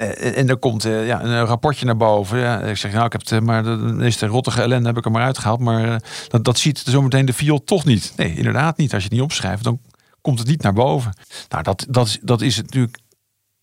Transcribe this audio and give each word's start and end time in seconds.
Eh, 0.00 0.38
en 0.38 0.48
er 0.48 0.56
komt 0.56 0.84
eh, 0.84 1.06
ja, 1.06 1.22
een 1.22 1.44
rapportje 1.44 1.86
naar 1.86 1.96
boven. 1.96 2.38
Ja, 2.38 2.60
ik 2.60 2.76
zeg, 2.76 2.92
nou, 2.92 3.04
ik 3.04 3.12
heb 3.12 3.28
het, 3.28 3.42
maar 3.42 3.62
de 3.62 3.76
meeste 3.76 4.26
rottige 4.26 4.62
ellende 4.62 4.88
heb 4.88 4.96
ik 4.96 5.04
er 5.04 5.10
maar 5.10 5.22
uitgehaald. 5.22 5.60
Maar 5.60 6.02
dat, 6.28 6.44
dat 6.44 6.58
ziet 6.58 6.82
zometeen 6.86 7.26
de 7.26 7.32
viool 7.32 7.64
toch 7.64 7.84
niet. 7.84 8.12
Nee, 8.16 8.34
inderdaad 8.34 8.76
niet. 8.76 8.92
Als 8.92 9.02
je 9.02 9.08
het 9.08 9.16
niet 9.16 9.26
opschrijft, 9.26 9.64
dan 9.64 9.80
komt 10.20 10.38
het 10.38 10.48
niet 10.48 10.62
naar 10.62 10.72
boven. 10.72 11.12
Nou, 11.48 11.62
dat, 11.62 11.86
dat, 11.88 12.18
dat 12.22 12.40
is 12.40 12.56
natuurlijk. 12.56 12.98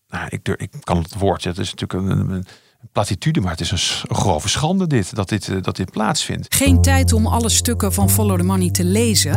Nou, 0.08 0.26
ik, 0.28 0.48
ik 0.48 0.70
kan 0.80 0.96
het 0.98 1.14
woord. 1.14 1.44
Het 1.44 1.58
is 1.58 1.74
natuurlijk 1.74 2.10
een, 2.10 2.30
een 2.30 2.46
platitude, 2.92 3.40
maar 3.40 3.50
het 3.50 3.60
is 3.60 3.70
een 3.70 4.16
grove 4.16 4.48
schande 4.48 4.86
dit, 4.86 5.14
dat 5.14 5.28
dit, 5.28 5.64
dat 5.64 5.76
dit 5.76 5.90
plaatsvindt. 5.90 6.54
Geen 6.54 6.82
tijd 6.82 7.12
om 7.12 7.26
alle 7.26 7.48
stukken 7.48 7.92
van 7.92 8.10
Follow 8.10 8.38
the 8.38 8.44
Money 8.44 8.70
te 8.70 8.84
lezen. 8.84 9.34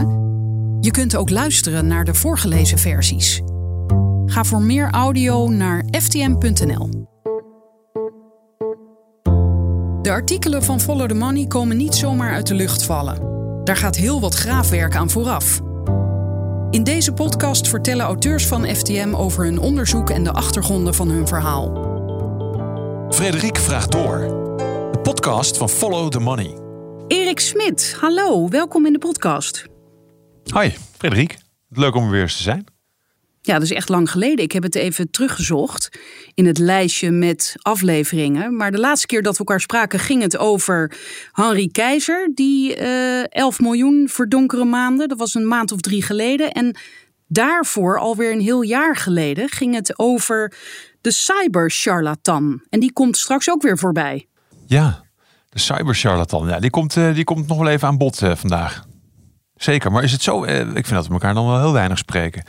Je 0.81 0.91
kunt 0.91 1.15
ook 1.15 1.29
luisteren 1.29 1.87
naar 1.87 2.05
de 2.05 2.13
voorgelezen 2.13 2.77
versies. 2.77 3.41
Ga 4.31 4.43
voor 4.43 4.61
meer 4.61 4.89
audio 4.89 5.49
naar 5.49 5.85
ftm.nl. 5.91 6.89
De 10.01 10.09
artikelen 10.11 10.63
van 10.63 10.79
Follow 10.79 11.07
the 11.07 11.13
Money 11.13 11.47
komen 11.47 11.77
niet 11.77 11.95
zomaar 11.95 12.33
uit 12.33 12.47
de 12.47 12.53
lucht 12.53 12.83
vallen. 12.83 13.19
Daar 13.63 13.75
gaat 13.75 13.95
heel 13.95 14.19
wat 14.19 14.35
graafwerk 14.35 14.95
aan 14.95 15.09
vooraf. 15.09 15.59
In 16.69 16.83
deze 16.83 17.13
podcast 17.13 17.67
vertellen 17.67 18.05
auteurs 18.05 18.47
van 18.47 18.65
FTM 18.75 19.13
over 19.15 19.43
hun 19.43 19.59
onderzoek 19.59 20.09
en 20.09 20.23
de 20.23 20.31
achtergronden 20.31 20.93
van 20.93 21.09
hun 21.09 21.27
verhaal. 21.27 21.71
Frederik 23.09 23.57
vraagt 23.57 23.91
door. 23.91 24.19
De 24.91 24.99
podcast 25.03 25.57
van 25.57 25.69
Follow 25.69 26.09
the 26.09 26.19
Money. 26.19 26.57
Erik 27.07 27.39
Smit, 27.39 27.95
hallo, 27.99 28.49
welkom 28.49 28.85
in 28.85 28.93
de 28.93 28.99
podcast. 28.99 29.65
Hoi, 30.53 30.75
Frederik. 30.97 31.37
Leuk 31.69 31.95
om 31.95 32.03
er 32.03 32.11
weer 32.11 32.21
eens 32.21 32.37
te 32.37 32.43
zijn. 32.43 32.70
Ja, 33.43 33.53
dat 33.53 33.61
is 33.61 33.71
echt 33.71 33.89
lang 33.89 34.11
geleden. 34.11 34.45
Ik 34.45 34.51
heb 34.51 34.63
het 34.63 34.75
even 34.75 35.11
teruggezocht 35.11 35.99
in 36.33 36.45
het 36.45 36.57
lijstje 36.57 37.11
met 37.11 37.55
afleveringen. 37.61 38.55
Maar 38.55 38.71
de 38.71 38.79
laatste 38.79 39.07
keer 39.07 39.21
dat 39.21 39.33
we 39.33 39.39
elkaar 39.39 39.59
spraken 39.59 39.99
ging 39.99 40.21
het 40.21 40.37
over 40.37 40.97
Henry 41.31 41.67
Keizer. 41.67 42.31
Die 42.33 42.77
uh, 42.77 43.19
eh, 43.19 43.25
11 43.29 43.59
miljoen 43.59 44.07
verdonkere 44.09 44.65
maanden. 44.65 45.09
Dat 45.09 45.17
was 45.17 45.33
een 45.33 45.47
maand 45.47 45.71
of 45.71 45.79
drie 45.79 46.01
geleden. 46.01 46.51
En 46.51 46.77
daarvoor, 47.27 47.99
alweer 47.99 48.31
een 48.31 48.41
heel 48.41 48.61
jaar 48.61 48.95
geleden, 48.95 49.49
ging 49.49 49.75
het 49.75 49.99
over 49.99 50.53
de 51.01 51.11
cybercharlatan. 51.11 52.63
En 52.69 52.79
die 52.79 52.93
komt 52.93 53.17
straks 53.17 53.49
ook 53.49 53.61
weer 53.61 53.77
voorbij. 53.77 54.27
Ja, 54.65 55.03
de 55.49 55.59
cybercharlatan. 55.59 56.47
Ja, 56.47 56.59
die 56.59 56.69
komt, 56.69 56.95
uh, 56.95 57.13
die 57.13 57.23
komt 57.23 57.47
nog 57.47 57.57
wel 57.57 57.67
even 57.67 57.87
aan 57.87 57.97
bod 57.97 58.21
uh, 58.21 58.35
vandaag. 58.35 58.85
Zeker, 59.55 59.91
maar 59.91 60.03
is 60.03 60.11
het 60.11 60.21
zo? 60.21 60.43
ik 60.43 60.85
vind 60.85 60.89
dat 60.89 61.07
we 61.07 61.13
elkaar 61.13 61.33
dan 61.33 61.45
wel 61.45 61.59
heel 61.59 61.73
weinig 61.73 61.97
spreken. 61.97 62.43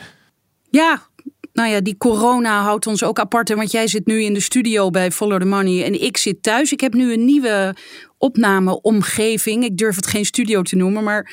Ja, 0.73 1.03
nou 1.53 1.69
ja, 1.69 1.81
die 1.81 1.97
corona 1.97 2.63
houdt 2.63 2.87
ons 2.87 3.03
ook 3.03 3.19
apart. 3.19 3.49
Want 3.49 3.71
jij 3.71 3.87
zit 3.87 4.07
nu 4.07 4.23
in 4.23 4.35
de 4.35 4.41
studio 4.41 4.91
bij 4.91 5.11
Follow 5.11 5.41
the 5.41 5.47
Money 5.47 5.85
en 5.85 6.03
ik 6.03 6.17
zit 6.17 6.43
thuis. 6.43 6.73
Ik 6.73 6.81
heb 6.81 6.95
nu 6.95 7.13
een 7.13 7.25
nieuwe 7.25 7.77
opnameomgeving. 8.19 9.65
Ik 9.65 9.77
durf 9.77 9.97
het 9.97 10.07
geen 10.07 10.25
studio 10.25 10.63
te 10.63 10.77
noemen, 10.77 11.05
maar 11.05 11.33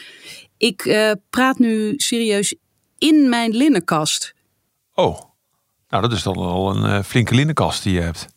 ik 0.57 0.85
uh, 0.85 1.11
praat 1.29 1.59
nu 1.59 1.93
serieus 1.97 2.55
in 2.97 3.29
mijn 3.29 3.55
linnenkast. 3.55 4.33
Oh, 4.93 5.19
nou 5.89 6.01
dat 6.01 6.11
is 6.11 6.23
dan 6.23 6.35
al 6.35 6.75
een 6.75 6.97
uh, 6.97 7.03
flinke 7.03 7.35
linnenkast 7.35 7.83
die 7.83 7.93
je 7.93 8.01
hebt. 8.01 8.27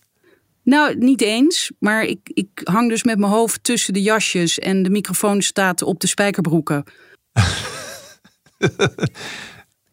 Nou, 0.64 0.97
niet 0.97 1.20
eens. 1.20 1.72
Maar 1.78 2.05
ik, 2.05 2.20
ik 2.25 2.61
hang 2.64 2.89
dus 2.89 3.03
met 3.03 3.19
mijn 3.19 3.33
hoofd 3.33 3.64
tussen 3.64 3.92
de 3.92 4.03
jasjes 4.03 4.59
en 4.59 4.83
de 4.83 4.91
microfoon 4.91 5.42
staat 5.42 5.83
op 5.83 6.00
de 6.00 6.06
spijkerbroeken. 6.06 6.84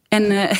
en 0.07 0.31
uh, 0.31 0.51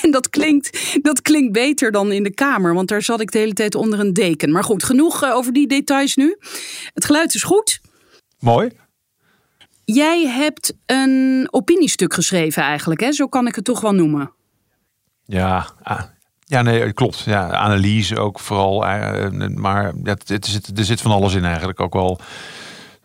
En 0.04 0.10
dat 0.10 0.30
klinkt, 0.30 0.98
dat 1.02 1.22
klinkt 1.22 1.52
beter 1.52 1.92
dan 1.92 2.12
in 2.12 2.22
de 2.22 2.34
kamer, 2.34 2.74
want 2.74 2.88
daar 2.88 3.02
zat 3.02 3.20
ik 3.20 3.30
de 3.32 3.38
hele 3.38 3.52
tijd 3.52 3.74
onder 3.74 4.00
een 4.00 4.12
deken. 4.12 4.50
Maar 4.50 4.64
goed, 4.64 4.84
genoeg 4.84 5.22
eh, 5.22 5.34
over 5.34 5.52
die 5.52 5.66
details 5.66 6.16
nu. 6.16 6.36
Het 6.94 7.04
geluid 7.04 7.34
is 7.34 7.42
goed. 7.42 7.80
Mooi. 8.38 8.70
Jij 9.84 10.26
hebt 10.26 10.74
een 10.86 11.48
opiniestuk 11.50 12.14
geschreven 12.14 12.62
eigenlijk, 12.62 13.00
hè? 13.00 13.12
zo 13.12 13.26
kan 13.26 13.46
ik 13.46 13.54
het 13.54 13.64
toch 13.64 13.80
wel 13.80 13.92
noemen. 13.92 14.32
Ja, 15.24 15.66
ah, 15.82 16.02
ja 16.44 16.62
nee, 16.62 16.92
klopt. 16.92 17.20
Ja, 17.20 17.50
analyse 17.50 18.18
ook 18.18 18.40
vooral. 18.40 18.86
Eh, 18.86 19.48
maar 19.54 19.92
het, 20.02 20.30
er 20.76 20.84
zit 20.84 21.00
van 21.00 21.10
alles 21.12 21.34
in 21.34 21.44
eigenlijk 21.44 21.80
ook 21.80 21.92
wel 21.92 22.20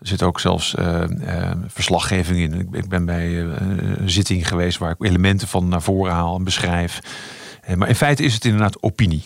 zit 0.07 0.23
ook 0.23 0.39
zelfs 0.39 0.75
uh, 0.79 1.03
uh, 1.09 1.51
verslaggeving 1.67 2.39
in. 2.39 2.53
Ik, 2.53 2.67
ik 2.71 2.89
ben 2.89 3.05
bij 3.05 3.29
uh, 3.29 3.55
een 3.97 4.09
zitting 4.09 4.47
geweest 4.47 4.77
waar 4.77 4.91
ik 4.91 5.07
elementen 5.07 5.47
van 5.47 5.67
naar 5.67 5.81
voren 5.81 6.13
haal 6.13 6.35
en 6.35 6.43
beschrijf. 6.43 6.99
maar 7.75 7.87
in 7.87 7.95
feite 7.95 8.23
is 8.23 8.33
het 8.33 8.45
inderdaad 8.45 8.83
opinie. 8.83 9.23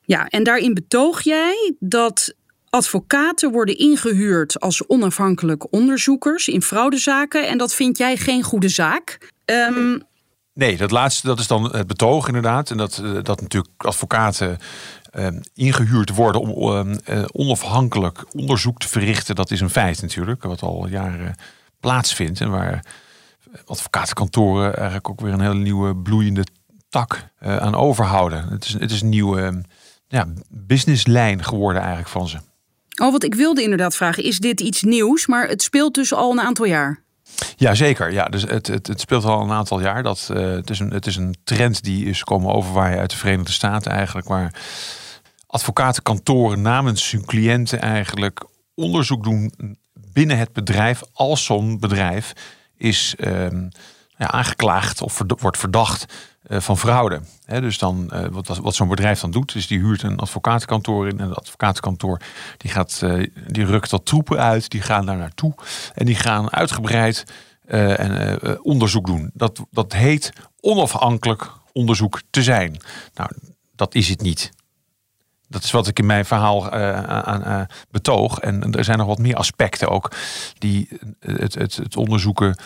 Ja, 0.00 0.28
en 0.28 0.44
daarin 0.44 0.74
betoog 0.74 1.22
jij 1.22 1.74
dat 1.78 2.34
advocaten 2.70 3.52
worden 3.52 3.78
ingehuurd 3.78 4.60
als 4.60 4.86
onafhankelijk 4.86 5.72
onderzoekers 5.72 6.48
in 6.48 6.62
fraudezaken. 6.62 7.48
En 7.48 7.58
dat 7.58 7.74
vind 7.74 7.98
jij 7.98 8.16
geen 8.16 8.42
goede 8.42 8.68
zaak. 8.68 9.32
Um, 9.44 10.02
Nee, 10.54 10.76
dat 10.76 10.90
laatste 10.90 11.26
dat 11.26 11.38
is 11.38 11.46
dan 11.46 11.76
het 11.76 11.86
betoog 11.86 12.26
inderdaad. 12.26 12.70
En 12.70 12.76
dat, 12.76 13.02
dat 13.22 13.40
natuurlijk 13.40 13.72
advocaten 13.76 14.48
Ehm, 14.48 15.03
ingehuurd 15.54 16.10
worden 16.10 16.40
om 16.40 16.72
ehm, 16.72 16.96
eh, 17.04 17.24
onafhankelijk 17.32 18.24
onderzoek 18.32 18.78
te 18.78 18.88
verrichten. 18.88 19.34
Dat 19.34 19.50
is 19.50 19.60
een 19.60 19.70
feit 19.70 20.02
natuurlijk, 20.02 20.42
wat 20.42 20.62
al 20.62 20.88
jaren 20.88 21.34
plaatsvindt. 21.80 22.40
En 22.40 22.50
waar 22.50 22.84
advocatenkantoren 23.66 24.74
eigenlijk 24.76 25.08
ook 25.08 25.20
weer 25.20 25.32
een 25.32 25.40
hele 25.40 25.54
nieuwe 25.54 25.96
bloeiende 25.96 26.44
tak 26.88 27.28
uh, 27.42 27.56
aan 27.56 27.74
overhouden. 27.74 28.48
Het 28.48 28.64
is, 28.64 28.72
het 28.72 28.90
is 28.90 29.00
een 29.00 29.08
nieuwe 29.08 29.42
ehm, 29.42 29.60
ja, 30.08 30.26
businesslijn 30.48 31.44
geworden 31.44 31.80
eigenlijk 31.80 32.10
van 32.10 32.28
ze. 32.28 32.38
Oh, 33.02 33.12
wat 33.12 33.24
ik 33.24 33.34
wilde 33.34 33.62
inderdaad 33.62 33.96
vragen, 33.96 34.24
is 34.24 34.38
dit 34.38 34.60
iets 34.60 34.82
nieuws? 34.82 35.26
Maar 35.26 35.48
het 35.48 35.62
speelt 35.62 35.94
dus 35.94 36.12
al 36.12 36.32
een 36.32 36.40
aantal 36.40 36.64
jaar. 36.64 37.02
Ja, 37.56 37.74
zeker. 37.74 38.12
Ja, 38.12 38.24
dus 38.24 38.42
het, 38.42 38.66
het, 38.66 38.86
het 38.86 39.00
speelt 39.00 39.24
al 39.24 39.42
een 39.42 39.50
aantal 39.50 39.80
jaar. 39.80 40.02
Dat, 40.02 40.28
uh, 40.32 40.50
het, 40.50 40.70
is 40.70 40.78
een, 40.78 40.90
het 40.90 41.06
is 41.06 41.16
een 41.16 41.34
trend 41.44 41.82
die 41.82 42.06
is 42.06 42.24
komen 42.24 42.54
overwaaien 42.54 42.98
uit 42.98 43.10
de 43.10 43.16
Verenigde 43.16 43.52
Staten 43.52 43.92
eigenlijk. 43.92 44.28
Waar 44.28 44.54
advocatenkantoren 45.54 46.62
namens 46.62 47.10
hun 47.10 47.24
cliënten 47.24 47.80
eigenlijk 47.80 48.44
onderzoek 48.74 49.24
doen 49.24 49.52
binnen 50.12 50.38
het 50.38 50.52
bedrijf 50.52 51.02
als 51.12 51.44
zo'n 51.44 51.78
bedrijf 51.78 52.32
is 52.76 53.14
ehm, 53.18 53.68
ja, 54.16 54.30
aangeklaagd 54.30 55.02
of 55.02 55.20
wordt 55.26 55.58
verdacht 55.58 56.14
uh, 56.46 56.60
van 56.60 56.78
fraude. 56.78 57.20
dus 57.46 57.78
dan, 57.78 58.10
uh, 58.12 58.26
wat, 58.30 58.46
wat 58.46 58.74
zo'n 58.74 58.88
bedrijf 58.88 59.20
dan 59.20 59.30
doet, 59.30 59.54
is 59.54 59.66
die 59.66 59.78
huurt 59.78 60.02
een 60.02 60.18
advocatenkantoor 60.18 61.08
in. 61.08 61.20
En 61.20 61.28
dat 61.28 61.38
advocatenkantoor 61.38 62.20
die, 62.56 62.70
gaat, 62.70 63.00
uh, 63.04 63.28
die 63.48 63.64
rukt 63.64 63.90
dat 63.90 64.06
troepen 64.06 64.38
uit, 64.38 64.70
die 64.70 64.82
gaan 64.82 65.06
daar 65.06 65.16
naartoe. 65.16 65.54
En 65.94 66.06
die 66.06 66.14
gaan 66.14 66.52
uitgebreid 66.52 67.24
en, 67.66 68.62
onderzoek 68.62 69.06
doen. 69.06 69.30
Dat, 69.34 69.60
dat 69.70 69.92
heet 69.92 70.32
onafhankelijk 70.60 71.50
onderzoek 71.72 72.20
te 72.30 72.42
zijn. 72.42 72.76
Nou, 73.14 73.30
dat 73.76 73.94
is 73.94 74.08
het 74.08 74.20
niet. 74.22 74.52
Dat 75.54 75.64
is 75.64 75.70
wat 75.70 75.86
ik 75.86 75.98
in 75.98 76.06
mijn 76.06 76.24
verhaal 76.24 76.74
uh, 76.74 77.02
aan, 77.02 77.40
uh, 77.40 77.60
betoog. 77.90 78.38
En 78.38 78.72
er 78.72 78.84
zijn 78.84 78.98
nog 78.98 79.06
wat 79.06 79.18
meer 79.18 79.36
aspecten 79.36 79.88
ook 79.88 80.10
die 80.58 80.88
het, 81.20 81.54
het, 81.54 81.76
het 81.76 81.96
onderzoeken 81.96 82.56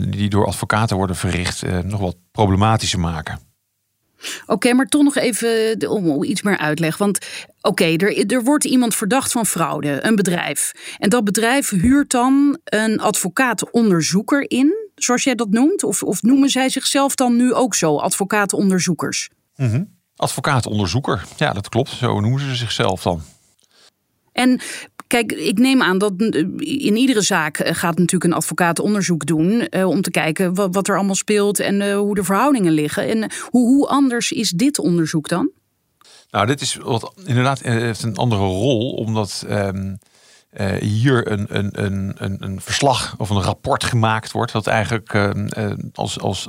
die 0.00 0.28
door 0.28 0.46
advocaten 0.46 0.96
worden 0.96 1.16
verricht 1.16 1.62
nog 1.82 2.00
wat 2.00 2.16
problematischer 2.32 3.00
maken. 3.00 3.40
Oké, 4.46 4.72
maar 4.72 4.86
toch 4.86 5.02
nog 5.02 5.16
even 5.16 5.88
om 5.90 6.22
iets 6.22 6.42
meer 6.42 6.58
uitleg. 6.58 6.96
Want 6.96 7.18
oké, 7.60 7.84
er, 7.84 8.26
er 8.26 8.44
wordt 8.44 8.64
iemand 8.64 8.94
verdacht 8.94 9.32
van 9.32 9.46
fraude, 9.46 10.04
een 10.04 10.16
bedrijf. 10.16 10.72
En 10.98 11.10
dat 11.10 11.24
bedrijf 11.24 11.70
huurt 11.70 12.10
dan 12.10 12.58
een 12.64 13.00
advocaat-onderzoeker 13.00 14.50
in, 14.50 14.90
zoals 14.94 15.24
jij 15.24 15.34
dat 15.34 15.50
noemt? 15.50 15.82
Of, 15.82 16.02
of 16.02 16.22
noemen 16.22 16.48
zij 16.48 16.68
zichzelf 16.68 17.14
dan 17.14 17.36
nu 17.36 17.54
ook 17.54 17.74
zo, 17.74 17.96
advocaat-onderzoekers? 17.96 19.28
Mm 19.56 19.95
Advocaat-onderzoeker, 20.16 21.24
ja, 21.36 21.52
dat 21.52 21.68
klopt. 21.68 21.90
Zo 21.90 22.20
noemen 22.20 22.40
ze 22.40 22.54
zichzelf 22.54 23.02
dan. 23.02 23.22
En 24.32 24.60
Kijk, 25.06 25.32
ik 25.32 25.58
neem 25.58 25.82
aan 25.82 25.98
dat 25.98 26.12
in 26.56 26.96
iedere 26.96 27.22
zaak 27.22 27.58
eh, 27.58 27.74
gaat 27.74 27.98
natuurlijk 27.98 28.24
een 28.24 28.38
advocaat 28.38 28.78
onderzoek 28.78 29.26
doen. 29.26 29.60
Eh, 29.60 29.88
om 29.88 30.02
te 30.02 30.10
kijken 30.10 30.54
wat, 30.54 30.74
wat, 30.74 30.88
er 30.88 30.96
allemaal 30.96 31.14
speelt 31.14 31.60
en 31.60 31.80
uh, 31.80 31.96
hoe 31.96 32.14
de 32.14 32.24
verhoudingen 32.24 32.72
liggen. 32.72 33.08
En 33.08 33.30
hoe, 33.50 33.66
hoe 33.66 33.88
anders 33.88 34.32
is 34.32 34.50
dit 34.50 34.78
onderzoek 34.78 35.28
dan? 35.28 35.50
Nou, 36.30 36.46
dit 36.46 36.60
is 36.60 36.74
wat 36.74 37.12
inderdaad 37.24 37.62
heeft 37.62 38.02
een 38.02 38.16
andere 38.16 38.42
rol, 38.42 38.92
omdat 38.92 39.46
um, 39.50 39.98
uh, 40.60 40.72
hier 40.72 41.30
een, 41.30 41.46
een, 41.48 41.84
een, 41.84 42.36
een, 42.38 42.60
verslag 42.60 43.14
of 43.18 43.30
een 43.30 43.42
rapport 43.42 43.84
gemaakt 43.84 44.32
wordt. 44.32 44.52
Dat 44.52 44.66
eigenlijk 44.66 45.12
uh, 45.14 45.30
als, 45.92 46.20
als 46.20 46.48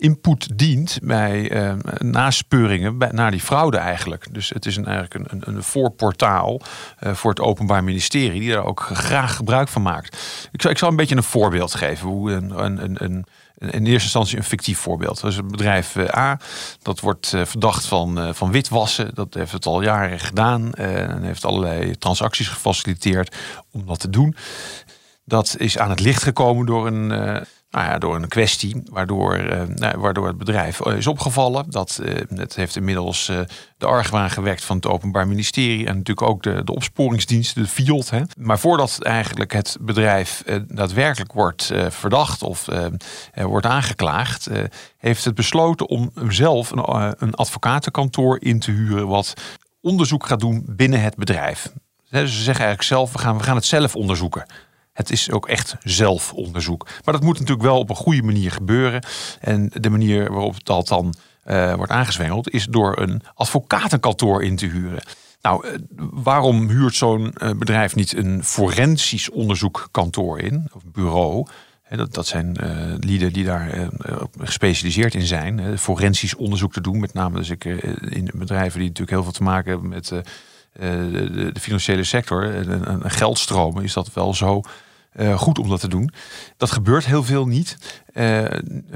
input 0.00 0.58
dient 0.58 0.98
bij 1.02 1.50
uh, 1.52 1.72
naspeuringen 1.98 2.96
naar 3.10 3.30
die 3.30 3.40
fraude 3.40 3.76
eigenlijk. 3.76 4.26
Dus 4.30 4.48
het 4.48 4.66
is 4.66 4.76
een, 4.76 4.86
eigenlijk 4.86 5.32
een, 5.32 5.42
een 5.54 5.62
voorportaal 5.62 6.60
uh, 7.00 7.14
voor 7.14 7.30
het 7.30 7.40
Openbaar 7.40 7.84
Ministerie 7.84 8.40
die 8.40 8.52
daar 8.52 8.64
ook 8.64 8.80
graag 8.92 9.36
gebruik 9.36 9.68
van 9.68 9.82
maakt. 9.82 10.16
Ik 10.52 10.62
zal, 10.62 10.70
ik 10.70 10.78
zal 10.78 10.88
een 10.88 10.96
beetje 10.96 11.16
een 11.16 11.22
voorbeeld 11.22 11.74
geven 11.74 12.08
hoe 12.08 12.32
een, 12.32 12.64
een, 12.64 13.04
een 13.04 13.26
in 13.60 13.86
eerste 13.86 14.02
instantie 14.02 14.36
een 14.36 14.44
fictief 14.44 14.78
voorbeeld. 14.78 15.24
Is 15.24 15.36
het 15.36 15.50
bedrijf 15.50 15.96
A. 15.96 16.38
Dat 16.82 17.00
wordt 17.00 17.28
verdacht 17.44 17.86
van, 17.86 18.34
van 18.34 18.50
witwassen. 18.50 19.14
Dat 19.14 19.34
heeft 19.34 19.52
het 19.52 19.66
al 19.66 19.82
jaren 19.82 20.20
gedaan. 20.20 20.72
En 20.72 21.22
heeft 21.22 21.44
allerlei 21.44 21.98
transacties 21.98 22.48
gefaciliteerd 22.48 23.36
om 23.70 23.86
dat 23.86 24.00
te 24.00 24.10
doen. 24.10 24.36
Dat 25.24 25.54
is 25.58 25.78
aan 25.78 25.90
het 25.90 26.00
licht 26.00 26.22
gekomen 26.22 26.66
door 26.66 26.86
een 26.86 27.46
nou 27.70 27.84
ja, 27.86 27.98
door 27.98 28.16
een 28.16 28.28
kwestie 28.28 28.82
waardoor, 28.84 29.38
uh, 29.38 29.62
nou, 29.62 29.98
waardoor 29.98 30.26
het 30.26 30.38
bedrijf 30.38 30.80
is 30.80 31.06
opgevallen. 31.06 31.70
Dat 31.70 32.00
uh, 32.02 32.14
het 32.34 32.56
heeft 32.56 32.76
inmiddels 32.76 33.32
de 33.76 33.86
argwaan 33.86 34.30
gewekt 34.30 34.64
van 34.64 34.76
het 34.76 34.86
Openbaar 34.86 35.28
Ministerie 35.28 35.86
en 35.86 35.96
natuurlijk 35.96 36.28
ook 36.28 36.42
de, 36.42 36.64
de 36.64 36.74
opsporingsdienst, 36.74 37.54
de 37.54 37.66
FIOD. 37.66 38.10
Hè. 38.10 38.22
Maar 38.38 38.58
voordat 38.58 39.02
eigenlijk 39.02 39.52
het 39.52 39.76
bedrijf 39.80 40.42
daadwerkelijk 40.68 41.32
wordt 41.32 41.72
verdacht 41.88 42.42
of 42.42 42.68
wordt 43.34 43.66
aangeklaagd, 43.66 44.48
heeft 44.98 45.24
het 45.24 45.34
besloten 45.34 45.88
om 45.88 46.12
zelf 46.28 46.70
een, 46.70 47.14
een 47.18 47.34
advocatenkantoor 47.34 48.40
in 48.40 48.58
te 48.58 48.70
huren 48.70 49.08
wat 49.08 49.34
onderzoek 49.80 50.26
gaat 50.26 50.40
doen 50.40 50.64
binnen 50.66 51.02
het 51.02 51.16
bedrijf. 51.16 51.72
Dus 52.10 52.36
ze 52.36 52.42
zeggen 52.42 52.64
eigenlijk 52.64 52.82
zelf, 52.82 53.12
we 53.12 53.18
gaan, 53.18 53.38
we 53.38 53.42
gaan 53.42 53.56
het 53.56 53.64
zelf 53.64 53.96
onderzoeken. 53.96 54.46
Het 55.00 55.10
is 55.10 55.30
ook 55.30 55.48
echt 55.48 55.76
zelfonderzoek. 55.82 56.86
Maar 57.04 57.14
dat 57.14 57.22
moet 57.22 57.38
natuurlijk 57.38 57.66
wel 57.66 57.78
op 57.78 57.90
een 57.90 57.96
goede 57.96 58.22
manier 58.22 58.50
gebeuren. 58.50 59.04
En 59.40 59.70
de 59.74 59.90
manier 59.90 60.32
waarop 60.32 60.64
dat 60.64 60.88
dan 60.88 61.14
uh, 61.46 61.74
wordt 61.74 61.92
aangezwengeld 61.92 62.50
is 62.50 62.64
door 62.64 62.98
een 62.98 63.22
advocatenkantoor 63.34 64.42
in 64.42 64.56
te 64.56 64.66
huren. 64.66 65.02
Nou, 65.42 65.66
uh, 65.66 65.74
waarom 66.12 66.68
huurt 66.68 66.94
zo'n 66.94 67.34
uh, 67.42 67.50
bedrijf 67.50 67.94
niet 67.94 68.16
een 68.16 68.44
forensisch 68.44 69.30
onderzoekkantoor 69.30 70.38
in, 70.38 70.68
of 70.72 70.82
bureau? 70.84 71.46
dat, 71.88 72.14
dat 72.14 72.26
zijn 72.26 72.56
lieden 73.00 73.32
die 73.32 73.44
daar 73.44 73.88
gespecialiseerd 74.38 75.14
in 75.14 75.26
zijn. 75.26 75.78
forensisch 75.78 76.34
onderzoek 76.34 76.72
te 76.72 76.80
doen, 76.80 77.00
met 77.00 77.12
name 77.12 77.36
dus 77.36 77.50
ik, 77.50 77.64
in 77.64 78.30
bedrijven 78.34 78.78
die 78.78 78.88
natuurlijk 78.88 79.10
heel 79.10 79.22
veel 79.22 79.32
te 79.32 79.42
maken 79.42 79.70
hebben 79.70 79.88
met 79.88 80.06
de, 80.06 81.50
de, 81.52 81.60
financiële 81.60 82.04
sector. 82.04 82.54
En, 82.54 83.10
geldstromen 83.10 83.84
is 83.84 83.92
dat 83.92 84.12
wel 84.12 84.34
zo 84.34 84.62
uh, 85.16 85.38
goed 85.38 85.58
om 85.58 85.68
dat 85.68 85.80
te 85.80 85.88
doen. 85.88 86.10
Dat 86.56 86.70
gebeurt 86.70 87.06
heel 87.06 87.24
veel 87.24 87.46
niet. 87.46 87.76
Uh, 88.14 88.44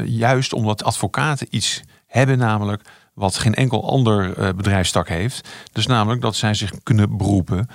juist 0.05 0.53
omdat 0.53 0.85
advocaten 0.85 1.47
iets 1.51 1.83
hebben, 2.07 2.39
namelijk 2.39 2.83
wat 3.15 3.37
geen 3.37 3.55
enkel 3.55 3.91
ander 3.91 4.39
uh, 4.39 4.49
bedrijfstak 4.49 5.09
heeft. 5.09 5.49
Dus 5.73 5.87
namelijk 5.87 6.21
dat 6.21 6.37
zij 6.37 6.55
zich 6.55 6.73
kunnen 6.83 7.17
beroepen 7.17 7.69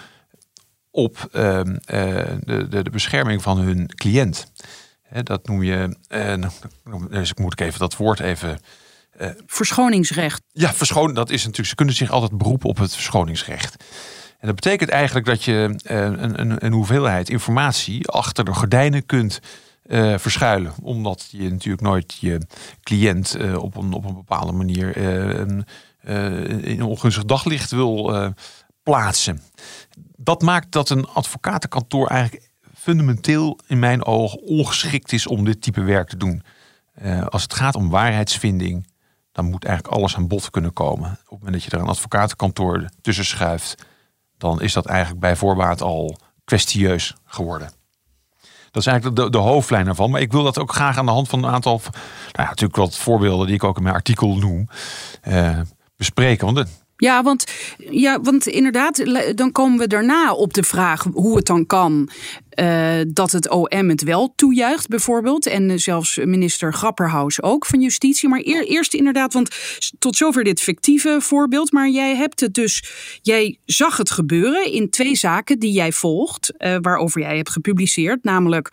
op 0.92 1.28
ehm, 1.32 1.78
de, 1.86 2.68
de, 2.70 2.84
de, 2.84 2.90
bescherming 2.90 3.42
van 3.42 3.58
hun 3.58 3.96
cliënt. 3.96 4.52
dat 5.24 5.48
noem 5.48 5.64
je. 5.64 5.96
dus 7.10 7.34
moet 7.34 7.54
ik 7.54 7.62
even 7.62 7.80
dat 7.80 7.96
woord 7.96 8.20
even. 8.20 8.60
Verschoningsrecht. 9.46 10.42
Ja, 10.52 10.74
verschoon, 10.74 11.14
dat 11.14 11.30
is 11.30 11.42
natuurlijk. 11.42 11.68
Ze 11.68 11.76
kunnen 11.76 11.96
zich 11.96 12.12
altijd 12.12 12.38
beroepen 12.38 12.70
op 12.70 12.78
het 12.78 12.94
verschoningsrecht. 12.94 13.84
En 14.40 14.48
dat 14.48 14.56
betekent 14.56 14.90
eigenlijk 14.90 15.26
dat 15.26 15.44
je 15.44 15.76
uh, 15.92 15.98
een, 15.98 16.40
een, 16.40 16.66
een, 16.66 16.72
hoeveelheid 16.72 17.30
informatie 17.30 18.08
achter 18.08 18.46
de 18.46 18.54
gordijnen 18.54 19.06
kunt 19.06 19.40
uh, 19.86 20.18
verschuilen. 20.18 20.74
Omdat 20.82 21.28
je 21.32 21.50
natuurlijk 21.50 21.82
nooit 21.84 22.18
je 22.20 22.42
cliënt 22.84 23.36
uh, 23.38 23.58
op, 23.58 23.76
een, 23.76 23.94
op 23.94 24.06
een 24.06 24.14
bepaalde 24.14 24.52
manier 24.52 24.98
in 24.98 25.66
een 26.64 26.82
ongunstig 26.82 27.26
daglicht 27.26 27.72
wil 27.72 28.34
plaatsen. 28.84 29.42
Dat 30.16 30.42
maakt 30.42 30.72
dat 30.72 30.90
een 30.90 31.08
advocatenkantoor 31.08 32.08
eigenlijk 32.08 32.50
fundamenteel 32.76 33.60
in 33.68 33.80
mijn 33.80 34.06
ogen 34.06 34.42
ongeschikt 34.42 35.12
is 35.12 35.28
om 35.28 35.46
dit 35.46 35.62
type 35.62 35.82
werk 35.82 36.10
te 36.10 36.18
doen. 36.18 36.44
als 37.30 37.42
het 37.44 37.54
gaat 37.54 37.76
om 37.76 37.90
waarheidsvinding, 37.90 38.88
dan 39.32 39.46
moet 39.46 39.66
eigenlijk 39.66 39.96
alles 39.96 40.16
aan 40.16 40.28
bod 40.28 40.50
kunnen 40.50 40.74
komen. 40.74 41.12
Op 41.12 41.18
het 41.18 41.30
moment 41.30 41.54
dat 41.54 41.64
je 41.64 41.72
er 41.72 41.80
een 41.80 41.90
advocatenkantoor 41.90 42.90
tussen 43.02 43.26
schuift, 43.26 43.76
dan 44.40 44.62
is 44.62 44.74
dat 44.74 44.86
eigenlijk 44.86 45.20
bij 45.20 45.36
voorbaat 45.36 45.82
al 45.82 46.18
kwestieus 46.46 47.16
geworden. 47.26 47.72
Dat 48.72 48.82
is 48.82 48.88
eigenlijk 48.88 49.22
de, 49.22 49.30
de 49.30 49.38
hoofdlijn 49.38 49.88
ervan. 49.88 50.10
Maar 50.10 50.22
ik 50.22 50.32
wil 50.32 50.44
dat 50.44 50.60
ook 50.60 50.74
graag 50.74 50.98
aan 50.98 51.06
de 51.06 51.12
hand 51.12 51.30
van 51.30 51.44
een 51.44 51.52
aantal, 51.52 51.82
nou 51.84 51.94
ja, 52.32 52.44
natuurlijk 52.44 52.76
wat 52.76 52.98
voorbeelden 52.98 53.46
die 53.46 53.56
ik 53.56 53.64
ook 53.64 53.78
in 53.78 53.84
mijn 53.84 53.96
artikel 53.96 54.36
noem, 54.36 54.70
uh, 55.28 55.60
bespreken. 55.98 56.54
Want 56.54 56.68
ja, 57.00 57.24
want, 57.24 57.44
ja, 57.78 58.22
want 58.22 58.48
inderdaad, 58.48 59.04
dan 59.36 59.52
komen 59.52 59.80
we 59.80 59.88
daarna 59.88 60.34
op 60.34 60.54
de 60.54 60.64
vraag 60.64 61.04
hoe 61.14 61.36
het 61.36 61.46
dan 61.46 61.66
kan 61.66 62.10
uh, 62.60 63.00
dat 63.08 63.32
het 63.32 63.50
OM 63.50 63.90
het 63.90 64.04
wel 64.04 64.34
toejuicht, 64.36 64.88
bijvoorbeeld. 64.88 65.46
En 65.46 65.70
uh, 65.70 65.78
zelfs 65.78 66.18
minister 66.18 66.74
Grapperhaus 66.74 67.42
ook 67.42 67.66
van 67.66 67.82
Justitie. 67.82 68.30
Maar 68.30 68.42
eer, 68.44 68.66
eerst 68.66 68.94
inderdaad, 68.94 69.34
want 69.34 69.50
tot 70.00 70.16
zover 70.16 70.44
dit 70.44 70.62
fictieve 70.62 71.18
voorbeeld. 71.22 71.72
Maar 71.72 71.90
jij 71.90 72.16
hebt 72.16 72.40
het 72.40 72.54
dus, 72.54 72.84
jij 73.22 73.58
zag 73.66 73.98
het 73.98 74.12
gebeuren 74.12 74.72
in 74.72 74.90
twee 74.90 75.16
zaken 75.16 75.60
die 75.60 75.72
jij 75.72 75.92
volgt, 75.92 76.54
uh, 76.58 76.76
waarover 76.82 77.22
jij 77.22 77.36
hebt 77.36 77.50
gepubliceerd. 77.50 78.24
Namelijk 78.24 78.72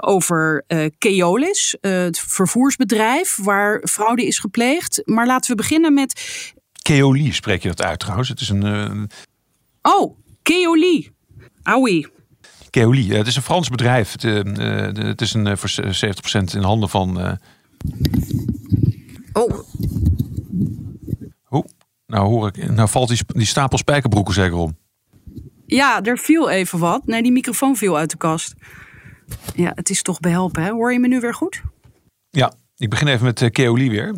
over 0.00 0.64
Keolis, 0.98 1.76
het 1.80 2.18
vervoersbedrijf 2.18 3.38
waar 3.42 3.82
fraude 3.90 4.26
is 4.26 4.38
gepleegd. 4.38 5.02
Maar 5.04 5.26
laten 5.26 5.50
we 5.50 5.56
beginnen 5.56 5.94
met 5.94 6.22
Keoli 6.84 7.32
spreek 7.32 7.62
je 7.62 7.68
dat 7.68 7.82
uit 7.82 7.98
trouwens. 7.98 8.28
Het 8.28 8.40
is 8.40 8.48
een. 8.48 8.64
Uh... 8.64 9.02
Oh, 9.82 10.16
Keoli. 10.42 11.10
Aui. 11.62 12.06
Keoli. 12.70 13.12
Het 13.12 13.26
is 13.26 13.36
een 13.36 13.42
Frans 13.42 13.68
bedrijf. 13.68 14.12
Het, 14.12 14.24
uh, 14.24 15.06
het 15.06 15.20
is 15.20 15.34
een, 15.34 15.58
voor 15.58 15.70
70% 15.70 16.54
in 16.54 16.62
handen 16.62 16.88
van. 16.88 17.38
Oh. 19.32 19.58
Hoe? 21.42 21.66
Nou 22.06 22.26
hoor 22.26 22.48
ik. 22.48 22.70
Nou 22.70 22.88
valt 22.88 23.08
die, 23.08 23.18
die 23.26 23.46
stapel 23.46 23.78
spijkerbroeken 23.78 24.34
zeker 24.34 24.56
om. 24.56 24.76
Ja, 25.66 26.02
er 26.02 26.18
viel 26.18 26.50
even 26.50 26.78
wat. 26.78 27.06
Nee, 27.06 27.22
die 27.22 27.32
microfoon 27.32 27.76
viel 27.76 27.96
uit 27.96 28.10
de 28.10 28.16
kast. 28.16 28.54
Ja, 29.54 29.72
het 29.74 29.90
is 29.90 30.02
toch 30.02 30.20
behelpen, 30.20 30.62
hè? 30.62 30.70
Hoor 30.70 30.92
je 30.92 30.98
me 30.98 31.08
nu 31.08 31.20
weer 31.20 31.34
goed? 31.34 31.62
Ja, 32.30 32.54
ik 32.76 32.90
begin 32.90 33.08
even 33.08 33.24
met 33.24 33.50
Keoli 33.50 33.90
weer. 33.90 34.14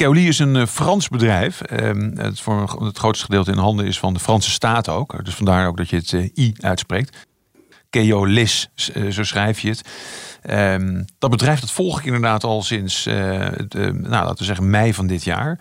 Ja. 0.00 0.06
Keoli 0.06 0.28
is 0.28 0.38
een 0.38 0.56
eh, 0.56 0.66
Frans 0.66 1.08
bedrijf. 1.08 1.60
Ehm, 1.60 2.10
het 2.16 2.44
het 2.78 2.98
grootste 2.98 3.24
gedeelte 3.24 3.50
in 3.50 3.58
handen 3.58 3.86
is 3.86 3.98
van 3.98 4.12
de 4.12 4.20
Franse 4.20 4.50
staat 4.50 4.88
ook. 4.88 5.24
Dus 5.24 5.34
vandaar 5.34 5.68
ook 5.68 5.76
dat 5.76 5.88
je 5.88 5.96
het 5.96 6.12
eh, 6.12 6.44
I 6.44 6.54
uitspreekt. 6.60 7.26
Keolis, 7.90 8.70
eh, 8.94 9.08
zo 9.08 9.22
schrijf 9.22 9.60
je 9.60 9.68
het. 9.68 9.88
Ehm, 10.42 11.02
dat 11.18 11.30
bedrijf 11.30 11.60
dat 11.60 11.70
volg 11.70 11.98
ik 11.98 12.04
inderdaad 12.04 12.44
al 12.44 12.62
sinds, 12.62 13.04
nou, 13.04 14.08
laten 14.08 14.38
we 14.38 14.44
zeggen, 14.44 14.70
mei 14.70 14.94
van 14.94 15.06
dit 15.06 15.24
jaar. 15.24 15.58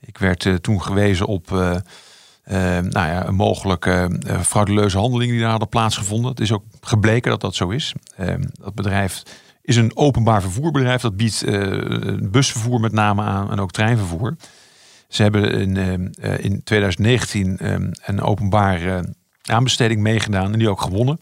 Ik 0.00 0.18
werd 0.18 0.62
toen 0.62 0.82
gewezen 0.82 1.26
op 1.26 1.50
nou 1.50 2.90
ja, 2.90 3.26
een 3.26 3.34
mogelijke 3.34 4.20
frauduleuze 4.42 4.98
handeling 4.98 5.30
die 5.30 5.40
daar 5.40 5.50
hadden 5.50 5.68
plaatsgevonden. 5.68 6.30
Het 6.30 6.40
is 6.40 6.52
ook 6.52 6.64
gebleken 6.80 7.30
dat 7.30 7.40
dat 7.40 7.54
zo 7.54 7.68
is. 7.68 7.92
Ehm, 8.16 8.42
dat 8.60 8.74
bedrijf 8.74 9.22
is 9.68 9.76
een 9.76 9.96
openbaar 9.96 10.42
vervoerbedrijf. 10.42 11.00
Dat 11.00 11.16
biedt 11.16 11.44
uh, 11.46 12.18
busvervoer 12.20 12.80
met 12.80 12.92
name 12.92 13.22
aan 13.22 13.50
en 13.50 13.60
ook 13.60 13.70
treinvervoer. 13.70 14.36
Ze 15.08 15.22
hebben 15.22 15.52
in, 15.52 15.76
uh, 16.20 16.38
in 16.38 16.62
2019 16.64 17.72
um, 17.72 17.90
een 18.04 18.20
openbare 18.20 19.14
aanbesteding 19.42 20.00
meegedaan 20.00 20.52
en 20.52 20.58
die 20.58 20.70
ook 20.70 20.80
gewonnen. 20.80 21.18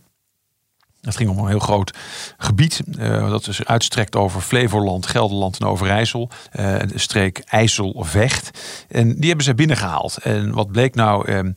Het 1.00 1.16
ging 1.16 1.30
om 1.30 1.38
een 1.38 1.48
heel 1.48 1.58
groot 1.58 1.96
gebied. 2.36 2.82
Uh, 2.98 3.30
dat 3.30 3.46
is 3.46 3.64
uitstrekt 3.64 4.16
over 4.16 4.40
Flevoland, 4.40 5.06
Gelderland 5.06 5.58
en 5.58 5.66
Overijssel. 5.66 6.30
Uh, 6.52 6.78
de 6.78 6.98
streek 6.98 7.38
IJssel-Vecht. 7.38 8.50
En 8.88 9.14
die 9.14 9.26
hebben 9.26 9.44
ze 9.44 9.54
binnengehaald. 9.54 10.16
En 10.16 10.52
wat 10.52 10.72
bleek 10.72 10.94
nou 10.94 11.32
in, 11.32 11.56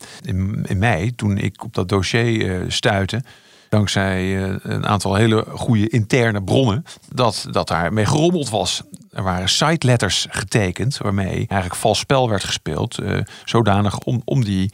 in, 0.64 0.78
mei, 0.78 1.14
toen 1.14 1.38
ik 1.38 1.64
op 1.64 1.74
dat 1.74 1.88
dossier 1.88 2.64
stuitte 2.68 3.22
dankzij 3.70 4.42
eh, 4.42 4.54
een 4.62 4.86
aantal 4.86 5.14
hele 5.14 5.44
goede 5.48 5.88
interne 5.88 6.42
bronnen, 6.42 6.84
dat, 7.08 7.46
dat 7.50 7.68
daar 7.68 7.92
mee 7.92 8.06
gerommeld 8.06 8.50
was. 8.50 8.82
Er 9.10 9.22
waren 9.22 9.48
site 9.48 9.86
letters 9.86 10.26
getekend 10.30 10.98
waarmee 10.98 11.34
eigenlijk 11.34 11.74
vals 11.74 11.98
spel 11.98 12.28
werd 12.28 12.44
gespeeld, 12.44 13.00
uh, 13.00 13.20
zodanig 13.44 13.98
om, 13.98 14.22
om 14.24 14.44
die 14.44 14.72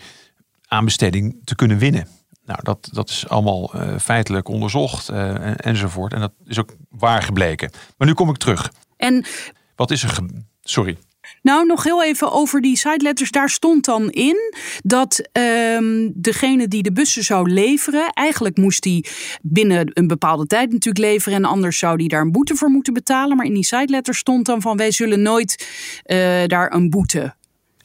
aanbesteding 0.69 1.41
te 1.45 1.55
kunnen 1.55 1.79
winnen. 1.79 2.09
Nou, 2.45 2.59
dat, 2.63 2.89
dat 2.93 3.09
is 3.09 3.29
allemaal 3.29 3.77
uh, 3.77 3.99
feitelijk 3.99 4.49
onderzocht 4.49 5.09
en, 5.09 5.57
enzovoort. 5.57 6.13
En 6.13 6.21
dat 6.21 6.33
is 6.45 6.59
ook 6.59 6.77
waar 6.91 7.23
gebleken. 7.23 7.71
Maar 7.97 8.09
nu 8.09 8.15
kom 8.15 8.29
ik 8.29 8.37
terug. 8.37 8.73
En 8.97 9.25
wat 9.77 9.91
is 9.91 10.03
er? 10.03 10.19
Sorry. 10.63 10.99
Nou, 11.43 11.67
nog 11.67 11.85
heel 11.85 12.05
even 12.05 12.33
over 12.33 12.61
die 12.61 12.77
sideletters. 12.77 13.31
Daar 13.31 13.49
stond 13.49 13.85
dan 13.85 14.11
in 14.11 14.37
dat 14.83 15.29
um, 15.33 16.13
degene 16.15 16.69
die 16.69 16.83
de 16.83 16.93
bussen 16.93 17.25
zou 17.25 17.51
leveren, 17.51 18.13
eigenlijk 18.13 18.57
moest 18.57 18.83
die 18.83 19.07
binnen 19.43 19.91
een 19.93 20.07
bepaalde 20.07 20.47
tijd 20.47 20.73
natuurlijk 20.73 21.05
leveren. 21.05 21.39
En 21.39 21.45
anders 21.45 21.79
zou 21.79 21.97
die 21.97 22.09
daar 22.09 22.21
een 22.21 22.33
boete 22.33 22.55
voor 22.55 22.71
moeten 22.71 22.93
betalen. 22.93 23.37
Maar 23.37 23.47
in 23.47 23.55
die 23.55 23.65
sideletters 23.65 24.19
stond 24.19 24.47
dan 24.47 24.61
van 24.61 24.77
wij 24.77 24.91
zullen 24.91 25.23
nooit 25.23 25.67
uh, 26.07 26.45
daar 26.47 26.73
een 26.73 26.91
boete 26.91 27.35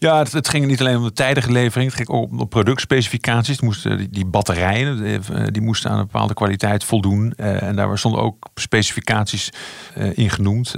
ja, 0.01 0.17
het, 0.17 0.31
het, 0.31 0.49
ging 0.49 0.65
niet 0.65 0.79
alleen 0.79 0.97
om 0.97 1.03
de 1.03 1.13
tijdige 1.13 1.51
levering. 1.51 1.89
Het 1.89 1.97
ging 1.97 2.09
ook 2.09 2.31
om 2.31 2.47
productspecificaties. 2.47 3.61
moesten, 3.61 4.11
die, 4.11 4.25
batterijen 4.25 5.03
die, 5.03 5.19
eh, 5.33 5.43
die, 5.51 5.61
moesten 5.61 5.91
aan 5.91 5.99
een 5.99 6.05
bepaalde 6.05 6.33
kwaliteit 6.33 6.83
voldoen. 6.83 7.33
Uh, 7.37 7.63
en 7.63 7.75
daar 7.75 7.97
stonden 7.97 8.21
ook 8.21 8.49
specificaties 8.55 9.49
uh, 9.97 10.17
in 10.17 10.29
genoemd. 10.29 10.71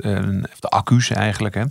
de 0.59 0.67
accu's 0.69 1.09
eigenlijk. 1.09 1.55
Hè. 1.55 1.63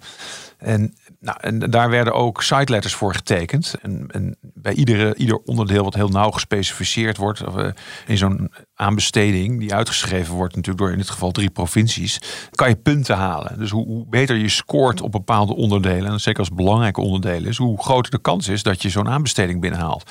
En 0.58 0.94
nou, 1.22 1.38
en 1.40 1.58
daar 1.58 1.90
werden 1.90 2.12
ook 2.12 2.42
siteletters 2.42 2.94
voor 2.94 3.14
getekend. 3.14 3.74
En, 3.82 4.06
en, 4.10 4.36
bij 4.40 4.72
iedere, 4.72 5.14
ieder 5.14 5.38
onderdeel 5.38 5.84
wat 5.84 5.94
heel 5.94 6.08
nauw 6.08 6.30
gespecificeerd 6.30 7.16
wordt, 7.16 7.40
uh, 7.40 7.66
in 8.06 8.18
zo'n 8.18 8.50
aanbesteding 8.74 9.58
die 9.58 9.74
uitgeschreven 9.74 10.34
wordt, 10.34 10.54
natuurlijk 10.54 10.84
door 10.84 10.92
in 10.92 10.98
dit 10.98 11.10
geval 11.10 11.30
drie 11.30 11.50
provincies, 11.50 12.20
kan 12.50 12.68
je 12.68 12.76
punten 12.76 13.16
halen. 13.16 13.58
Dus 13.58 13.70
hoe, 13.70 13.86
hoe 13.86 14.06
beter 14.08 14.36
je 14.36 14.48
scoort 14.48 15.00
op 15.00 15.12
bepaalde 15.12 15.54
onderdelen, 15.54 16.12
en 16.12 16.20
zeker 16.20 16.40
als 16.40 16.50
belangrijke 16.50 17.00
onderdelen 17.00 17.48
is, 17.48 17.56
hoe 17.56 17.82
groter 17.82 18.10
de 18.10 18.20
kans 18.20 18.48
is 18.48 18.62
dat 18.62 18.82
je 18.82 18.88
zo'n 18.88 19.08
aanbesteding 19.08 19.60
binnenhaalt. 19.60 20.10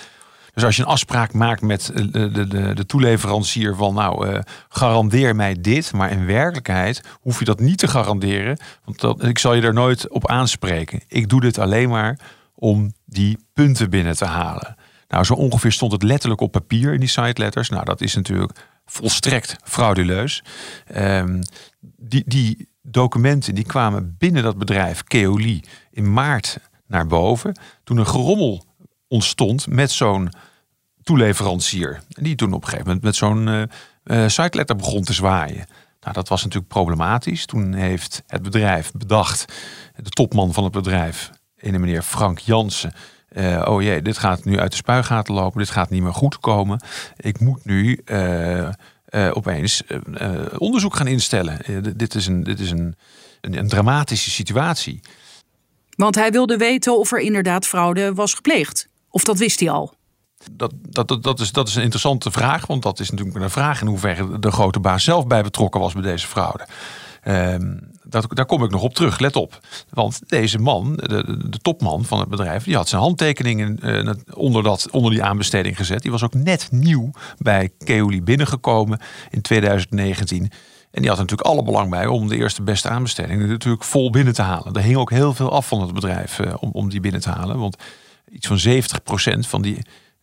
Dus 0.54 0.64
als 0.64 0.76
je 0.76 0.82
een 0.82 0.88
afspraak 0.88 1.34
maakt 1.34 1.62
met 1.62 1.92
de, 1.94 2.32
de, 2.32 2.48
de, 2.48 2.74
de 2.74 2.86
toeleverancier 2.86 3.76
van 3.76 3.94
nou, 3.94 4.28
uh, 4.28 4.40
garandeer 4.70 5.36
mij 5.36 5.56
dit, 5.62 5.94
maar 5.94 6.12
in 6.12 6.26
werkelijkheid 6.26 7.04
hoef 7.22 7.40
je 7.40 7.46
dat 7.46 7.60
niet 7.60 7.78
te 7.78 7.88
garanderen, 7.88 8.60
want 8.86 9.24
ik 9.24 9.40
zal 9.40 9.54
je 9.54 9.62
er 9.62 9.74
nooit 9.74 10.10
op 10.10 10.28
aanspreken. 10.28 11.02
Ik 11.08 11.30
doe 11.30 11.42
dit 11.42 11.58
alleen 11.58 11.90
maar 11.90 12.20
om 12.56 12.94
die 13.06 13.38
punten 13.54 13.90
binnen 13.90 14.16
te 14.16 14.26
halen. 14.26 14.76
Nou, 15.08 15.24
zo 15.24 15.34
ongeveer 15.34 15.72
stond 15.72 15.92
het 15.92 16.04
letterlijk 16.04 16.42
op 16.42 16.52
papier 16.52 16.94
in 16.94 17.00
die 17.00 17.10
site 17.10 17.42
letters. 17.42 17.70
Nou, 17.70 17.86
dat 17.86 18.02
is 18.02 18.16
natuurlijk 18.16 18.68
volstrekt 18.86 19.56
frauduleus. 19.64 20.44
Um, 20.96 21.40
die, 21.98 22.24
die 22.26 22.68
documenten 22.82 23.56
die 23.56 23.66
kwamen 23.66 24.16
binnen 24.18 24.44
dat 24.44 24.58
bedrijf 24.58 25.04
Keoli 25.04 25.64
in 25.92 26.14
maart 26.14 26.58
naar 26.88 27.08
boven. 27.08 27.60
Toen 27.84 27.98
een 27.98 28.08
gerommel 28.08 28.66
ontstond 29.12 29.68
met 29.68 29.92
zo'n 29.92 30.30
toeleverancier. 31.04 32.02
Die 32.08 32.36
toen 32.36 32.54
op 32.54 32.62
een 32.62 32.68
gegeven 32.68 32.86
moment 32.86 33.04
met 33.04 33.16
zo'n 33.16 33.48
uh, 34.04 34.28
siteletter 34.28 34.76
begon 34.76 35.04
te 35.04 35.14
zwaaien. 35.14 35.66
Nou, 36.02 36.14
dat 36.14 36.28
was 36.28 36.44
natuurlijk 36.44 36.72
problematisch. 36.72 37.46
Toen 37.46 37.74
heeft 37.74 38.24
het 38.28 38.42
bedrijf 38.42 38.92
bedacht, 38.92 39.54
de 39.96 40.10
topman 40.10 40.54
van 40.54 40.64
het 40.64 40.74
bedrijf, 40.74 41.32
een 41.58 41.80
meneer 41.80 42.02
Frank 42.02 42.40
Jansen. 42.40 42.94
Uh, 43.32 43.66
oh 43.66 43.82
jee, 43.82 44.02
dit 44.02 44.18
gaat 44.18 44.46
nu 44.46 44.60
uit 44.60 44.72
de 44.72 44.78
spuigaten 44.78 45.34
lopen, 45.34 45.60
dit 45.60 45.70
gaat 45.70 45.90
niet 45.90 46.02
meer 46.02 46.14
goed 46.14 46.40
komen. 46.40 46.84
Ik 47.18 47.40
moet 47.40 47.66
nu 47.66 48.04
opeens 49.34 49.84
onderzoek 50.58 50.96
gaan 50.96 51.08
instellen. 51.08 51.60
dit 51.98 52.16
is, 52.16 52.28
een, 52.28 52.44
dit 52.44 52.60
is 52.60 52.72
een, 52.72 52.96
een 53.42 53.68
dramatische 53.68 54.30
situatie. 54.30 55.02
Want 55.96 56.16
hij 56.16 56.32
wilde 56.32 56.58
weten 56.58 56.98
of 57.00 57.12
er 57.12 57.20
inderdaad 57.20 57.68
fraude 57.68 58.14
was 58.14 58.34
gepleegd. 58.34 58.90
Of 59.12 59.24
dat 59.24 59.38
wist 59.38 59.60
hij 59.60 59.70
al? 59.70 59.94
Dat, 60.52 60.74
dat, 60.90 61.24
dat, 61.24 61.40
is, 61.40 61.52
dat 61.52 61.68
is 61.68 61.76
een 61.76 61.82
interessante 61.82 62.32
vraag, 62.32 62.68
want 62.68 62.84
dat 62.84 63.00
is 63.00 63.10
natuurlijk 63.10 63.38
een 63.38 63.50
vraag 63.50 63.82
in 63.82 63.88
hoeverre 63.88 64.40
de 64.40 64.52
grote 64.52 64.80
baas 64.80 65.04
zelf 65.04 65.28
bij 65.28 65.44
betrokken 65.44 65.82
was 65.82 65.94
bij 65.94 66.02
deze 66.02 66.28
fraude. 66.28 66.68
Um, 67.28 67.92
dat, 68.04 68.26
daar 68.30 68.46
kom 68.46 68.64
ik 68.64 68.72
nog 68.72 68.82
op 68.82 68.94
terug, 68.94 69.20
let 69.20 69.36
op. 69.36 69.60
Want 69.90 70.22
deze 70.30 70.60
man, 70.60 70.96
de, 70.96 71.60
topman 71.62 72.06
van 72.06 72.20
het 72.20 72.30
bedrijf, 72.30 72.64
die 72.64 72.76
had 72.76 72.90
zijn 72.90 73.02
handtekeningen 73.02 73.80
uh, 73.84 74.14
onder, 74.34 74.64
dat, 74.64 74.88
onder 74.92 75.12
die 75.12 75.24
aanbesteding 75.24 75.78
gezet. 75.78 76.02
Die 76.02 76.12
was 76.12 76.24
ook 76.24 76.34
net 76.34 76.68
nieuw 76.72 77.12
bij 77.38 77.70
Keoli 77.78 78.22
binnengekomen 78.22 79.00
in 79.30 79.42
2019. 79.42 80.52
En 80.92 81.02
die 81.02 81.10
had 81.10 81.20
natuurlijk 81.20 81.50
alle 81.50 81.64
belang 81.64 81.90
bij 81.90 82.08
om 82.08 82.28
de 82.28 82.36
eerste 82.36 82.62
beste 82.62 82.90
aanbesteding 82.90 83.48
natuurlijk 83.48 83.84
vol 83.84 84.10
binnen 84.10 84.34
te 84.34 84.42
halen. 84.42 84.74
Er 84.74 84.82
hing 84.82 84.98
ook 84.98 85.12
heel 85.12 85.34
veel 85.34 85.52
af 85.52 85.68
van 85.68 85.82
het 85.82 85.94
bedrijf 85.94 86.40
uh, 86.40 86.54
om, 86.60 86.70
om 86.72 86.90
die 86.90 87.00
binnen 87.00 87.22
te 87.22 87.30
halen. 87.30 87.60
Want 87.60 87.78
iets 88.32 88.48
van 88.48 88.60
70% 88.60 89.48
van 89.48 89.62
die, 89.62 89.78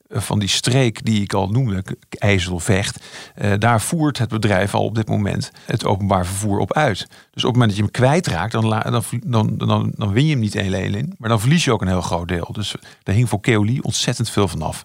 eh, 0.08 0.20
van 0.20 0.38
die 0.38 0.48
streek 0.48 1.04
die 1.04 1.22
ik 1.22 1.32
al 1.32 1.48
noemde, 1.48 1.84
IJsselvecht, 2.08 3.04
uh, 3.42 3.52
daar 3.58 3.80
voert 3.80 4.18
het 4.18 4.28
bedrijf 4.28 4.74
al 4.74 4.84
op 4.84 4.94
dit 4.94 5.08
moment 5.08 5.50
het 5.66 5.84
openbaar 5.84 6.26
vervoer 6.26 6.58
op 6.58 6.72
uit. 6.72 6.98
Dus 7.30 7.44
op 7.44 7.52
het 7.52 7.52
moment 7.52 7.68
dat 7.68 7.76
je 7.76 7.82
hem 7.82 7.90
kwijtraakt, 7.90 8.52
dan, 8.52 8.70
dan, 8.70 9.02
dan, 9.24 9.56
dan, 9.56 9.92
dan 9.96 10.12
win 10.12 10.24
je 10.24 10.30
hem 10.30 10.40
niet 10.40 10.58
alleen 10.58 10.94
in, 10.94 11.14
maar 11.18 11.28
dan 11.28 11.40
verlies 11.40 11.64
je 11.64 11.72
ook 11.72 11.82
een 11.82 11.88
heel 11.88 12.00
groot 12.00 12.28
deel. 12.28 12.48
Dus 12.52 12.74
daar 13.02 13.14
hing 13.14 13.28
voor 13.28 13.40
Keoli 13.40 13.80
ontzettend 13.80 14.30
veel 14.30 14.48
van 14.48 14.62
af. 14.62 14.82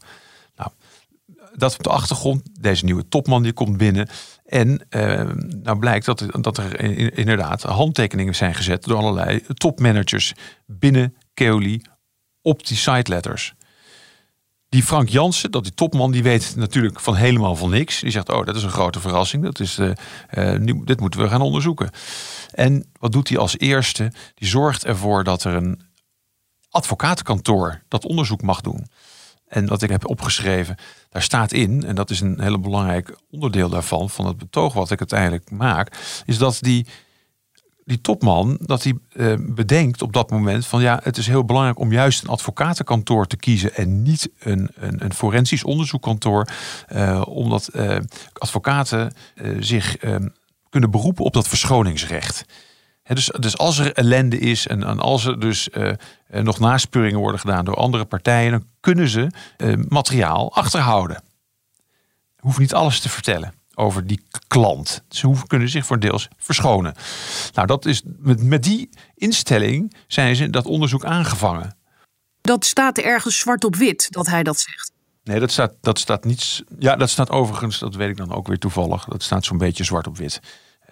Nou, 0.56 0.70
dat 1.56 1.74
op 1.74 1.84
de 1.84 1.90
achtergrond, 1.90 2.42
deze 2.60 2.86
nieuwe 2.86 3.08
topman 3.08 3.44
die 3.44 3.54
komt 3.54 3.78
binnen. 3.78 4.08
En 4.46 4.86
uh, 4.90 5.30
nou 5.64 5.80
blijkt 5.80 6.06
dat, 6.06 6.26
dat 6.42 6.58
er 6.58 6.80
inderdaad 7.18 7.62
handtekeningen 7.62 8.36
zijn 8.36 8.54
gezet 8.56 8.84
door 8.84 8.98
allerlei 8.98 9.42
topmanagers 9.54 10.34
binnen 10.66 11.16
Keoli 11.34 11.82
op 12.44 12.68
die 12.68 12.78
siteletters. 12.78 13.54
Die 14.70 14.84
Frank 14.84 15.10
Jansen, 15.10 15.52
dat 15.52 15.64
die 15.64 15.74
topman, 15.74 16.12
die 16.12 16.24
weet 16.24 16.56
natuurlijk 16.56 17.00
van 17.00 17.16
helemaal 17.16 17.56
van 17.56 17.70
niks. 17.70 18.00
Die 18.00 18.12
zegt, 18.12 18.30
oh, 18.30 18.46
dat 18.46 18.56
is 18.56 18.64
een 18.64 18.70
grote 18.70 19.00
verrassing. 19.00 19.44
Dat 19.44 19.60
is, 19.60 19.80
uh, 19.80 19.92
nu, 20.58 20.82
dit 20.84 21.00
moeten 21.00 21.20
we 21.20 21.28
gaan 21.28 21.42
onderzoeken. 21.42 21.90
En 22.52 22.86
wat 23.00 23.12
doet 23.12 23.30
hij 23.30 23.38
als 23.38 23.58
eerste? 23.58 24.12
Die 24.36 24.48
zorgt 24.48 24.86
ervoor 24.86 25.24
dat 25.24 25.44
er 25.44 25.54
een 25.54 25.82
advocatenkantoor 26.70 27.82
dat 27.88 28.06
onderzoek 28.06 28.42
mag 28.42 28.62
doen. 28.62 28.88
En 29.48 29.68
wat 29.68 29.82
ik 29.82 29.90
heb 29.90 30.08
opgeschreven, 30.08 30.76
daar 31.10 31.22
staat 31.22 31.52
in, 31.52 31.84
en 31.86 31.96
dat 31.96 32.10
is 32.10 32.20
een 32.20 32.42
hele 32.42 32.60
belangrijk 32.60 33.18
onderdeel 33.30 33.70
daarvan, 33.70 34.10
van 34.10 34.26
het 34.26 34.38
betoog 34.38 34.74
wat 34.74 34.92
ik 34.92 35.00
uiteindelijk 35.00 35.52
maak, 35.52 35.98
is 36.26 36.38
dat 36.38 36.58
die 36.62 36.86
die 37.86 38.02
topman 38.02 38.58
dat 38.62 38.84
hij 38.84 38.94
uh, 39.14 39.34
bedenkt 39.40 40.02
op 40.02 40.14
dat 40.14 40.30
moment 40.30 40.66
van 40.66 40.82
ja, 40.82 41.00
het 41.04 41.18
is 41.18 41.28
heel 41.28 41.46
belangrijk 41.46 41.80
om 41.80 41.92
juist 41.92 42.24
een 42.24 42.30
advocatenkantoor 42.30 43.26
te 43.28 43.38
kiezen 43.38 43.76
en 43.76 44.02
niet 44.02 44.30
een, 44.40 44.70
een, 44.76 45.04
een 45.04 45.14
forensisch 45.14 45.64
onderzoekkantoor, 45.64 46.48
uh, 46.94 47.22
omdat 47.26 47.70
uh, 47.74 47.98
advocaten 48.34 49.14
zich 49.60 49.98
kunnen 50.70 50.92
beroepen 50.92 51.26
op 51.26 51.34
dat 51.34 51.48
verschoningsrecht. 51.48 52.46
dus, 53.04 53.32
dus 53.40 53.58
als 53.58 53.78
er 53.78 53.94
ellende 53.94 54.38
is 54.38 54.68
en, 54.68 54.84
en 54.84 55.00
als 55.00 55.26
er 55.26 55.40
dus 55.40 55.70
nog 56.28 56.60
naspeuringen 56.60 57.20
worden 57.20 57.40
gedaan 57.40 57.66
door 57.66 57.76
andere 57.76 58.06
partijen, 58.06 58.52
dan 58.52 58.66
kunnen 58.80 59.10
ze 59.10 59.28
materiaal 59.88 60.56
achterhouden. 60.56 61.24
Hoeft 62.38 62.60
niet 62.60 62.74
alles 62.74 63.00
te 63.00 63.10
vertellen 63.10 63.54
over 63.76 64.08
die 64.08 64.24
klant. 64.48 65.04
Ze 65.10 65.26
hoeven, 65.26 65.48
kunnen 65.48 65.70
zich 65.70 65.86
voor 65.86 66.00
deels 66.00 66.28
verschonen. 66.38 66.94
Nou, 67.54 67.68
dat 67.68 67.86
is, 67.86 68.02
met, 68.06 68.44
met 68.44 68.64
die 68.64 68.90
instelling 69.16 69.96
zijn 70.08 70.36
ze 70.36 70.50
dat 70.50 70.66
onderzoek 70.66 71.06
aangevangen. 71.06 71.76
Dat 72.42 72.66
staat 72.66 72.98
ergens 72.98 73.40
zwart 73.40 73.64
op 73.64 73.76
wit 73.76 74.08
dat 74.12 74.28
hij 74.28 74.44
dat 74.44 74.60
zegt. 74.60 74.92
Nee, 75.24 75.40
dat 75.40 75.52
staat, 75.52 75.74
dat 75.82 76.00
staat 76.00 76.26
niets. 76.26 76.64
Ja, 76.80 76.96
dat 76.96 77.10
staat 77.10 77.30
overigens, 77.30 77.80
dat 77.80 77.96
weet 77.96 78.10
ik 78.10 78.18
dan 78.18 78.34
ook 78.34 78.48
weer 78.48 78.60
toevallig. 78.60 79.06
Dat 79.06 79.24
staat 79.24 79.46
zo'n 79.46 79.58
beetje 79.58 79.84
zwart 79.84 80.08
op 80.08 80.18
wit. 80.18 80.40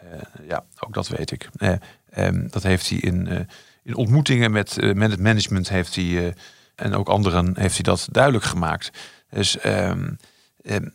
Uh, 0.03 0.47
ja, 0.47 0.63
ook 0.79 0.93
dat 0.93 1.07
weet 1.07 1.31
ik. 1.31 1.49
Uh, 1.57 1.73
um, 2.17 2.47
dat 2.49 2.63
heeft 2.63 2.89
hij 2.89 2.97
in, 2.97 3.27
uh, 3.31 3.39
in 3.83 3.95
ontmoetingen 3.95 4.51
met, 4.51 4.93
met 4.93 5.11
het 5.11 5.19
management 5.19 5.69
heeft 5.69 5.95
hij, 5.95 6.35
en 6.75 6.93
ook 6.93 7.09
anderen 7.09 7.59
heeft 7.59 7.73
hij 7.73 7.83
dat 7.83 8.07
duidelijk 8.11 8.45
gemaakt. 8.45 8.91
Dus 9.29 9.65
um, 9.65 10.17
um, 10.63 10.93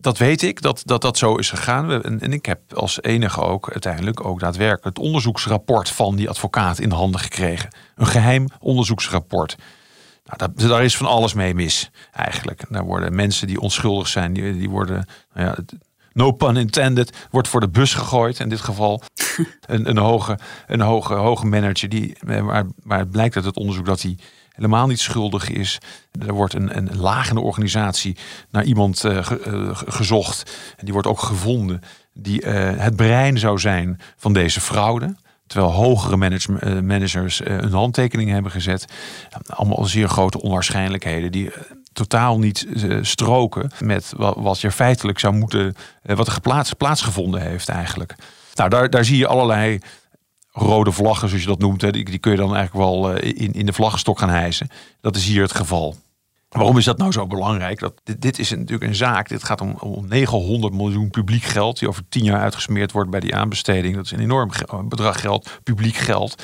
dat 0.00 0.18
weet 0.18 0.42
ik, 0.42 0.62
dat, 0.62 0.82
dat 0.84 1.02
dat 1.02 1.18
zo 1.18 1.34
is 1.34 1.50
gegaan. 1.50 1.90
En, 1.90 2.20
en, 2.20 2.32
ik 2.32 2.46
heb 2.46 2.60
als 2.74 3.02
enige 3.02 3.40
ook 3.40 3.70
uiteindelijk 3.70 4.24
ook 4.24 4.40
daadwerkelijk 4.40 4.84
het 4.84 4.98
onderzoeksrapport 4.98 5.90
van 5.90 6.16
die 6.16 6.28
advocaat 6.28 6.78
in 6.78 6.90
handen 6.90 7.20
gekregen. 7.20 7.68
Een 7.94 8.06
geheim 8.06 8.48
onderzoeksrapport. 8.58 9.56
Nou, 10.24 10.52
daar, 10.54 10.68
daar 10.68 10.84
is 10.84 10.96
van 10.96 11.06
alles 11.06 11.34
mee 11.34 11.54
mis, 11.54 11.90
eigenlijk. 12.12 12.62
Daar 12.68 12.84
worden 12.84 13.14
mensen 13.14 13.46
die 13.46 13.60
onschuldig 13.60 14.08
zijn, 14.08 14.32
die, 14.32 14.58
die 14.58 14.70
worden, 14.70 15.06
nou 15.34 15.46
ja, 15.46 15.56
no 16.12 16.32
pun 16.32 16.56
intended, 16.56 17.26
wordt 17.30 17.48
voor 17.48 17.60
de 17.60 17.68
bus 17.68 17.94
gegooid. 17.94 18.38
In 18.38 18.48
dit 18.48 18.60
geval 18.60 19.02
een, 19.66 19.88
een, 19.88 19.98
hoge, 19.98 20.38
een 20.66 20.80
hoge, 20.80 21.14
hoge 21.14 21.46
manager, 21.46 21.88
die, 21.88 22.16
maar, 22.20 22.66
maar 22.82 22.98
het 22.98 23.10
blijkt 23.10 23.36
uit 23.36 23.44
het 23.44 23.56
onderzoek 23.56 23.86
dat 23.86 24.02
hij 24.02 24.18
helemaal 24.60 24.86
niet 24.86 25.00
schuldig 25.00 25.50
is. 25.50 25.78
Er 26.26 26.34
wordt 26.34 26.54
een, 26.54 26.76
een 26.76 26.96
lagende 26.96 27.40
organisatie 27.40 28.16
naar 28.50 28.64
iemand 28.64 29.04
uh, 29.04 29.18
gezocht. 29.72 30.52
En 30.76 30.84
die 30.84 30.92
wordt 30.92 31.08
ook 31.08 31.20
gevonden. 31.20 31.82
Die 32.12 32.44
uh, 32.44 32.70
het 32.76 32.96
brein 32.96 33.38
zou 33.38 33.58
zijn 33.58 34.00
van 34.16 34.32
deze 34.32 34.60
fraude. 34.60 35.16
Terwijl 35.46 35.72
hogere 35.72 36.16
manage 36.16 36.82
managers 36.82 37.40
een 37.44 37.72
handtekening 37.72 38.30
hebben 38.30 38.50
gezet. 38.50 38.84
Allemaal 39.46 39.84
zeer 39.84 40.08
grote 40.08 40.40
onwaarschijnlijkheden 40.40 41.32
die 41.32 41.50
totaal 41.92 42.38
niet 42.38 42.66
stroken 43.00 43.70
met 43.80 44.12
wat, 44.16 44.34
wat 44.38 44.60
je 44.60 44.70
feitelijk 44.70 45.18
zou 45.18 45.34
moeten, 45.34 45.74
wat 46.02 46.26
er 46.26 46.32
geplaatst, 46.32 46.76
plaatsgevonden 46.76 47.40
heeft 47.40 47.68
eigenlijk. 47.68 48.14
Nou, 48.54 48.70
daar, 48.70 48.90
daar 48.90 49.04
zie 49.04 49.16
je 49.16 49.26
allerlei 49.26 49.78
rode 50.50 50.92
vlaggen, 50.92 51.28
zoals 51.28 51.42
je 51.42 51.48
dat 51.48 51.58
noemt, 51.58 51.80
hè, 51.80 51.90
die, 51.90 52.18
kun 52.18 52.30
je 52.30 52.36
dan 52.36 52.56
eigenlijk 52.56 52.86
wel 52.86 53.16
in, 53.16 53.52
in 53.52 53.66
de 53.66 53.72
vlaggenstok 53.72 54.18
gaan 54.18 54.28
hijsen. 54.28 54.68
Dat 55.00 55.16
is 55.16 55.26
hier 55.26 55.42
het 55.42 55.54
geval. 55.54 55.96
Waarom 56.48 56.78
is 56.78 56.84
dat 56.84 56.98
nou 56.98 57.12
zo 57.12 57.26
belangrijk? 57.26 57.78
Dat, 57.78 58.00
dit, 58.04 58.22
dit, 58.22 58.38
is 58.38 58.50
natuurlijk 58.50 58.82
een 58.82 58.94
zaak. 58.94 59.28
Dit 59.28 59.44
gaat 59.44 59.60
om, 59.60 59.74
om 59.80 60.08
900 60.08 60.74
miljoen 60.74 61.10
publiek 61.10 61.42
geld. 61.42 61.78
Die 61.78 61.88
over 61.88 62.08
tien 62.08 62.24
jaar 62.24 62.40
uitgesmeerd 62.40 62.92
wordt 62.92 63.10
bij 63.10 63.20
die 63.20 63.34
aanbesteding. 63.34 63.94
Dat 63.94 64.04
is 64.04 64.10
een 64.10 64.20
enorm 64.20 64.50
bedrag 64.88 65.20
geld, 65.20 65.60
publiek 65.62 65.96
geld. 65.96 66.42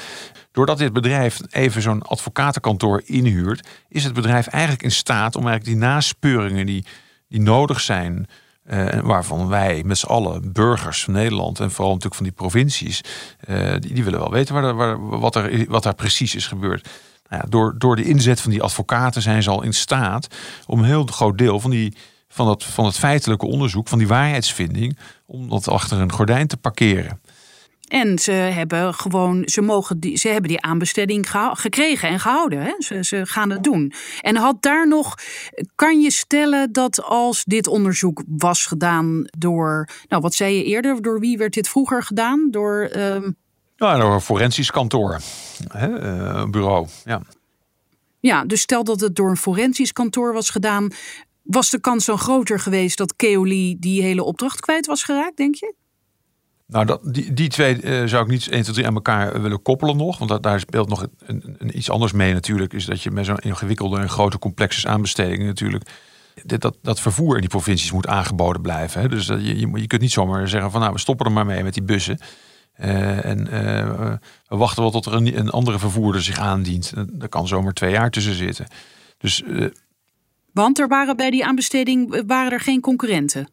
Doordat 0.53 0.79
dit 0.79 0.93
bedrijf 0.93 1.41
even 1.51 1.83
zo'n 1.83 2.03
advocatenkantoor 2.03 3.03
inhuurt, 3.05 3.69
is 3.89 4.05
het 4.05 4.13
bedrijf 4.13 4.47
eigenlijk 4.47 4.83
in 4.83 4.91
staat 4.91 5.37
om 5.37 5.47
eigenlijk 5.47 5.79
die 5.79 5.89
naspeuringen 5.89 6.67
die, 6.67 6.85
die 7.29 7.41
nodig 7.41 7.81
zijn. 7.81 8.27
Uh, 8.71 9.01
waarvan 9.01 9.49
wij 9.49 9.83
met 9.85 9.99
z'n 9.99 10.07
allen, 10.07 10.53
burgers 10.53 11.05
van 11.05 11.13
Nederland 11.13 11.61
en 11.61 11.71
vooral 11.71 11.89
natuurlijk 11.93 12.15
van 12.15 12.25
die 12.25 12.35
provincies, 12.35 13.01
die, 13.79 13.95
die, 13.95 14.05
willen 14.05 14.19
wel 14.19 14.31
weten 14.31 14.55
waar, 14.55 14.75
waar, 14.75 15.19
wat, 15.19 15.37
er, 15.37 15.65
wat 15.69 15.83
daar 15.83 15.95
precies 15.95 16.35
is 16.35 16.47
gebeurd. 16.47 16.89
Nou 17.29 17.43
ja, 17.43 17.49
door, 17.49 17.75
door 17.79 17.97
de 17.97 18.05
inzet 18.05 18.41
van 18.41 18.51
die 18.51 18.63
advocaten 18.63 19.23
zijn 19.23 19.43
ze 19.43 19.51
al 19.51 19.63
in 19.63 19.73
staat 19.73 20.27
om 20.67 20.79
een 20.79 20.85
heel 20.85 21.07
groot 21.07 21.39
deel 21.39 21.61
van, 21.61 21.71
die, 21.71 21.97
van, 22.29 22.47
dat, 22.47 22.65
van 22.65 22.85
het 22.85 22.99
feitelijke 22.99 23.47
onderzoek, 23.47 23.89
van 23.89 23.99
die 23.99 24.09
waarheidsvinding, 24.09 24.99
om 25.27 25.49
dat 25.49 25.69
achter 25.69 26.01
een 26.01 26.13
gordijn 26.13 26.47
te 26.47 26.57
parkeren. 26.57 27.21
En 27.87 28.19
ze 28.19 28.33
hebben 28.33 28.95
gewoon, 28.95 29.43
ze, 29.45 29.61
mogen 29.61 30.01
die, 30.01 30.17
ze 30.17 30.29
hebben 30.29 30.49
die 30.49 30.63
aanbesteding 30.63 31.27
gekregen 31.53 32.09
en 32.09 32.21
gehouden. 32.21 32.63
Hè? 32.63 32.75
Ze, 32.79 33.05
ze 33.05 33.27
gaan 33.27 33.51
het 33.51 33.65
doen. 33.65 33.93
En 34.21 34.37
had 34.37 34.63
daar 34.63 34.89
nog, 34.89 35.15
kan 35.75 36.01
je 36.01 36.11
stellen 36.11 36.73
dat 36.73 37.03
als 37.03 37.45
dit 37.45 37.67
onderzoek 37.67 38.23
was 38.27 38.67
gedaan 38.67 39.25
door, 39.39 39.89
nou 40.09 40.23
wat 40.23 40.35
zei 40.35 40.57
je 40.57 40.65
eerder, 40.65 41.03
door 41.03 41.21
wie 41.21 41.39
werd 41.39 41.55
dit 41.55 41.69
vroeger 41.69 42.03
gedaan? 42.03 42.49
Door. 42.51 42.91
Nou, 43.77 44.01
door 44.01 44.13
een 44.13 44.21
forensisch 44.21 44.71
kantoor, 44.71 45.21
hè? 45.69 45.89
Uh, 45.89 46.45
bureau. 46.51 46.87
Ja. 47.05 47.23
ja, 48.21 48.45
dus 48.45 48.61
stel 48.61 48.85
dat 48.85 49.01
het 49.01 49.15
door 49.17 49.31
een 49.31 49.37
forensisch 49.37 49.93
kantoor 49.93 50.33
was 50.33 50.51
gedaan, 50.51 50.89
was 51.43 51.71
de 51.71 51.81
kans 51.81 52.05
dan 52.05 52.19
groter 52.19 52.61
geweest 52.61 52.99
dat 52.99 53.17
Keoli 53.17 53.77
die 53.79 54.03
hele 54.03 54.23
opdracht 54.23 54.61
kwijt 54.61 54.87
was 54.87 55.03
geraakt, 55.03 55.37
denk 55.37 55.55
je? 55.55 55.75
Nou, 56.67 56.87
dat, 56.87 57.01
die, 57.05 57.33
die 57.33 57.49
twee 57.49 57.83
uh, 57.83 58.07
zou 58.07 58.25
ik 58.25 58.31
niet 58.31 58.49
1, 58.49 58.63
2, 58.63 58.75
3 58.75 58.87
aan 58.87 58.95
elkaar 58.95 59.43
willen 59.43 59.63
koppelen 59.63 59.97
nog. 59.97 60.19
Want 60.19 60.31
dat, 60.31 60.43
daar 60.43 60.61
speelt 60.61 60.89
nog 60.89 61.07
een, 61.27 61.77
iets 61.77 61.91
anders 61.91 62.13
mee 62.13 62.33
natuurlijk. 62.33 62.73
Is 62.73 62.85
dat 62.85 63.03
je 63.03 63.11
met 63.11 63.25
zo'n 63.25 63.39
ingewikkelde 63.39 63.99
en 63.99 64.09
grote 64.09 64.39
complexe 64.39 64.89
aanbesteding 64.89 65.43
natuurlijk... 65.43 65.91
Dat, 66.45 66.77
dat 66.83 67.01
vervoer 67.01 67.35
in 67.35 67.41
die 67.41 67.51
provincies 67.51 67.93
moet 67.93 68.07
aangeboden 68.07 68.63
blijven. 68.63 69.01
Hè. 69.01 69.09
Dus 69.09 69.27
dat 69.27 69.47
je, 69.47 69.59
je, 69.59 69.87
kunt 69.87 70.01
niet 70.01 70.13
zomaar 70.13 70.49
zeggen 70.49 70.71
van 70.71 70.81
nou, 70.81 70.93
we 70.93 70.99
stoppen 70.99 71.27
er 71.27 71.33
maar 71.33 71.47
mee 71.47 71.63
met 71.63 71.75
die 71.75 71.83
bussen. 71.83 72.19
Uh, 72.81 73.25
en 73.25 73.45
we 74.49 74.57
wachten 74.57 74.83
wel 74.83 74.91
tot 74.91 75.07
er 75.07 75.13
een, 75.13 75.39
een, 75.39 75.51
andere 75.51 75.79
vervoerder 75.79 76.23
zich 76.23 76.39
aandient. 76.39 76.93
Daar 77.13 77.29
kan 77.29 77.49
zomaar 77.49 77.73
twee 77.73 77.91
jaar 77.91 78.11
tussen 78.11 78.35
zitten. 78.35 78.67
Dus, 79.19 79.43
Want 80.53 80.79
er 80.79 80.89
waren 80.89 81.17
bij 81.17 81.31
die 81.31 81.45
aanbesteding 81.45 82.23
waren 82.27 82.53
er 82.53 82.61
geen 82.61 82.81
concurrenten? 82.81 83.49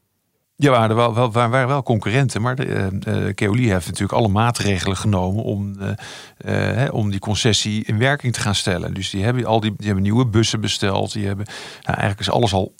Ja, 0.55 0.71
waren 0.71 0.95
wel, 0.95 1.13
wel, 1.13 1.31
waren 1.31 1.67
wel 1.67 1.83
concurrenten, 1.83 2.41
maar 2.41 2.55
de, 2.55 2.65
uh, 3.37 3.71
heeft 3.71 3.85
natuurlijk 3.85 4.11
alle 4.11 4.27
maatregelen 4.27 4.97
genomen 4.97 5.43
om, 5.43 5.75
uh, 6.45 6.87
om 6.91 7.09
die 7.09 7.19
concessie 7.19 7.85
in 7.85 7.97
werking 7.97 8.33
te 8.33 8.39
gaan 8.39 8.55
stellen. 8.55 8.93
Dus 8.93 9.09
die 9.09 9.23
hebben 9.23 9.45
al 9.45 9.59
die, 9.59 9.73
die 9.77 9.85
hebben 9.85 10.03
nieuwe 10.03 10.25
bussen 10.25 10.61
besteld. 10.61 11.13
Die 11.13 11.25
hebben, 11.25 11.45
nou, 11.81 11.97
eigenlijk 11.97 12.19
is 12.19 12.29
alles 12.29 12.53
al 12.53 12.75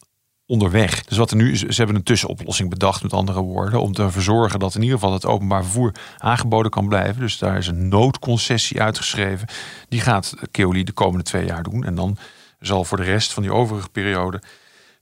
onderweg. 0.46 1.04
Dus 1.04 1.18
wat 1.18 1.32
er 1.32 1.38
nu 1.38 1.52
is, 1.52 1.60
ze 1.60 1.76
hebben 1.76 1.96
een 1.96 2.04
tussenoplossing 2.04 2.70
bedacht, 2.70 3.04
met 3.04 3.14
andere 3.14 3.42
woorden, 3.42 3.82
om 3.82 3.94
te 3.94 4.12
verzorgen 4.12 4.60
dat 4.60 4.76
in 4.76 4.82
ieder 4.82 4.98
geval 4.98 5.14
het 5.14 5.26
openbaar 5.26 5.64
vervoer 5.64 5.92
aangeboden 6.18 6.72
kan 6.72 6.88
blijven. 6.88 7.22
Dus 7.22 7.38
daar 7.38 7.58
is 7.58 7.68
een 7.68 7.88
noodconcessie 7.88 8.82
uitgeschreven. 8.82 9.48
Die 9.90 10.02
gaat 10.02 10.34
Keoli 10.52 10.84
de 10.84 10.92
komende 10.92 11.24
twee 11.24 11.46
jaar 11.46 11.64
doen. 11.64 11.84
En 11.84 11.96
dan 11.96 12.18
zal 12.60 12.84
voor 12.84 12.98
de 12.98 13.04
rest 13.04 13.34
van 13.34 13.44
die 13.44 13.54
overige 13.54 13.90
periode 13.90 14.42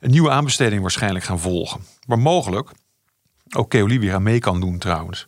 een 0.02 0.12
nieuwe 0.12 0.30
aanbesteding 0.30 0.82
waarschijnlijk 0.82 1.26
gaan 1.26 1.40
volgen. 1.40 1.82
Maar 2.08 2.20
mogelijk 2.20 2.70
ook 3.56 3.70
Keoli 3.70 4.00
weer 4.00 4.14
aan 4.14 4.24
mee 4.24 4.40
kan 4.40 4.60
doen 4.60 4.78
trouwens. 4.78 5.28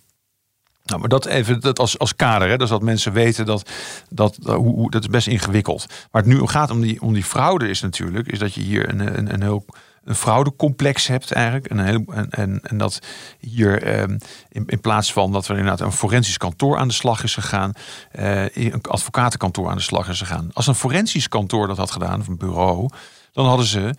Nou, 0.84 1.00
maar 1.00 1.10
dat 1.10 1.26
even 1.26 1.60
dat 1.60 1.80
als, 1.80 2.00
als 2.00 2.16
kader, 2.16 2.50
hè, 2.50 2.58
dus 2.58 2.70
dat 2.70 2.82
mensen 2.82 3.14
weten 3.14 3.46
dat 3.46 3.70
dat, 4.10 4.38
hoe, 4.44 4.92
dat 4.92 5.02
is 5.02 5.08
best 5.08 5.28
ingewikkeld. 5.28 5.86
Waar 6.12 6.22
het 6.22 6.32
nu 6.32 6.48
gaat 6.48 6.72
om 6.72 6.82
die, 6.82 7.02
om 7.02 7.14
die 7.14 7.24
fraude 7.24 7.70
is 7.70 7.82
natuurlijk, 7.82 8.28
is 8.28 8.40
dat 8.40 8.54
je 8.54 8.62
hier 8.62 8.90
een, 8.90 9.18
een, 9.18 9.34
een 9.34 9.42
heel 9.42 9.66
een 10.04 10.16
fraudecomplex 10.16 11.08
hebt 11.08 11.32
eigenlijk. 11.32 11.72
Een 11.72 11.80
heel, 11.80 12.04
en, 12.08 12.30
en, 12.30 12.60
en 12.62 12.78
dat 12.78 13.00
hier 13.40 13.84
ehm, 13.84 14.18
in, 14.50 14.64
in 14.66 14.82
plaats 14.82 15.14
van 15.14 15.32
dat 15.32 15.48
er 15.48 15.58
inderdaad 15.58 15.80
een 15.80 15.92
forensisch 15.92 16.38
kantoor 16.38 16.78
aan 16.78 16.88
de 16.88 16.94
slag 16.94 17.24
is 17.24 17.34
gegaan, 17.34 17.72
eh, 18.12 18.56
een 18.56 18.82
advocatenkantoor 18.82 19.70
aan 19.70 19.76
de 19.76 19.82
slag 19.82 20.10
is 20.10 20.20
gegaan. 20.20 20.50
Als 20.54 20.68
een 20.68 20.76
forensisch 20.76 21.28
kantoor 21.28 21.68
dat 21.68 21.78
had 21.78 21.92
gedaan, 21.92 22.20
of 22.20 22.28
een 22.28 22.38
bureau, 22.38 22.90
dan 23.32 23.46
hadden 23.46 23.66
ze 23.66 23.96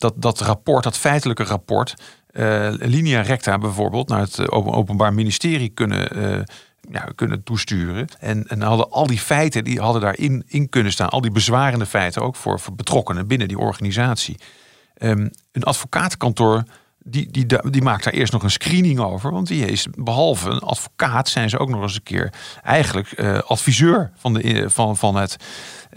dat, 0.00 0.14
dat 0.16 0.40
rapport, 0.40 0.84
dat 0.84 0.98
feitelijke 0.98 1.44
rapport, 1.44 1.94
uh, 2.32 2.68
linea 2.72 3.20
recta 3.20 3.58
bijvoorbeeld, 3.58 4.08
naar 4.08 4.20
het 4.20 4.50
Openbaar 4.50 5.14
Ministerie 5.14 5.68
kunnen, 5.68 6.46
ja, 6.90 7.08
kunnen 7.14 7.42
toesturen. 7.42 8.08
En, 8.18 8.46
en 8.46 8.62
hadden 8.62 8.90
al 8.90 9.06
die 9.06 9.18
feiten, 9.18 9.64
die 9.64 9.80
hadden 9.80 10.02
daarin 10.02 10.44
in 10.46 10.68
kunnen 10.68 10.92
staan. 10.92 11.08
Al 11.08 11.20
die 11.20 11.30
bezwarende 11.30 11.86
feiten 11.86 12.22
ook 12.22 12.36
voor, 12.36 12.60
voor 12.60 12.74
betrokkenen 12.74 13.26
binnen 13.26 13.48
die 13.48 13.58
organisatie. 13.58 14.38
Um, 14.98 15.30
een 15.52 15.62
advocatenkantoor 15.62 16.62
die, 16.98 17.30
die, 17.30 17.70
die 17.70 17.82
maakt 17.82 18.04
daar 18.04 18.12
eerst 18.12 18.32
nog 18.32 18.42
een 18.42 18.50
screening 18.50 18.98
over. 18.98 19.32
Want 19.32 19.46
die 19.46 19.66
is 19.66 19.86
behalve 19.94 20.50
een 20.50 20.58
advocaat, 20.58 21.28
zijn 21.28 21.50
ze 21.50 21.58
ook 21.58 21.68
nog 21.68 21.82
eens 21.82 21.94
een 21.94 22.02
keer 22.02 22.32
eigenlijk 22.62 23.20
adviseur 23.46 24.10
van, 24.16 24.34
de, 24.34 24.70
van, 24.70 24.96
van, 24.96 25.16
het, 25.16 25.36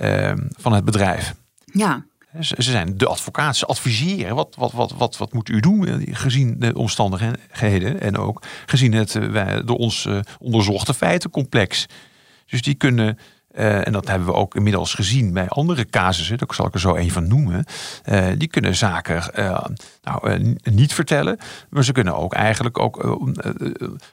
uh, 0.01 0.32
van 0.58 0.73
het 0.73 0.86
bedrijf. 0.86 1.34
Ja, 1.65 2.06
ze 2.39 2.56
zijn 2.58 2.98
de 2.98 3.08
advocaat, 3.08 3.56
ze 3.56 3.65
adviseren. 3.65 4.36
Wat, 4.36 4.56
wat, 4.58 4.72
wat, 4.72 4.93
wat, 4.98 5.17
wat 5.17 5.34
moet 5.34 5.50
u 5.50 5.60
doen 5.60 5.88
eh, 5.88 6.15
gezien 6.15 6.56
de 6.60 6.78
omstandigheden 6.78 8.02
en 8.02 8.17
ook 8.17 8.43
gezien 8.65 8.93
het 8.93 9.15
eh, 9.15 9.58
door 9.65 9.78
ons 9.78 10.06
eh, 10.06 10.19
onderzochte 10.39 10.93
feitencomplex. 10.93 11.86
Dus 12.46 12.62
die 12.62 12.76
kunnen, 12.76 13.17
en 13.52 13.91
dat 13.91 14.08
hebben 14.08 14.28
we 14.28 14.34
ook 14.34 14.56
inmiddels 14.56 14.93
gezien 14.93 15.34
bij 15.34 15.48
andere 15.48 15.86
casussen, 15.86 16.38
daar 16.38 16.56
zal 16.56 16.65
ik 16.65 16.74
er 16.74 16.80
zo 16.80 16.96
een 16.96 17.12
van 17.12 17.28
noemen, 17.28 17.65
die 18.38 18.48
kunnen 18.48 18.76
zaken 18.76 19.24
nou, 20.02 20.56
niet 20.63 20.93
vertellen, 20.93 21.38
maar 21.69 21.84
ze 21.84 21.91
kunnen 21.91 22.15
ook 22.15 22.34
eigenlijk 22.34 22.80
ook 22.80 23.24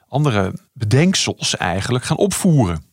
andere 0.08 0.54
bedenksels 0.72 1.56
eigenlijk 1.56 2.04
gaan 2.04 2.16
opvoeren. 2.16 2.84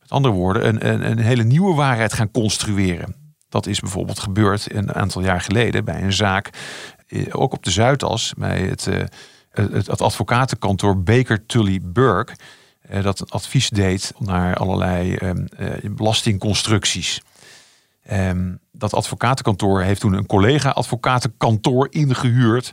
Met 0.00 0.10
andere 0.10 0.34
woorden, 0.34 0.68
een, 0.68 0.88
een, 0.88 1.10
een 1.10 1.18
hele 1.18 1.44
nieuwe 1.44 1.74
waarheid 1.74 2.12
gaan 2.12 2.30
construeren. 2.30 3.17
Dat 3.48 3.66
is 3.66 3.80
bijvoorbeeld 3.80 4.18
gebeurd 4.18 4.74
een 4.74 4.94
aantal 4.94 5.22
jaar 5.22 5.40
geleden 5.40 5.84
bij 5.84 6.02
een 6.02 6.12
zaak, 6.12 6.50
eh, 7.06 7.26
ook 7.32 7.52
op 7.52 7.64
de 7.64 7.70
Zuidas, 7.70 8.32
bij 8.36 8.60
het, 8.60 8.86
eh, 8.86 9.04
het, 9.50 10.00
advocatenkantoor 10.00 11.02
Baker 11.02 11.46
Tully 11.46 11.80
Burke. 11.82 12.32
Eh, 12.80 13.02
dat 13.02 13.30
advies 13.30 13.68
deed 13.68 14.12
naar 14.18 14.56
allerlei 14.56 15.14
ehm, 15.14 15.46
belastingconstructies. 15.94 17.22
Ehm, 18.02 18.54
dat 18.72 18.94
advocatenkantoor 18.94 19.82
heeft 19.82 20.00
toen 20.00 20.12
een 20.12 20.26
collega-advocatenkantoor 20.26 21.86
ingehuurd, 21.90 22.72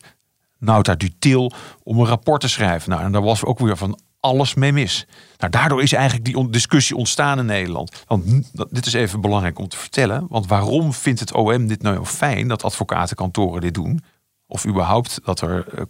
Nauta 0.57 0.95
Dutil, 0.95 1.51
om 1.83 1.99
een 1.99 2.05
rapport 2.05 2.41
te 2.41 2.47
schrijven. 2.47 2.89
Nou, 2.89 3.03
en 3.03 3.11
daar 3.11 3.21
was 3.21 3.43
ook 3.43 3.59
weer 3.59 3.77
van 3.77 3.99
alles 4.25 4.53
mee 4.53 4.71
mis. 4.71 5.05
Nou, 5.37 5.51
daardoor 5.51 5.81
is 5.81 5.93
eigenlijk 5.93 6.25
die 6.25 6.49
discussie 6.49 6.95
ontstaan 6.95 7.39
in 7.39 7.45
Nederland. 7.45 8.03
Want 8.07 8.51
dit 8.69 8.85
is 8.85 8.93
even 8.93 9.21
belangrijk 9.21 9.59
om 9.59 9.67
te 9.67 9.77
vertellen. 9.77 10.25
Want 10.29 10.47
waarom 10.47 10.93
vindt 10.93 11.19
het 11.19 11.33
OM 11.33 11.67
dit 11.67 11.81
nou 11.81 12.05
fijn 12.05 12.47
dat 12.47 12.63
advocatenkantoren 12.63 13.61
dit 13.61 13.73
doen? 13.73 14.03
Of 14.47 14.65
überhaupt 14.65 15.19
dat 15.23 15.41
er 15.41 15.65
uh, 15.75 15.83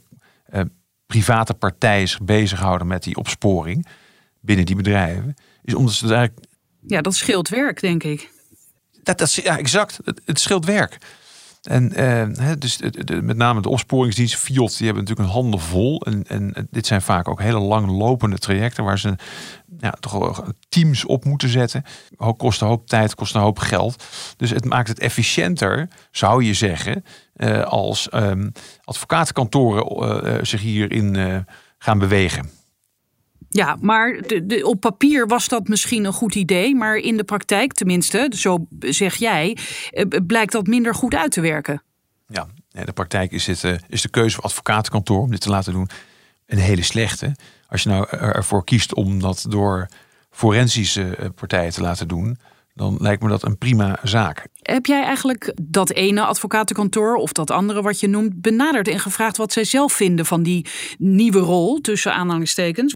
uh, 0.53 0.61
private 1.05 1.53
partijen 1.53 2.07
zich 2.07 2.21
bezighouden 2.21 2.87
met 2.87 3.03
die 3.03 3.15
opsporing 3.15 3.87
binnen 4.41 4.65
die 4.65 4.75
bedrijven? 4.75 5.35
Is 5.63 5.73
omdat 5.73 5.93
ze 5.93 6.13
eigenlijk. 6.13 6.47
Ja, 6.87 7.01
dat 7.01 7.15
scheelt 7.15 7.49
werk, 7.49 7.81
denk 7.81 8.03
ik. 8.03 8.31
Dat, 9.03 9.17
dat, 9.17 9.33
ja, 9.33 9.57
exact. 9.57 9.99
Het, 10.03 10.21
het 10.25 10.39
scheelt 10.39 10.65
werk. 10.65 10.97
En 11.67 12.01
uh, 12.01 12.51
dus 12.59 12.77
de, 12.77 13.21
met 13.21 13.37
name 13.37 13.61
de 13.61 13.69
opsporingsdienst, 13.69 14.35
FIOT, 14.35 14.77
die 14.77 14.85
hebben 14.85 15.03
natuurlijk 15.03 15.29
een 15.29 15.41
handen 15.41 15.59
vol. 15.59 16.01
En, 16.01 16.23
en 16.27 16.67
dit 16.71 16.87
zijn 16.87 17.01
vaak 17.01 17.27
ook 17.27 17.41
hele 17.41 17.59
lang 17.59 17.89
lopende 17.89 18.37
trajecten 18.37 18.83
waar 18.83 18.99
ze 18.99 19.15
ja, 19.79 19.91
toch 19.99 20.43
teams 20.69 21.05
op 21.05 21.25
moeten 21.25 21.49
zetten. 21.49 21.83
Kost 22.37 22.61
een 22.61 22.67
hoop 22.67 22.87
tijd, 22.87 23.15
kost 23.15 23.35
een 23.35 23.41
hoop 23.41 23.59
geld. 23.59 24.03
Dus 24.37 24.49
het 24.49 24.65
maakt 24.65 24.87
het 24.87 24.99
efficiënter, 24.99 25.87
zou 26.11 26.43
je 26.43 26.53
zeggen, 26.53 27.03
uh, 27.35 27.63
als 27.63 28.07
um, 28.13 28.51
advocatenkantoren 28.83 30.25
uh, 30.25 30.43
zich 30.43 30.61
hierin 30.61 31.45
gaan 31.77 31.99
bewegen. 31.99 32.49
Ja, 33.49 33.77
maar 33.81 34.21
de, 34.27 34.45
de, 34.45 34.65
op 34.65 34.79
papier 34.79 35.27
was 35.27 35.47
dat 35.47 35.67
misschien 35.67 36.05
een 36.05 36.13
goed 36.13 36.35
idee. 36.35 36.75
Maar 36.75 36.95
in 36.95 37.17
de 37.17 37.23
praktijk, 37.23 37.73
tenminste, 37.73 38.31
zo 38.35 38.67
zeg 38.79 39.15
jij, 39.15 39.57
eh, 39.89 40.05
blijkt 40.27 40.51
dat 40.51 40.67
minder 40.67 40.95
goed 40.95 41.15
uit 41.15 41.31
te 41.31 41.41
werken. 41.41 41.83
Ja, 42.27 42.47
in 42.71 42.85
de 42.85 42.91
praktijk 42.91 43.31
is, 43.31 43.47
het, 43.47 43.63
eh, 43.63 43.73
is 43.89 44.01
de 44.01 44.09
keuze 44.09 44.35
voor 44.35 44.43
advocatenkantoor 44.43 45.21
om 45.21 45.31
dit 45.31 45.41
te 45.41 45.49
laten 45.49 45.73
doen 45.73 45.89
een 46.45 46.57
hele 46.57 46.83
slechte. 46.83 47.35
Als 47.67 47.83
je 47.83 47.89
nou 47.89 48.07
ervoor 48.09 48.63
kiest 48.63 48.93
om 48.93 49.19
dat 49.19 49.45
door 49.49 49.87
forensische 50.29 51.31
partijen 51.35 51.71
te 51.71 51.81
laten 51.81 52.07
doen, 52.07 52.37
dan 52.75 52.97
lijkt 52.99 53.21
me 53.21 53.29
dat 53.29 53.43
een 53.43 53.57
prima 53.57 53.99
zaak. 54.03 54.47
Heb 54.61 54.85
jij 54.85 55.03
eigenlijk 55.03 55.53
dat 55.61 55.91
ene 55.91 56.21
advocatenkantoor 56.21 57.15
of 57.15 57.31
dat 57.31 57.51
andere 57.51 57.81
wat 57.81 57.99
je 57.99 58.07
noemt 58.07 58.41
benaderd 58.41 58.87
en 58.87 58.99
gevraagd 58.99 59.37
wat 59.37 59.53
zij 59.53 59.63
zelf 59.63 59.93
vinden 59.93 60.25
van 60.25 60.43
die 60.43 60.65
nieuwe 60.97 61.39
rol 61.39 61.81
tussen 61.81 62.13
aanhalingstekens? 62.13 62.95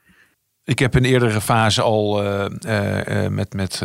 Ik 0.70 0.80
heb 0.80 0.96
in 0.96 1.04
eerdere 1.04 1.42
fase 1.42 1.82
al 1.82 2.24
uh, 2.24 2.46
uh, 2.68 3.28
met, 3.28 3.54
met 3.54 3.84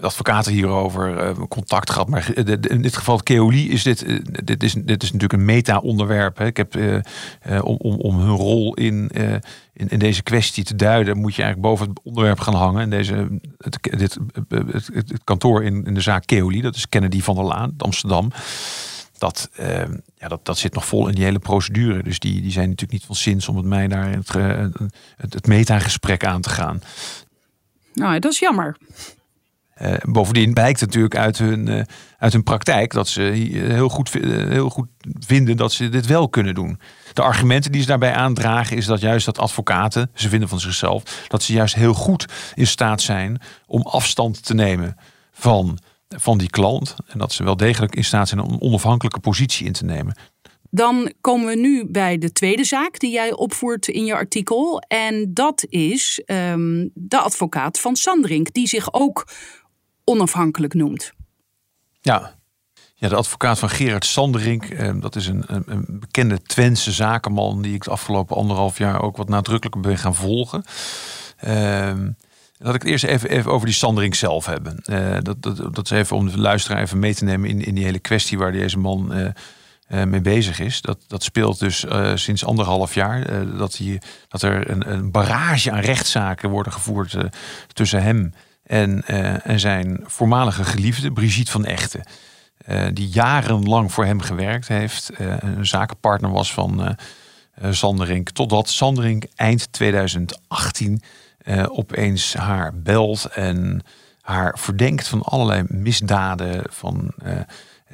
advocaten 0.00 0.52
hierover 0.52 1.34
contact 1.48 1.90
gehad. 1.90 2.08
Maar 2.08 2.30
in 2.70 2.82
dit 2.82 2.96
geval, 2.96 3.22
Keoli, 3.22 3.70
is 3.70 3.82
dit, 3.82 4.04
dit, 4.44 4.62
is, 4.62 4.72
dit 4.72 5.02
is 5.02 5.12
natuurlijk 5.12 5.32
een 5.32 5.44
meta-onderwerp. 5.44 6.40
Ik 6.40 6.56
heb 6.56 6.74
om, 7.62 7.76
om, 7.76 8.18
hun 8.18 8.36
rol 8.36 8.74
in, 8.74 9.08
in, 9.72 9.88
in, 9.88 9.98
deze 9.98 10.22
kwestie 10.22 10.64
te 10.64 10.76
duiden, 10.76 11.18
moet 11.18 11.34
je 11.34 11.42
eigenlijk 11.42 11.72
boven 11.72 11.88
het 11.88 12.00
onderwerp 12.02 12.40
gaan 12.40 12.54
hangen. 12.54 12.82
En 12.82 12.90
deze, 12.90 13.40
het, 13.58 13.78
dit, 13.98 14.18
het, 14.48 15.24
kantoor 15.24 15.64
in, 15.64 15.84
in 15.84 15.94
de 15.94 16.00
zaak 16.00 16.26
Keoli, 16.26 16.60
dat 16.60 16.76
is 16.76 16.88
Kennedy 16.88 17.20
van 17.20 17.34
der 17.34 17.44
Laan, 17.44 17.74
Amsterdam 17.78 18.30
dat, 19.22 19.50
ja, 20.22 20.28
dat, 20.28 20.44
dat 20.44 20.58
zit 20.58 20.74
nog 20.74 20.86
vol 20.86 21.08
in 21.08 21.14
die 21.14 21.24
hele 21.24 21.38
procedure. 21.38 22.02
Dus 22.02 22.18
die, 22.18 22.40
die 22.40 22.50
zijn 22.50 22.68
natuurlijk 22.68 22.92
niet 22.92 23.04
van 23.04 23.16
zins 23.16 23.48
om 23.48 23.54
met 23.54 23.64
mij 23.64 23.88
daar 23.88 24.10
het, 24.10 24.32
het, 25.16 25.34
het 25.34 25.46
meta-gesprek 25.46 26.24
aan 26.24 26.40
te 26.40 26.48
gaan. 26.48 26.82
Nou, 27.94 28.18
dat 28.18 28.32
is 28.32 28.38
jammer. 28.38 28.76
Uh, 29.82 29.94
bovendien 30.02 30.52
blijkt 30.52 30.80
natuurlijk 30.80 31.16
uit 31.16 31.38
hun, 31.38 31.66
uh, 31.66 31.82
uit 32.18 32.32
hun 32.32 32.42
praktijk 32.42 32.92
dat 32.92 33.08
ze 33.08 33.20
heel 33.22 33.88
goed, 33.88 34.12
heel 34.12 34.70
goed 34.70 34.88
vinden 35.18 35.56
dat 35.56 35.72
ze 35.72 35.88
dit 35.88 36.06
wel 36.06 36.28
kunnen 36.28 36.54
doen. 36.54 36.80
De 37.12 37.22
argumenten 37.22 37.72
die 37.72 37.80
ze 37.80 37.86
daarbij 37.86 38.14
aandragen 38.14 38.76
is 38.76 38.86
dat 38.86 39.00
juist 39.00 39.26
dat 39.26 39.38
advocaten, 39.38 40.10
ze 40.14 40.28
vinden 40.28 40.48
van 40.48 40.60
zichzelf, 40.60 41.24
dat 41.28 41.42
ze 41.42 41.52
juist 41.52 41.74
heel 41.74 41.94
goed 41.94 42.26
in 42.54 42.66
staat 42.66 43.00
zijn 43.00 43.40
om 43.66 43.82
afstand 43.82 44.44
te 44.44 44.54
nemen 44.54 44.96
van 45.32 45.78
van 46.16 46.38
die 46.38 46.50
klant. 46.50 46.96
En 47.06 47.18
dat 47.18 47.32
ze 47.32 47.44
wel 47.44 47.56
degelijk 47.56 47.96
in 47.96 48.04
staat 48.04 48.28
zijn 48.28 48.40
om 48.40 48.52
een 48.52 48.60
onafhankelijke 48.60 49.20
positie 49.20 49.66
in 49.66 49.72
te 49.72 49.84
nemen. 49.84 50.16
Dan 50.70 51.12
komen 51.20 51.46
we 51.46 51.56
nu 51.56 51.86
bij 51.86 52.18
de 52.18 52.32
tweede 52.32 52.64
zaak 52.64 52.98
die 52.98 53.10
jij 53.10 53.32
opvoert 53.32 53.88
in 53.88 54.04
je 54.04 54.14
artikel. 54.14 54.82
En 54.88 55.34
dat 55.34 55.64
is 55.68 56.22
um, 56.26 56.90
de 56.94 57.18
advocaat 57.18 57.80
van 57.80 57.96
Sandrink, 57.96 58.52
die 58.52 58.68
zich 58.68 58.92
ook 58.92 59.28
onafhankelijk 60.04 60.74
noemt. 60.74 61.12
Ja, 62.00 62.34
ja, 63.02 63.08
de 63.08 63.16
advocaat 63.16 63.58
van 63.58 63.70
Gerard 63.70 64.04
Sanderink, 64.04 64.64
eh, 64.64 64.92
dat 65.00 65.16
is 65.16 65.26
een, 65.26 65.44
een, 65.46 65.62
een, 65.66 65.86
bekende 65.88 66.42
Twentse 66.42 66.92
zakenman 66.92 67.62
die 67.62 67.74
ik 67.74 67.84
de 67.84 67.90
afgelopen 67.90 68.36
anderhalf 68.36 68.78
jaar 68.78 69.02
ook 69.02 69.16
wat 69.16 69.28
nadrukkelijker 69.28 69.80
ben 69.80 69.98
gaan 69.98 70.14
volgen. 70.14 70.64
Uh, 71.44 71.92
Laat 72.62 72.74
ik 72.74 72.82
het 72.82 72.90
eerst 72.90 73.04
even, 73.04 73.52
over 73.52 73.66
die 73.66 73.74
Sandring 73.74 74.16
zelf 74.16 74.46
hebben. 74.46 74.82
Uh, 74.84 75.16
dat, 75.22 75.42
dat, 75.42 75.74
dat 75.74 75.84
is 75.84 75.90
even 75.90 76.16
om 76.16 76.30
de 76.30 76.38
luisteraar 76.38 76.82
even 76.82 76.98
mee 76.98 77.14
te 77.14 77.24
nemen 77.24 77.48
in, 77.48 77.64
in 77.64 77.74
die 77.74 77.84
hele 77.84 77.98
kwestie 77.98 78.38
waar 78.38 78.52
deze 78.52 78.78
man 78.78 79.18
uh, 79.18 79.26
uh, 79.88 80.04
mee 80.04 80.20
bezig 80.20 80.60
is. 80.60 80.80
Dat, 80.80 80.98
dat 81.06 81.22
speelt 81.22 81.58
dus 81.58 81.84
sinds 82.14 82.44
anderhalf 82.44 82.94
jaar. 82.94 83.46
dat, 83.56 83.76
hij, 83.76 84.00
dat 84.28 84.42
er 84.42 84.70
een, 84.70 84.92
een 84.92 85.10
barrage 85.10 85.70
aan 85.70 85.80
rechtszaken 85.80 86.50
worden 86.50 86.72
gevoerd 86.72 87.16
tussen 87.72 88.02
hem 88.02 88.34
en, 88.66 89.06
en 89.44 89.60
zijn 89.60 90.00
voormalige 90.04 90.64
geliefde, 90.64 91.12
Brigitte 91.12 91.50
van 91.50 91.64
Echten. 91.64 92.02
die 92.92 93.08
jarenlang 93.08 93.92
voor 93.92 94.04
hem 94.04 94.20
gewerkt 94.20 94.68
heeft. 94.68 95.10
een 95.18 95.66
zakenpartner 95.66 96.30
was 96.30 96.52
van 96.52 96.96
Sanderink. 97.70 98.30
Totdat 98.30 98.68
Sanderink 98.68 99.24
eind 99.34 99.72
2018 99.72 101.02
uh, 101.44 101.64
opeens 101.68 102.34
haar 102.34 102.72
belt 102.74 103.24
en 103.24 103.82
haar 104.20 104.58
verdenkt 104.58 105.08
van 105.08 105.22
allerlei 105.22 105.64
misdaden, 105.68 106.62
van 106.70 107.12
uh, 107.24 107.32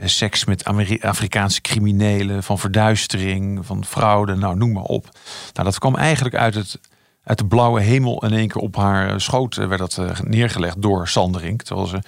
seks 0.04 0.44
met 0.44 0.64
Afrikaanse 1.00 1.60
criminelen, 1.60 2.42
van 2.42 2.58
verduistering, 2.58 3.66
van 3.66 3.84
fraude, 3.84 4.34
nou 4.34 4.56
noem 4.56 4.72
maar 4.72 4.82
op. 4.82 5.08
Nou, 5.52 5.66
dat 5.66 5.78
kwam 5.78 5.96
eigenlijk 5.96 6.34
uit, 6.34 6.54
het, 6.54 6.80
uit 7.24 7.38
de 7.38 7.46
blauwe 7.46 7.80
hemel 7.80 8.24
in 8.24 8.32
één 8.32 8.48
keer 8.48 8.62
op 8.62 8.76
haar 8.76 9.20
schoot 9.20 9.54
werd 9.54 9.78
dat 9.78 10.22
neergelegd 10.24 10.82
door 10.82 11.08
Sanderink, 11.08 11.62
terwijl 11.62 11.86
ze 11.86 11.98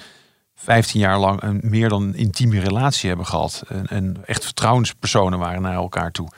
15 0.54 1.00
jaar 1.00 1.18
lang 1.18 1.42
een 1.42 1.60
meer 1.62 1.88
dan 1.88 2.14
intieme 2.14 2.60
relatie 2.60 3.08
hebben 3.08 3.26
gehad 3.26 3.62
en, 3.68 3.86
en 3.86 4.16
echt 4.24 4.44
vertrouwenspersonen 4.44 5.38
waren 5.38 5.62
naar 5.62 5.74
elkaar 5.74 6.10
toe. 6.10 6.28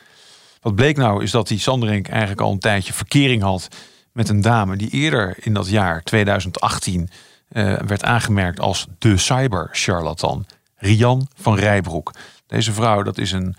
Wat 0.61 0.75
bleek 0.75 0.97
nou 0.97 1.23
is 1.23 1.31
dat 1.31 1.49
die 1.49 1.59
Sanderink 1.59 2.09
eigenlijk 2.09 2.41
al 2.41 2.53
een 2.53 2.59
tijdje 2.59 2.93
verkering 2.93 3.43
had 3.43 3.69
met 4.13 4.29
een 4.29 4.41
dame 4.41 4.77
die 4.77 4.91
eerder 4.91 5.37
in 5.41 5.55
dat 5.55 5.69
jaar 5.69 6.03
2018 6.03 7.09
uh, 7.53 7.73
eh, 7.73 7.87
werd 7.87 8.05
aangemerkt 8.05 8.61
als 8.61 8.87
de 8.99 9.17
cyber-charlatan. 9.17 10.47
Rian 10.77 11.29
van 11.35 11.57
Rijbroek. 11.57 12.15
Deze 12.47 12.73
vrouw, 12.73 13.03
dat 13.03 13.19
is 13.19 13.33
een. 13.33 13.57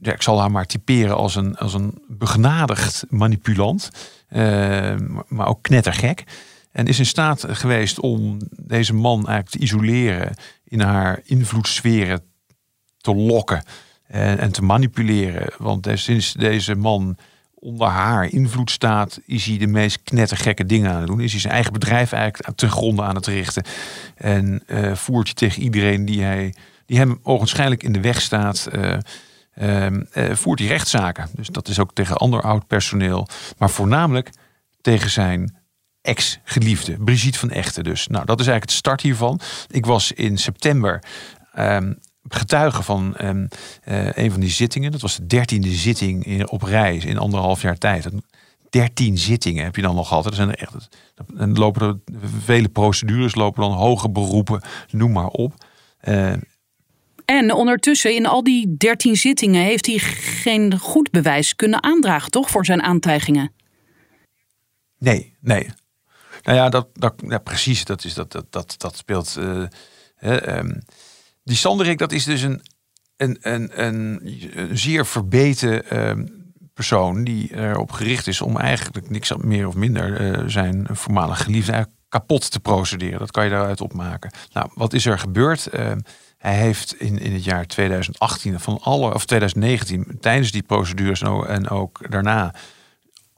Ik 0.00 0.22
zal 0.22 0.40
haar 0.40 0.50
maar 0.50 0.66
typeren 0.66 1.16
als 1.16 1.34
een, 1.34 1.56
als 1.56 1.74
een 1.74 2.02
begnadigd 2.08 3.04
manipulant. 3.08 3.90
Uh, 4.30 4.94
maar 5.28 5.46
ook 5.46 5.62
knettergek. 5.62 6.24
En 6.72 6.86
is 6.86 6.98
in 6.98 7.06
staat 7.06 7.44
geweest 7.48 8.00
om 8.00 8.38
deze 8.50 8.94
man 8.94 9.16
eigenlijk 9.16 9.48
te 9.48 9.58
isoleren. 9.58 10.34
In 10.64 10.80
haar 10.80 11.20
invloedssferen 11.24 12.20
te 12.96 13.14
lokken. 13.14 13.62
En, 14.06 14.38
en 14.38 14.52
te 14.52 14.62
manipuleren. 14.62 15.52
Want 15.58 15.88
sinds 15.94 16.32
deze 16.32 16.74
man 16.74 17.16
onder 17.66 17.88
haar 17.88 18.24
invloed 18.24 18.70
staat, 18.70 19.20
is 19.24 19.44
hij 19.44 19.58
de 19.58 19.66
meest 19.66 20.02
knettergekke 20.02 20.66
dingen 20.66 20.90
aan 20.90 20.98
het 20.98 21.06
doen. 21.06 21.20
Is 21.20 21.32
hij 21.32 21.40
zijn 21.40 21.52
eigen 21.52 21.72
bedrijf 21.72 22.12
eigenlijk 22.12 22.56
ten 22.56 22.70
gronde 22.70 23.02
aan 23.02 23.14
het 23.14 23.26
richten. 23.26 23.64
En 24.16 24.62
uh, 24.66 24.94
voert 24.94 25.24
hij 25.26 25.34
tegen 25.34 25.62
iedereen 25.62 26.04
die, 26.04 26.22
hij, 26.22 26.54
die 26.86 26.98
hem 26.98 27.18
ogenschijnlijk 27.22 27.82
in 27.82 27.92
de 27.92 28.00
weg 28.00 28.20
staat. 28.20 28.68
Uh, 28.72 28.96
uh, 29.62 30.32
voert 30.32 30.58
hij 30.58 30.68
rechtszaken. 30.68 31.28
Dus 31.32 31.48
dat 31.48 31.68
is 31.68 31.78
ook 31.78 31.92
tegen 31.92 32.16
ander 32.16 32.42
oud 32.42 32.66
personeel. 32.66 33.28
Maar 33.58 33.70
voornamelijk 33.70 34.30
tegen 34.80 35.10
zijn 35.10 35.56
ex-geliefde, 36.02 36.96
Brigitte 36.98 37.38
van 37.38 37.50
Echten 37.50 37.84
dus. 37.84 38.06
Nou, 38.06 38.24
dat 38.24 38.40
is 38.40 38.46
eigenlijk 38.46 38.70
het 38.70 38.78
start 38.78 39.00
hiervan. 39.00 39.40
Ik 39.70 39.86
was 39.86 40.12
in 40.12 40.38
september 40.38 41.02
ehm, 41.52 41.92
getuige 42.28 42.82
van 42.82 43.14
um, 43.22 43.48
uh, 43.88 44.12
een 44.12 44.30
van 44.30 44.40
die 44.40 44.50
zittingen. 44.50 44.92
Dat 44.92 45.00
was 45.00 45.16
de 45.16 45.26
dertiende 45.26 45.70
zitting 45.70 46.24
in, 46.24 46.48
op 46.48 46.62
reis 46.62 47.04
in 47.04 47.18
anderhalf 47.18 47.62
jaar 47.62 47.78
tijd. 47.78 48.08
Dertien 48.70 49.18
zittingen 49.18 49.64
heb 49.64 49.76
je 49.76 49.82
dan 49.82 49.94
nog 49.94 50.08
gehad. 50.08 50.26
Er 50.26 50.34
zijn 50.34 50.48
er 50.48 50.58
echt, 50.58 50.88
en 51.36 51.52
lopen 51.58 51.82
er 51.82 52.14
vele 52.44 52.68
procedures, 52.68 53.34
lopen 53.34 53.62
dan 53.62 53.72
hoge 53.72 54.10
beroepen, 54.10 54.62
noem 54.90 55.12
maar 55.12 55.28
op. 55.28 55.64
Uh, 56.08 56.32
en 57.24 57.52
ondertussen, 57.52 58.14
in 58.14 58.26
al 58.26 58.42
die 58.42 58.76
dertien 58.76 59.16
zittingen, 59.16 59.62
heeft 59.62 59.86
hij 59.86 59.98
geen 59.98 60.78
goed 60.78 61.10
bewijs 61.10 61.56
kunnen 61.56 61.82
aandragen, 61.82 62.30
toch, 62.30 62.50
voor 62.50 62.64
zijn 62.64 62.82
aantijgingen? 62.82 63.52
Nee, 64.98 65.34
nee. 65.40 65.70
Nou 66.42 66.58
ja, 66.58 66.68
dat, 66.68 66.88
dat, 66.92 67.14
ja, 67.28 67.38
precies. 67.38 67.84
Dat, 67.84 68.04
is, 68.04 68.14
dat, 68.14 68.32
dat, 68.32 68.46
dat, 68.50 68.74
dat 68.78 68.96
speelt. 68.96 69.36
Uh, 69.38 69.66
um, 70.58 70.82
die 71.46 71.56
Sanderik, 71.56 71.98
dat 71.98 72.12
is 72.12 72.24
dus 72.24 72.42
een, 72.42 72.62
een, 73.16 73.38
een, 73.40 73.84
een, 73.84 74.20
zeer 74.72 75.06
verbeten 75.06 75.90
ehm, 75.90 76.26
persoon 76.74 77.24
die 77.24 77.56
erop 77.56 77.92
gericht 77.92 78.26
is 78.26 78.40
om 78.40 78.56
eigenlijk 78.56 79.10
niks 79.10 79.32
meer 79.36 79.66
of 79.66 79.74
minder 79.74 80.20
uh, 80.20 80.42
zijn 80.46 80.86
voormalige 80.90 81.42
geliefde 81.42 81.88
kapot 82.08 82.50
te 82.50 82.60
procederen. 82.60 83.18
Dat 83.18 83.30
kan 83.30 83.44
je 83.44 83.50
daaruit 83.50 83.80
opmaken. 83.80 84.32
Nou, 84.52 84.70
wat 84.74 84.92
is 84.92 85.06
er 85.06 85.18
gebeurd? 85.18 85.66
Ehm, 85.66 85.98
hij 86.38 86.54
heeft 86.54 86.94
in, 86.94 87.18
in 87.18 87.32
het 87.32 87.44
jaar 87.44 87.66
2018 87.66 88.60
van 88.60 88.78
alle, 88.80 89.14
of 89.14 89.24
2019, 89.24 90.16
tijdens 90.20 90.50
die 90.50 90.62
procedures 90.62 91.22
en 91.22 91.68
ook, 91.68 92.10
daarna 92.10 92.54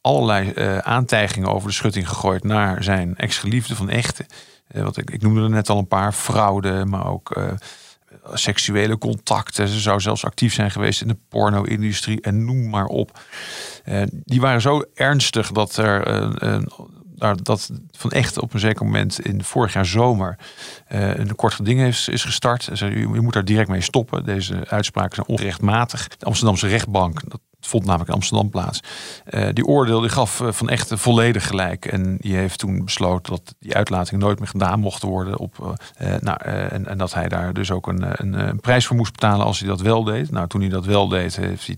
allerlei 0.01 0.53
uh, 0.55 0.79
aantijgingen 0.79 1.49
over 1.49 1.69
de 1.69 1.75
schutting 1.75 2.09
gegooid 2.09 2.45
naar 2.45 2.83
zijn 2.83 3.17
ex-geliefde 3.17 3.77
van 3.77 3.89
echte. 3.89 4.27
Uh, 4.73 4.83
wat 4.83 4.97
ik, 4.97 5.11
ik 5.11 5.23
noemde 5.23 5.43
er 5.43 5.51
net 5.51 5.69
al 5.69 5.79
een 5.79 5.89
paar 5.89 6.13
fraude, 6.13 6.85
maar 6.85 7.07
ook 7.07 7.37
seksuele 8.33 8.99
contacten. 8.99 9.69
Ze 9.69 9.81
zou 9.81 10.01
zelfs 10.01 10.25
actief 10.25 10.55
zijn 10.55 10.71
geweest 10.71 11.01
in 11.01 11.09
de 11.09 11.19
porno-industrie 11.29 12.21
en 12.21 12.45
noem 12.45 12.69
maar 12.69 12.87
op. 12.87 13.21
Uh, 13.85 14.03
die 14.11 14.41
waren 14.41 14.61
zo 14.61 14.85
ernstig 14.95 15.53
dat 15.53 15.77
er 15.77 16.23
uh, 16.43 16.61
uh, 17.19 17.33
dat 17.43 17.71
van 17.91 18.11
echt 18.11 18.39
op 18.39 18.55
een 18.55 18.61
zeker 18.61 18.85
moment 18.85 19.21
in 19.21 19.45
vorig 19.45 19.73
jaar 19.73 19.87
zomer 19.87 20.39
een 20.89 21.35
kort 21.35 21.55
geding 21.55 21.81
is, 21.81 22.09
is 22.09 22.25
gestart. 22.25 22.69
Zei, 22.73 22.91
je, 22.95 22.99
je 22.99 23.21
moet 23.21 23.33
daar 23.33 23.45
direct 23.45 23.69
mee 23.69 23.81
stoppen. 23.81 24.25
Deze 24.25 24.69
uitspraken 24.69 25.15
zijn 25.15 25.27
onrechtmatig. 25.27 26.09
De 26.09 26.27
Amsterdamse 26.27 26.67
rechtbank, 26.67 27.21
vond 27.61 27.85
namelijk 27.85 28.11
Amsterdam 28.11 28.51
plaats. 28.51 28.81
Uh, 29.31 29.49
die 29.53 29.67
oordeel 29.67 30.01
die 30.01 30.11
gaf 30.11 30.41
uh, 30.41 30.53
van 30.53 30.69
echt 30.69 30.93
volledig 30.95 31.47
gelijk. 31.47 31.87
En 31.87 32.17
die 32.17 32.35
heeft 32.35 32.59
toen 32.59 32.85
besloten 32.85 33.33
dat 33.33 33.55
die 33.59 33.75
uitlating 33.75 34.21
nooit 34.21 34.39
meer 34.39 34.49
gedaan 34.49 34.81
mocht 34.81 35.03
worden. 35.03 35.39
Op, 35.39 35.77
uh, 36.03 36.15
nou, 36.21 36.43
en, 36.43 36.87
en, 36.87 36.99
dat 36.99 37.15
hij 37.15 37.29
daar 37.29 37.53
dus 37.53 37.71
ook 37.71 37.87
een, 37.87 38.21
een, 38.23 38.49
een, 38.49 38.61
prijs 38.61 38.87
voor 38.87 38.97
moest 38.97 39.13
betalen 39.13 39.47
als 39.47 39.59
hij 39.59 39.69
dat 39.69 39.81
wel 39.81 40.05
deed. 40.05 40.31
Nou, 40.31 40.49
toen 40.49 40.61
hij 40.61 40.71
dat 40.71 40.85
wel 40.85 41.09
deed, 41.09 41.37
heeft 41.37 41.67
hij 41.67 41.77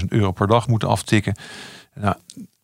10.000 0.00 0.04
euro 0.08 0.32
per 0.32 0.46
dag 0.46 0.68
moeten 0.68 0.88
aftikken. 0.88 1.36
Nou, 1.94 2.16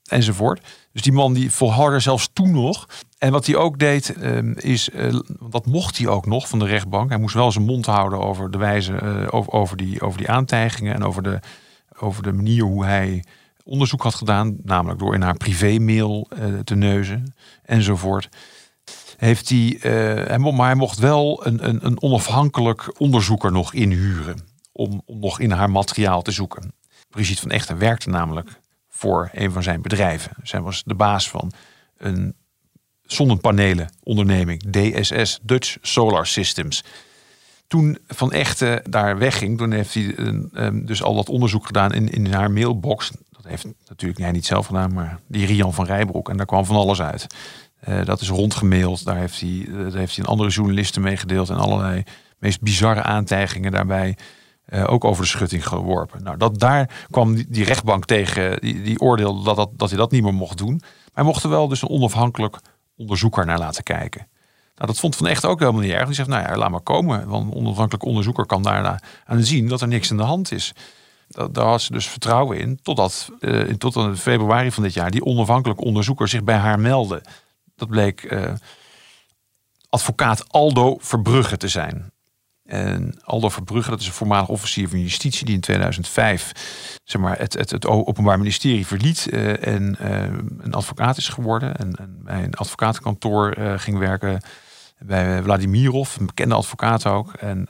enzovoort. 0.04 0.60
Dus 0.92 1.02
die 1.02 1.12
man 1.12 1.32
die 1.32 1.52
volhardde 1.52 2.00
zelfs 2.00 2.30
toen 2.32 2.50
nog. 2.50 2.88
En 3.18 3.32
wat 3.32 3.46
hij 3.46 3.56
ook 3.56 3.78
deed, 3.78 4.16
ehm, 4.16 4.52
is, 4.52 4.88
uh, 4.88 5.20
dat 5.50 5.66
mocht 5.66 5.98
hij 5.98 6.06
ook 6.06 6.26
nog 6.26 6.48
van 6.48 6.58
de 6.58 6.66
rechtbank. 6.66 7.08
Hij 7.08 7.18
moest 7.18 7.34
wel 7.34 7.52
zijn 7.52 7.64
mond 7.64 7.86
houden 7.86 8.18
over 8.18 8.50
de 8.50 8.58
wijze, 8.58 9.26
over, 9.30 9.76
die, 9.76 10.00
over 10.00 10.18
die 10.18 10.30
aantijgingen 10.30 10.94
en 10.94 11.04
over 11.04 11.22
de, 11.22 11.40
over 12.00 12.22
de 12.22 12.32
manier 12.32 12.62
hoe 12.62 12.84
hij 12.84 13.24
onderzoek 13.64 14.02
had 14.02 14.14
gedaan. 14.14 14.56
Namelijk 14.62 14.98
door 14.98 15.14
in 15.14 15.22
haar 15.22 15.36
privémail 15.36 16.28
uh, 16.32 16.58
te 16.58 16.74
neuzen 16.74 17.34
enzovoort. 17.62 18.28
Heeft 19.16 19.48
hij, 19.48 19.76
hij, 19.80 20.38
maar 20.38 20.66
hij 20.66 20.74
mocht 20.74 20.98
wel 20.98 21.46
een, 21.46 21.68
een, 21.68 21.86
een 21.86 22.02
onafhankelijk 22.02 23.00
onderzoeker 23.00 23.52
nog 23.52 23.74
inhuren. 23.74 24.46
Om, 24.72 25.02
om 25.04 25.18
nog 25.18 25.40
in 25.40 25.50
haar 25.50 25.70
materiaal 25.70 26.22
te 26.22 26.30
zoeken. 26.30 26.72
Brigitte 27.10 27.42
van 27.42 27.50
Echten 27.50 27.78
werkte 27.78 28.08
namelijk 28.08 28.60
voor 28.88 29.30
een 29.32 29.52
van 29.52 29.62
zijn 29.62 29.82
bedrijven. 29.82 30.32
Zij 30.42 30.60
was 30.60 30.82
de 30.84 30.94
baas 30.94 31.30
van 31.30 31.52
een 31.96 32.34
zonnepanelen-onderneming, 33.02 34.62
DSS, 34.70 35.38
Dutch 35.42 35.76
Solar 35.82 36.26
Systems. 36.26 36.84
Toen 37.68 37.98
Van 38.06 38.32
Echte 38.32 38.84
daar 38.90 39.18
wegging, 39.18 39.58
toen 39.58 39.72
heeft 39.72 39.94
hij 39.94 40.18
um, 40.18 40.86
dus 40.86 41.02
al 41.02 41.14
dat 41.14 41.28
onderzoek 41.28 41.66
gedaan 41.66 41.92
in, 41.92 42.08
in 42.08 42.32
haar 42.32 42.50
mailbox. 42.50 43.10
Dat 43.30 43.44
heeft 43.44 43.66
natuurlijk 43.88 44.20
hij 44.20 44.30
niet 44.30 44.46
zelf 44.46 44.66
gedaan, 44.66 44.92
maar 44.92 45.20
die 45.26 45.46
Rian 45.46 45.74
van 45.74 45.84
Rijbroek. 45.84 46.28
En 46.28 46.36
daar 46.36 46.46
kwam 46.46 46.64
van 46.64 46.76
alles 46.76 47.00
uit. 47.00 47.26
Uh, 47.88 48.04
dat 48.04 48.20
is 48.20 48.28
rondgemaild. 48.28 49.04
Daar 49.04 49.16
heeft 49.16 49.40
hij, 49.40 49.66
daar 49.70 49.92
heeft 49.92 50.16
hij 50.16 50.24
een 50.24 50.30
andere 50.30 50.50
journalisten 50.50 51.02
meegedeeld. 51.02 51.48
En 51.48 51.56
allerlei 51.56 52.02
meest 52.38 52.60
bizarre 52.60 53.02
aantijgingen 53.02 53.72
daarbij 53.72 54.16
uh, 54.68 54.92
ook 54.92 55.04
over 55.04 55.22
de 55.22 55.28
schutting 55.28 55.66
geworpen. 55.66 56.22
Nou, 56.22 56.36
dat, 56.36 56.58
daar 56.58 57.06
kwam 57.10 57.34
die, 57.34 57.46
die 57.48 57.64
rechtbank 57.64 58.04
tegen, 58.04 58.60
die, 58.60 58.82
die 58.82 59.00
oordeelde 59.00 59.44
dat, 59.44 59.56
dat, 59.56 59.70
dat 59.76 59.88
hij 59.88 59.98
dat 59.98 60.10
niet 60.10 60.22
meer 60.22 60.34
mocht 60.34 60.58
doen. 60.58 60.76
Maar 60.76 61.10
hij 61.12 61.24
mocht 61.24 61.42
er 61.42 61.50
wel 61.50 61.68
dus 61.68 61.82
een 61.82 61.88
onafhankelijk 61.88 62.58
onderzoeker 62.96 63.46
naar 63.46 63.58
laten 63.58 63.82
kijken. 63.82 64.26
Nou, 64.78 64.90
dat 64.90 64.98
vond 64.98 65.16
Van 65.16 65.26
Echt 65.26 65.44
ook 65.44 65.60
helemaal 65.60 65.80
niet 65.80 65.92
erg. 65.92 66.06
Die 66.06 66.14
zegt, 66.14 66.28
nou 66.28 66.42
ja, 66.42 66.56
laat 66.56 66.70
maar 66.70 66.80
komen. 66.80 67.28
Want 67.28 67.44
een 67.44 67.58
onafhankelijk 67.58 68.04
onderzoeker 68.04 68.46
kan 68.46 68.62
daarna 68.62 69.00
aan 69.24 69.42
zien 69.42 69.68
dat 69.68 69.80
er 69.80 69.88
niks 69.88 70.10
aan 70.10 70.16
de 70.16 70.22
hand 70.22 70.52
is. 70.52 70.72
Dat, 71.28 71.54
daar 71.54 71.66
had 71.66 71.82
ze 71.82 71.92
dus 71.92 72.08
vertrouwen 72.08 72.58
in. 72.58 72.78
Totdat 72.82 73.28
uh, 73.40 73.74
tot 73.74 73.96
in 73.96 74.16
februari 74.16 74.72
van 74.72 74.82
dit 74.82 74.94
jaar 74.94 75.10
die 75.10 75.24
onafhankelijke 75.24 75.84
onderzoeker 75.84 76.28
zich 76.28 76.44
bij 76.44 76.56
haar 76.56 76.80
meldde. 76.80 77.22
Dat 77.76 77.88
bleek 77.88 78.32
uh, 78.32 78.52
advocaat 79.88 80.52
Aldo 80.52 80.96
Verbrugge 81.00 81.56
te 81.56 81.68
zijn. 81.68 82.12
En 82.64 83.18
Aldo 83.24 83.48
Verbrugge, 83.48 83.90
dat 83.90 84.00
is 84.00 84.06
een 84.06 84.12
voormalig 84.12 84.48
officier 84.48 84.88
van 84.88 85.00
justitie 85.00 85.44
die 85.44 85.54
in 85.54 85.60
2005 85.60 86.52
zeg 87.04 87.20
maar, 87.20 87.38
het, 87.38 87.52
het, 87.52 87.70
het 87.70 87.86
Openbaar 87.86 88.38
Ministerie 88.38 88.86
verliet 88.86 89.26
uh, 89.30 89.66
en 89.66 89.96
een 90.58 90.74
advocaat 90.74 91.16
is 91.16 91.28
geworden. 91.28 91.76
En, 91.76 91.96
en 91.96 92.18
bij 92.22 92.44
een 92.44 92.54
advocatenkantoor 92.54 93.56
ging 93.76 93.98
werken 93.98 94.40
bij 94.98 95.42
Vladimirov, 95.42 96.16
een 96.16 96.26
bekende 96.26 96.54
advocaat 96.54 97.06
ook. 97.06 97.32
En 97.32 97.66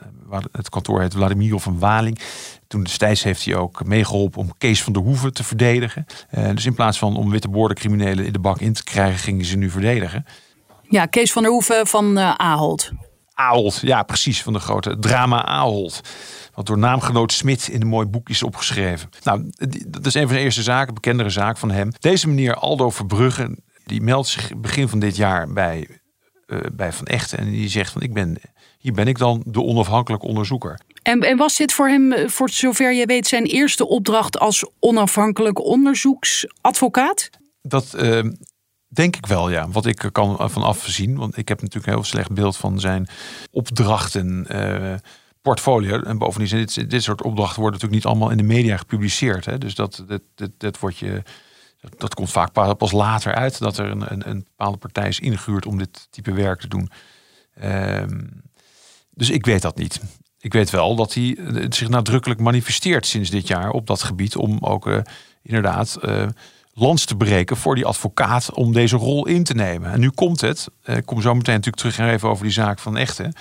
het 0.51 0.69
kantoor 0.69 1.01
heet 1.01 1.13
Vladimirov 1.13 1.63
van 1.63 1.79
Waling. 1.79 2.19
Toen 2.67 2.83
destijds 2.83 3.23
heeft 3.23 3.45
hij 3.45 3.55
ook 3.55 3.85
meegeholpen 3.85 4.41
om 4.41 4.53
Kees 4.57 4.83
van 4.83 4.93
der 4.93 5.01
Hoeven 5.01 5.33
te 5.33 5.43
verdedigen. 5.43 6.05
dus 6.53 6.65
in 6.65 6.73
plaats 6.73 6.97
van 6.97 7.17
om 7.17 7.29
witte 7.29 7.73
criminelen 7.73 8.25
in 8.25 8.33
de 8.33 8.39
bak 8.39 8.59
in 8.59 8.73
te 8.73 8.83
krijgen, 8.83 9.19
gingen 9.19 9.45
ze 9.45 9.57
nu 9.57 9.69
verdedigen. 9.69 10.25
Ja, 10.81 11.05
Kees 11.05 11.31
van 11.31 11.41
der 11.41 11.51
Hoeven 11.51 11.87
van 11.87 12.17
Ahold. 12.17 12.91
Ahold, 13.33 13.79
ja 13.81 14.03
precies, 14.03 14.43
van 14.43 14.53
de 14.53 14.59
grote 14.59 14.99
drama 14.99 15.45
Ahold. 15.45 16.01
Wat 16.53 16.65
door 16.65 16.77
naamgenoot 16.77 17.31
Smit 17.31 17.67
in 17.67 17.81
een 17.81 17.87
mooi 17.87 18.07
boek 18.07 18.29
is 18.29 18.43
opgeschreven. 18.43 19.09
Nou, 19.23 19.51
dat 19.87 20.05
is 20.05 20.13
een 20.13 20.27
van 20.27 20.35
de 20.35 20.41
eerste 20.41 20.63
zaken, 20.63 20.93
bekendere 20.93 21.29
zaak 21.29 21.57
van 21.57 21.71
hem. 21.71 21.91
Deze 21.99 22.27
meneer 22.27 22.55
Aldo 22.55 22.89
Verbrugge, 22.89 23.57
die 23.85 24.01
meldt 24.01 24.27
zich 24.27 24.57
begin 24.57 24.87
van 24.87 24.99
dit 24.99 25.15
jaar 25.15 25.53
bij, 25.53 25.98
uh, 26.49 26.59
bij 26.73 26.93
Van 26.93 27.05
Echten. 27.05 27.37
En 27.37 27.51
die 27.51 27.69
zegt 27.69 27.91
van, 27.91 28.01
ik 28.01 28.13
ben, 28.13 28.37
hier 28.77 28.93
ben 28.93 29.07
ik 29.07 29.17
dan 29.17 29.43
de 29.45 29.61
onafhankelijke 29.61 30.25
onderzoeker. 30.25 30.79
En, 31.01 31.21
en 31.21 31.37
was 31.37 31.57
dit 31.57 31.73
voor 31.73 31.87
hem, 31.87 32.29
voor 32.29 32.49
zover 32.49 32.93
je 32.93 33.05
weet, 33.05 33.27
zijn 33.27 33.45
eerste 33.45 33.87
opdracht 33.87 34.39
als 34.39 34.69
onafhankelijk 34.79 35.59
onderzoeksadvocaat? 35.59 37.29
Dat, 37.61 37.93
uh, 37.97 38.21
Denk 38.91 39.15
ik 39.15 39.25
wel, 39.25 39.49
ja. 39.49 39.69
Wat 39.69 39.85
ik 39.85 40.03
er 40.03 40.11
kan 40.11 40.49
van 40.49 40.63
afzien. 40.63 41.17
Want 41.17 41.37
ik 41.37 41.47
heb 41.47 41.61
natuurlijk 41.61 41.87
een 41.87 41.93
heel 41.93 42.03
slecht 42.03 42.31
beeld 42.31 42.57
van 42.57 42.79
zijn 42.79 43.07
opdrachten. 43.51 44.45
Uh, 44.51 44.93
portfolio. 45.41 46.01
En 46.01 46.17
bovendien, 46.17 46.57
dit, 46.57 46.89
dit 46.89 47.03
soort 47.03 47.21
opdrachten 47.21 47.61
worden 47.61 47.79
natuurlijk 47.79 48.03
niet 48.03 48.05
allemaal 48.05 48.29
in 48.29 48.37
de 48.37 48.53
media 48.53 48.77
gepubliceerd. 48.77 49.45
Hè? 49.45 49.57
Dus 49.57 49.75
dat, 49.75 50.03
dat, 50.07 50.21
dat, 50.35 50.51
dat 50.57 50.79
wordt 50.79 50.97
je. 50.97 51.21
Dat, 51.97 52.13
komt 52.13 52.31
vaak 52.31 52.77
pas 52.77 52.91
later 52.91 53.33
uit 53.33 53.59
dat 53.59 53.77
er 53.77 53.85
een, 53.85 54.11
een, 54.11 54.29
een 54.29 54.43
bepaalde 54.43 54.77
partij 54.77 55.07
is 55.07 55.19
ingehuurd 55.19 55.65
om 55.65 55.77
dit 55.77 56.07
type 56.09 56.33
werk 56.33 56.59
te 56.59 56.67
doen. 56.67 56.91
Um, 57.63 58.41
dus 59.09 59.29
ik 59.29 59.45
weet 59.45 59.61
dat 59.61 59.77
niet. 59.77 60.01
Ik 60.39 60.53
weet 60.53 60.69
wel 60.69 60.95
dat 60.95 61.13
hij 61.13 61.37
zich 61.69 61.89
nadrukkelijk 61.89 62.39
manifesteert 62.39 63.05
sinds 63.05 63.29
dit 63.29 63.47
jaar 63.47 63.69
op 63.69 63.87
dat 63.87 64.03
gebied. 64.03 64.35
Om 64.35 64.57
ook 64.59 64.87
uh, 64.87 64.99
inderdaad. 65.41 65.97
Uh, 66.01 66.27
lans 66.79 67.05
te 67.05 67.15
breken 67.15 67.57
voor 67.57 67.75
die 67.75 67.85
advocaat 67.85 68.53
om 68.53 68.73
deze 68.73 68.95
rol 68.95 69.27
in 69.27 69.43
te 69.43 69.53
nemen. 69.53 69.91
En 69.91 69.99
nu 69.99 70.09
komt 70.09 70.41
het, 70.41 70.67
eh, 70.83 70.97
ik 70.97 71.05
kom 71.05 71.21
zo 71.21 71.33
meteen 71.33 71.55
natuurlijk 71.55 71.81
terug 71.81 71.99
en 71.99 72.13
even 72.13 72.29
over 72.29 72.43
die 72.43 72.53
zaak 72.53 72.79
van 72.79 72.97
Echte. 72.97 73.33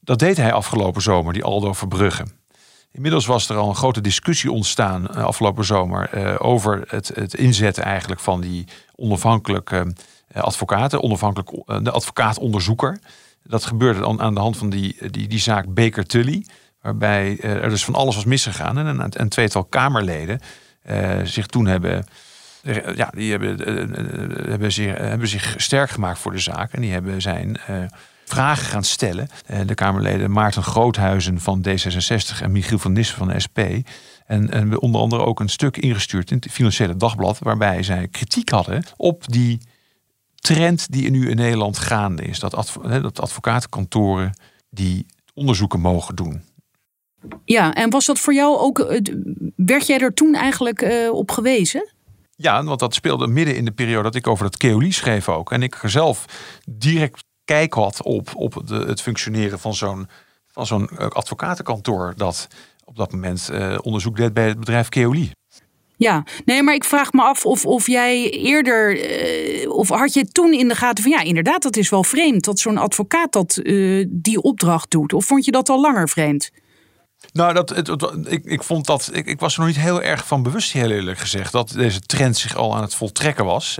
Dat 0.00 0.18
deed 0.18 0.36
hij 0.36 0.52
afgelopen 0.52 1.02
zomer, 1.02 1.32
die 1.32 1.44
Aldo 1.44 1.72
Verbrugge. 1.72 2.24
Inmiddels 2.94 3.26
was 3.26 3.48
er 3.48 3.56
al 3.56 3.68
een 3.68 3.74
grote 3.74 4.00
discussie 4.00 4.52
ontstaan 4.52 5.08
uh, 5.10 5.24
afgelopen 5.24 5.64
zomer 5.64 6.10
uh, 6.14 6.34
over 6.38 6.84
het, 6.86 7.10
het, 7.14 7.34
inzetten 7.34 7.84
eigenlijk 7.84 8.20
van 8.20 8.40
die 8.40 8.64
onafhankelijke 8.96 9.94
uh, 10.36 10.42
advocaten, 10.42 11.02
onafhankelijk 11.02 11.50
de 11.84 11.90
advocaat-onderzoeker. 11.90 12.98
Dat 13.42 13.64
gebeurde 13.64 14.06
aan, 14.06 14.20
aan 14.20 14.34
de 14.34 14.40
hand 14.40 14.56
van 14.56 14.70
die, 14.70 15.10
die, 15.10 15.28
die 15.28 15.38
zaak 15.38 15.74
Baker 15.74 16.06
Tully, 16.06 16.46
waarbij 16.80 17.40
er 17.40 17.68
dus 17.68 17.84
van 17.84 17.94
alles 17.94 18.14
was 18.14 18.24
misgegaan 18.24 18.78
en 18.78 19.20
een, 19.20 19.28
tweetal 19.28 19.64
Kamerleden 19.64 20.40
zich 21.24 21.46
toen 21.46 21.66
hebben 21.66 22.04
ja, 22.94 23.10
die 23.14 23.30
hebben, 23.30 23.66
eh, 23.66 23.82
eh, 23.82 24.48
hebben, 24.48 24.72
zich, 24.72 24.98
hebben 24.98 25.28
zich 25.28 25.54
sterk 25.56 25.90
gemaakt 25.90 26.18
voor 26.18 26.32
de 26.32 26.38
zaak. 26.38 26.72
En 26.72 26.80
die 26.80 26.92
hebben 26.92 27.22
zijn 27.22 27.56
vragen 28.24 28.66
gaan 28.66 28.84
stellen. 28.84 29.28
de 29.66 29.74
Kamerleden 29.74 30.30
Maarten 30.30 30.62
Groothuizen 30.62 31.40
van 31.40 31.66
D66 31.68 32.42
en 32.42 32.52
Michiel 32.52 32.78
van 32.78 32.92
Nissen 32.92 33.16
van 33.16 33.28
de 33.28 33.40
SP. 33.44 33.58
En, 34.26 34.50
en 34.50 34.80
onder 34.80 35.00
andere 35.00 35.24
ook 35.24 35.40
een 35.40 35.48
stuk 35.48 35.76
ingestuurd 35.76 36.30
in 36.30 36.36
het 36.36 36.52
Financiële 36.52 36.96
Dagblad. 36.96 37.38
Waarbij 37.38 37.82
zij 37.82 38.08
kritiek 38.08 38.48
hadden 38.48 38.84
op 38.96 39.32
die 39.32 39.60
trend 40.34 40.92
die 40.92 41.10
nu 41.10 41.30
in 41.30 41.36
Nederland 41.36 41.78
gaande 41.78 42.22
is. 42.22 42.38
Dat, 42.38 42.54
adv 42.54 42.76
dat 43.00 43.20
advocatenkantoren 43.20 44.38
die 44.70 45.06
onderzoeken 45.34 45.80
mogen 45.80 46.16
doen. 46.16 46.42
Ja, 47.44 47.74
en 47.74 47.90
was 47.90 48.06
dat 48.06 48.18
voor 48.18 48.34
jou 48.34 48.58
ook. 48.58 49.00
Werd 49.56 49.86
jij 49.86 49.98
er 49.98 50.14
toen 50.14 50.34
eigenlijk 50.34 50.82
uh, 50.82 51.12
op 51.12 51.30
gewezen? 51.30 51.92
Ja, 52.36 52.64
want 52.64 52.80
dat 52.80 52.94
speelde 52.94 53.26
midden 53.26 53.56
in 53.56 53.64
de 53.64 53.70
periode 53.70 54.02
dat 54.02 54.14
ik 54.14 54.26
over 54.26 54.44
het 54.44 54.56
Keoli 54.56 54.92
schreef 54.92 55.28
ook. 55.28 55.52
En 55.52 55.62
ik 55.62 55.82
er 55.82 55.90
zelf 55.90 56.24
direct 56.70 57.24
kijk 57.44 57.72
had 57.72 58.02
op, 58.02 58.30
op 58.34 58.62
de, 58.64 58.74
het 58.74 59.00
functioneren 59.00 59.58
van 59.58 59.74
zo'n 59.74 60.08
van 60.54 60.66
zo'n 60.66 60.88
eh, 60.88 61.08
advocatenkantoor 61.08 62.14
dat 62.16 62.48
op 62.84 62.96
dat 62.96 63.12
moment 63.12 63.48
uh, 63.52 63.78
onderzoek 63.82 64.16
deed 64.16 64.34
bij 64.34 64.46
het 64.46 64.58
bedrijf 64.58 64.88
Keoli. 64.88 65.32
Ja, 65.96 66.24
nee, 66.44 66.62
maar 66.62 66.74
ik 66.74 66.84
vraag 66.84 67.12
me 67.12 67.22
af 67.22 67.46
of, 67.46 67.66
of 67.66 67.86
jij 67.86 68.30
eerder, 68.30 68.96
uh, 69.62 69.70
of 69.70 69.88
had 69.88 70.14
je 70.14 70.24
toen 70.24 70.52
in 70.52 70.68
de 70.68 70.74
gaten 70.74 71.02
van 71.02 71.12
ja, 71.12 71.20
inderdaad, 71.20 71.62
dat 71.62 71.76
is 71.76 71.88
wel 71.88 72.04
vreemd 72.04 72.44
dat 72.44 72.58
zo'n 72.58 72.78
advocaat 72.78 73.32
dat 73.32 73.58
uh, 73.62 74.06
die 74.08 74.42
opdracht 74.42 74.90
doet. 74.90 75.12
Of 75.12 75.24
vond 75.24 75.44
je 75.44 75.50
dat 75.50 75.68
al 75.68 75.80
langer 75.80 76.08
vreemd? 76.08 76.50
Nou, 77.32 77.54
dat, 77.54 77.68
het, 77.68 77.88
ik, 78.24 78.44
ik 78.44 78.62
vond 78.62 78.86
dat. 78.86 79.10
Ik, 79.12 79.26
ik, 79.26 79.40
was 79.40 79.54
er 79.54 79.58
nog 79.58 79.68
niet 79.68 79.78
heel 79.78 80.02
erg 80.02 80.26
van 80.26 80.42
bewust, 80.42 80.72
heel 80.72 80.90
eerlijk 80.90 81.18
gezegd, 81.18 81.52
dat 81.52 81.68
deze 81.68 82.00
trend 82.00 82.36
zich 82.36 82.56
al 82.56 82.76
aan 82.76 82.82
het 82.82 82.94
voltrekken 82.94 83.44
was. 83.44 83.78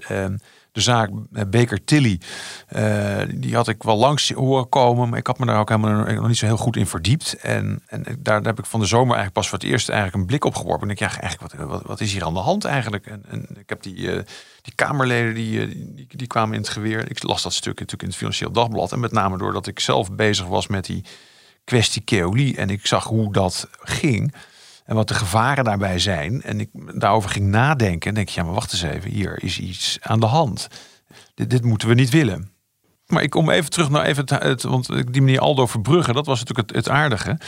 De 0.74 0.80
zaak 0.80 1.10
eh, 1.32 1.42
Baker 1.50 1.84
Tilly, 1.84 2.20
uh, 2.76 3.22
die 3.34 3.54
had 3.54 3.68
ik 3.68 3.82
wel 3.82 3.96
langs 3.96 4.30
horen 4.30 4.68
komen, 4.68 5.08
maar 5.08 5.18
ik 5.18 5.26
had 5.26 5.38
me 5.38 5.46
daar 5.46 5.58
ook 5.58 5.68
helemaal 5.68 6.04
nog 6.04 6.26
niet 6.28 6.36
zo 6.36 6.46
heel 6.46 6.56
goed 6.56 6.76
in 6.76 6.86
verdiept. 6.86 7.36
En, 7.36 7.82
en 7.86 8.04
daar, 8.18 8.42
heb 8.42 8.58
ik 8.58 8.66
van 8.66 8.80
de 8.80 8.86
zomer 8.86 9.14
eigenlijk 9.14 9.34
pas 9.34 9.48
voor 9.48 9.58
het 9.58 9.68
eerst 9.68 9.88
eigenlijk 9.88 10.18
een 10.20 10.26
blik 10.26 10.44
op 10.44 10.54
geworpen. 10.54 10.88
En 10.88 10.94
ik 10.94 10.98
dacht, 11.00 11.14
ja, 11.14 11.20
eigenlijk, 11.20 11.52
wat, 11.52 11.68
wat, 11.68 11.82
wat, 11.82 12.00
is 12.00 12.12
hier 12.12 12.24
aan 12.24 12.34
de 12.34 12.40
hand 12.40 12.64
eigenlijk? 12.64 13.06
En, 13.06 13.22
en 13.28 13.46
ik 13.58 13.68
heb 13.68 13.82
die, 13.82 13.96
uh, 13.96 14.20
die 14.62 14.74
Kamerleden, 14.74 15.34
die, 15.34 16.06
die, 16.08 16.26
kwamen 16.26 16.54
in 16.54 16.60
het 16.60 16.70
geweer. 16.70 17.10
Ik 17.10 17.22
las 17.22 17.42
dat 17.42 17.52
stuk 17.52 17.74
natuurlijk 17.74 18.02
in 18.02 18.08
het 18.08 18.16
Financieel 18.16 18.52
Dagblad. 18.52 18.92
En 18.92 19.00
met 19.00 19.12
name 19.12 19.38
doordat 19.38 19.66
ik 19.66 19.80
zelf 19.80 20.12
bezig 20.12 20.46
was 20.46 20.66
met 20.66 20.84
die 20.84 21.04
kwestie 21.64 22.02
Keoli. 22.02 22.54
En 22.54 22.70
ik 22.70 22.86
zag 22.86 23.04
hoe 23.04 23.32
dat 23.32 23.68
ging. 23.80 24.34
En 24.84 24.94
wat 24.94 25.08
de 25.08 25.14
gevaren 25.14 25.64
daarbij 25.64 25.98
zijn. 25.98 26.42
En 26.42 26.60
ik 26.60 26.68
daarover 26.94 27.30
ging 27.30 27.46
nadenken. 27.46 28.08
En 28.08 28.14
denk 28.14 28.28
je, 28.28 28.40
ja, 28.40 28.46
maar 28.46 28.54
wacht 28.54 28.72
eens 28.72 28.82
even. 28.82 29.10
Hier 29.10 29.42
is 29.42 29.58
iets 29.58 29.98
aan 30.00 30.20
de 30.20 30.26
hand. 30.26 30.68
Dit, 31.34 31.64
moeten 31.64 31.88
we 31.88 31.94
niet 31.94 32.10
willen. 32.10 32.52
Maar 33.06 33.22
ik 33.22 33.30
kom 33.30 33.50
even 33.50 33.70
terug 33.70 33.90
naar 33.90 34.04
even 34.04 34.24
het, 34.26 34.62
want 34.62 34.86
die 35.12 35.22
meneer 35.22 35.40
Aldo 35.40 35.66
Verbrugge, 35.66 36.12
dat 36.12 36.26
was 36.26 36.38
natuurlijk 36.38 36.74
het, 36.74 36.88
aardige. 36.88 37.38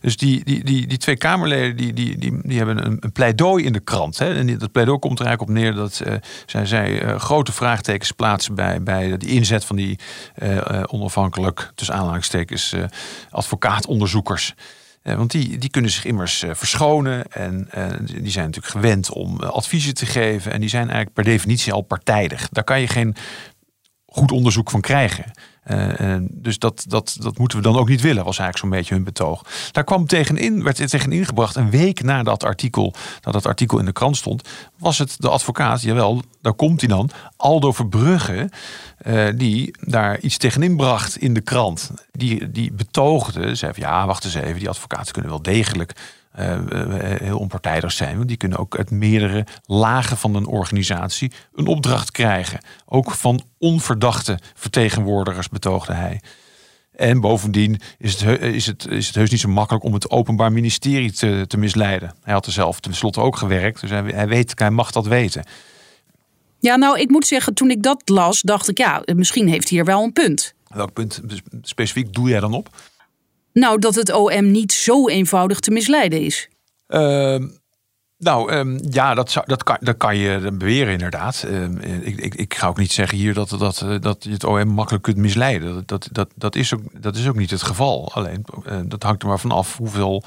Dus 0.00 0.16
die, 0.16 0.44
die, 0.44 0.64
die, 0.64 0.86
die 0.86 0.98
twee 0.98 1.16
Kamerleden 1.16 1.76
die, 1.76 1.92
die, 1.92 2.18
die, 2.18 2.38
die 2.42 2.56
hebben 2.56 2.86
een, 2.86 2.96
een 3.00 3.12
pleidooi 3.12 3.64
in 3.64 3.72
de 3.72 3.80
krant. 3.80 4.18
Hè? 4.18 4.34
En 4.34 4.58
dat 4.58 4.72
pleidooi 4.72 4.98
komt 4.98 5.18
er 5.18 5.26
eigenlijk 5.26 5.56
op 5.56 5.62
neer 5.62 5.74
dat 5.74 6.02
uh, 6.06 6.14
zij, 6.46 6.66
zij 6.66 7.04
uh, 7.04 7.18
grote 7.18 7.52
vraagtekens 7.52 8.12
plaatsen 8.12 8.54
bij, 8.54 8.82
bij 8.82 9.16
de 9.16 9.26
inzet 9.26 9.64
van 9.64 9.76
die 9.76 9.98
uh, 10.42 10.82
onafhankelijk, 10.86 11.72
tussen 11.74 11.94
aanhalingstekens, 11.94 12.74
advocaatonderzoekers. 13.30 14.54
Want 15.02 15.30
die, 15.30 15.58
die 15.58 15.70
kunnen 15.70 15.90
zich 15.90 16.04
immers 16.04 16.44
verschonen 16.52 17.32
en 17.32 17.68
die 18.04 18.30
zijn 18.30 18.44
natuurlijk 18.44 18.74
gewend 18.74 19.10
om 19.10 19.40
adviezen 19.40 19.94
te 19.94 20.06
geven. 20.06 20.52
En 20.52 20.60
die 20.60 20.68
zijn 20.68 20.82
eigenlijk 20.82 21.14
per 21.14 21.24
definitie 21.24 21.72
al 21.72 21.82
partijdig. 21.82 22.48
Daar 22.48 22.64
kan 22.64 22.80
je 22.80 22.88
geen 22.88 23.16
goed 24.06 24.32
onderzoek 24.32 24.70
van 24.70 24.80
krijgen. 24.80 25.30
Uh, 25.70 26.16
dus 26.30 26.58
dat, 26.58 26.84
dat, 26.88 27.16
dat 27.20 27.38
moeten 27.38 27.58
we 27.58 27.64
dan 27.64 27.76
ook 27.76 27.88
niet 27.88 28.00
willen, 28.00 28.24
was 28.24 28.38
eigenlijk 28.38 28.58
zo'n 28.58 28.78
beetje 28.78 28.94
hun 28.94 29.04
betoog. 29.04 29.44
Daar 29.70 29.84
kwam 29.84 30.06
tegenin, 30.06 30.62
werd 30.62 30.90
tegenin 30.90 31.24
gebracht, 31.24 31.56
een 31.56 31.70
week 31.70 32.02
na 32.02 32.22
dat 32.22 32.44
artikel, 32.44 32.94
dat 33.20 33.46
artikel 33.46 33.78
in 33.78 33.84
de 33.84 33.92
krant 33.92 34.16
stond, 34.16 34.48
was 34.78 34.98
het 34.98 35.16
de 35.18 35.28
advocaat, 35.28 35.82
jawel, 35.82 36.22
daar 36.40 36.54
komt 36.54 36.80
hij 36.80 36.88
dan, 36.88 37.10
Aldo 37.36 37.72
Verbrugge, 37.72 38.50
uh, 39.06 39.28
die 39.34 39.76
daar 39.80 40.20
iets 40.20 40.36
tegenin 40.36 40.76
bracht 40.76 41.16
in 41.16 41.34
de 41.34 41.40
krant. 41.40 41.90
Die, 42.10 42.50
die 42.50 42.72
betoogde, 42.72 43.54
zei 43.54 43.72
van 43.72 43.82
ja, 43.82 44.06
wacht 44.06 44.24
eens 44.24 44.34
even, 44.34 44.58
die 44.58 44.68
advocaten 44.68 45.12
kunnen 45.12 45.30
wel 45.30 45.42
degelijk 45.42 45.94
uh, 46.38 46.58
heel 47.20 47.38
onpartijdig 47.38 47.92
zijn. 47.92 48.16
Want 48.16 48.28
die 48.28 48.36
kunnen 48.36 48.58
ook 48.58 48.76
uit 48.76 48.90
meerdere 48.90 49.46
lagen 49.64 50.16
van 50.16 50.34
een 50.34 50.46
organisatie 50.46 51.32
een 51.54 51.66
opdracht 51.66 52.10
krijgen. 52.10 52.60
Ook 52.86 53.10
van 53.10 53.42
onverdachte 53.58 54.38
vertegenwoordigers, 54.54 55.48
betoogde 55.48 55.92
hij. 55.92 56.20
En 56.92 57.20
bovendien 57.20 57.80
is 57.98 58.20
het, 58.20 58.40
is, 58.40 58.66
het, 58.66 58.86
is 58.86 59.06
het 59.06 59.14
heus 59.14 59.30
niet 59.30 59.40
zo 59.40 59.48
makkelijk 59.48 59.84
om 59.84 59.94
het 59.94 60.10
Openbaar 60.10 60.52
Ministerie 60.52 61.12
te, 61.12 61.44
te 61.48 61.56
misleiden. 61.56 62.14
Hij 62.22 62.34
had 62.34 62.46
er 62.46 62.52
zelf 62.52 62.80
tenslotte 62.80 63.20
ook 63.20 63.36
gewerkt, 63.36 63.80
dus 63.80 63.90
hij, 63.90 64.02
hij, 64.02 64.28
weet, 64.28 64.52
hij 64.58 64.70
mag 64.70 64.90
dat 64.90 65.06
weten. 65.06 65.44
Ja, 66.60 66.76
nou, 66.76 67.00
ik 67.00 67.10
moet 67.10 67.26
zeggen, 67.26 67.54
toen 67.54 67.70
ik 67.70 67.82
dat 67.82 68.02
las, 68.04 68.40
dacht 68.40 68.68
ik, 68.68 68.78
ja, 68.78 69.02
misschien 69.14 69.48
heeft 69.48 69.68
hij 69.68 69.78
hier 69.78 69.86
wel 69.86 70.02
een 70.02 70.12
punt. 70.12 70.54
Welk 70.68 70.92
punt 70.92 71.20
specifiek 71.62 72.14
doe 72.14 72.28
jij 72.28 72.40
dan 72.40 72.54
op? 72.54 72.68
Nou, 73.52 73.78
dat 73.78 73.94
het 73.94 74.12
OM 74.12 74.50
niet 74.50 74.72
zo 74.72 75.08
eenvoudig 75.08 75.60
te 75.60 75.70
misleiden 75.70 76.20
is. 76.20 76.48
Uh, 76.88 77.38
nou, 78.18 78.52
um, 78.52 78.78
ja, 78.90 79.14
dat, 79.14 79.30
zou, 79.30 79.46
dat, 79.46 79.62
kan, 79.62 79.76
dat 79.80 79.96
kan 79.96 80.16
je 80.16 80.52
beweren 80.52 80.92
inderdaad. 80.92 81.44
Um, 81.46 81.78
ik, 81.78 82.16
ik, 82.16 82.34
ik 82.34 82.54
ga 82.54 82.66
ook 82.66 82.78
niet 82.78 82.92
zeggen 82.92 83.18
hier 83.18 83.34
dat, 83.34 83.48
dat, 83.48 83.86
dat 84.00 84.24
je 84.24 84.30
het 84.30 84.44
OM 84.44 84.68
makkelijk 84.68 85.04
kunt 85.04 85.16
misleiden. 85.16 85.84
Dat, 85.86 86.08
dat, 86.12 86.28
dat, 86.34 86.56
is, 86.56 86.74
ook, 86.74 87.02
dat 87.02 87.16
is 87.16 87.28
ook 87.28 87.36
niet 87.36 87.50
het 87.50 87.62
geval. 87.62 88.12
Alleen, 88.12 88.44
uh, 88.66 88.80
dat 88.84 89.02
hangt 89.02 89.22
er 89.22 89.28
maar 89.28 89.40
vanaf 89.40 89.76
hoeveel 89.76 90.24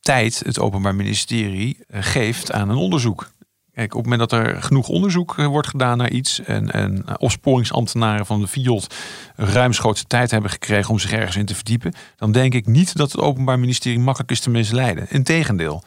tijd 0.00 0.42
het 0.44 0.58
Openbaar 0.58 0.94
Ministerie 0.94 1.78
uh, 1.90 1.98
geeft 2.02 2.52
aan 2.52 2.68
een 2.68 2.76
onderzoek. 2.76 3.30
Kijk, 3.74 3.94
op 3.94 4.02
het 4.04 4.10
moment 4.10 4.30
dat 4.30 4.40
er 4.40 4.62
genoeg 4.62 4.88
onderzoek 4.88 5.38
eh, 5.38 5.46
wordt 5.46 5.68
gedaan 5.68 5.98
naar 5.98 6.10
iets 6.10 6.40
en, 6.40 6.70
en 6.70 7.02
eh, 7.06 7.14
opsporingsambtenaren 7.18 8.26
van 8.26 8.40
de 8.40 8.48
FIOD 8.48 8.94
ruimschoots 9.36 10.04
tijd 10.06 10.30
hebben 10.30 10.50
gekregen 10.50 10.90
om 10.90 10.98
zich 10.98 11.12
ergens 11.12 11.36
in 11.36 11.46
te 11.46 11.54
verdiepen, 11.54 11.92
dan 12.16 12.32
denk 12.32 12.54
ik 12.54 12.66
niet 12.66 12.96
dat 12.96 13.12
het 13.12 13.20
Openbaar 13.20 13.58
Ministerie 13.58 13.98
makkelijk 13.98 14.30
is 14.30 14.40
te 14.40 14.50
misleiden. 14.50 15.06
Integendeel. 15.10 15.82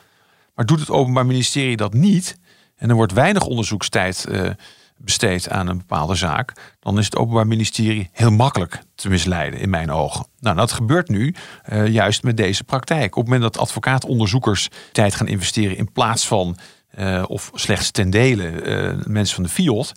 Maar 0.56 0.66
doet 0.66 0.80
het 0.80 0.90
Openbaar 0.90 1.26
Ministerie 1.26 1.78
dat 1.78 1.94
niet, 1.94 2.38
en 2.76 2.90
er 2.90 2.96
wordt 2.96 3.14
weinig 3.14 3.46
onderzoekstijd 3.46 4.26
uh, 4.30 4.50
besteed 4.98 5.50
aan 5.50 5.68
een 5.68 5.78
bepaalde 5.78 6.16
zaak, 6.16 6.76
dan 6.80 6.98
is 6.98 7.06
het 7.06 7.16
Openbaar 7.16 7.48
Ministerie 7.48 8.10
heel 8.12 8.32
makkelijk 8.32 8.82
te 8.96 9.10
misleiden 9.10 9.60
in 9.60 9.70
mijn 9.70 9.92
ogen. 9.92 10.26
Nou, 10.40 10.56
dat 10.56 10.72
gebeurt 10.72 11.10
nu 11.10 11.36
juist 11.86 12.24
met 12.24 12.38
deze 12.38 12.64
praktijk. 12.64 13.16
Op 13.16 13.24
het 13.24 13.32
moment 13.32 13.54
dat 13.54 13.62
advocaatonderzoekers 13.62 14.70
tijd 14.92 15.16
gaan 15.16 15.28
investeren 15.28 15.78
in 15.78 15.92
plaats 15.92 16.28
van 16.28 16.58
uh, 17.00 17.24
of 17.28 17.52
slechts 17.54 17.92
ten 17.92 18.10
dele 18.10 18.52
uh, 18.52 19.06
mensen 19.06 19.36
van 19.36 19.44
de 19.44 19.50
FIOD, 19.50 19.92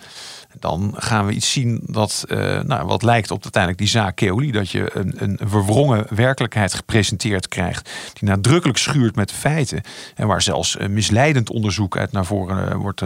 dan 0.58 0.94
gaan 0.96 1.26
we 1.26 1.32
iets 1.32 1.52
zien 1.52 1.80
dat 1.87 2.24
uh, 2.28 2.61
nou, 2.61 2.87
wat 2.87 3.02
lijkt 3.02 3.30
op 3.30 3.42
uiteindelijk 3.42 3.82
die 3.82 3.90
zaak 3.90 4.16
Keoli, 4.16 4.50
dat 4.50 4.70
je 4.70 4.90
een, 4.92 5.14
een 5.16 5.38
verwrongen 5.42 6.06
werkelijkheid 6.14 6.74
gepresenteerd 6.74 7.48
krijgt, 7.48 7.90
die 8.12 8.28
nadrukkelijk 8.28 8.78
schuurt 8.78 9.16
met 9.16 9.28
de 9.28 9.34
feiten 9.34 9.80
en 10.14 10.26
waar 10.26 10.42
zelfs 10.42 10.76
misleidend 10.76 11.50
onderzoek 11.50 11.96
uit 11.96 12.12
naar 12.12 12.26
voren, 12.26 12.78
wordt, 12.78 13.02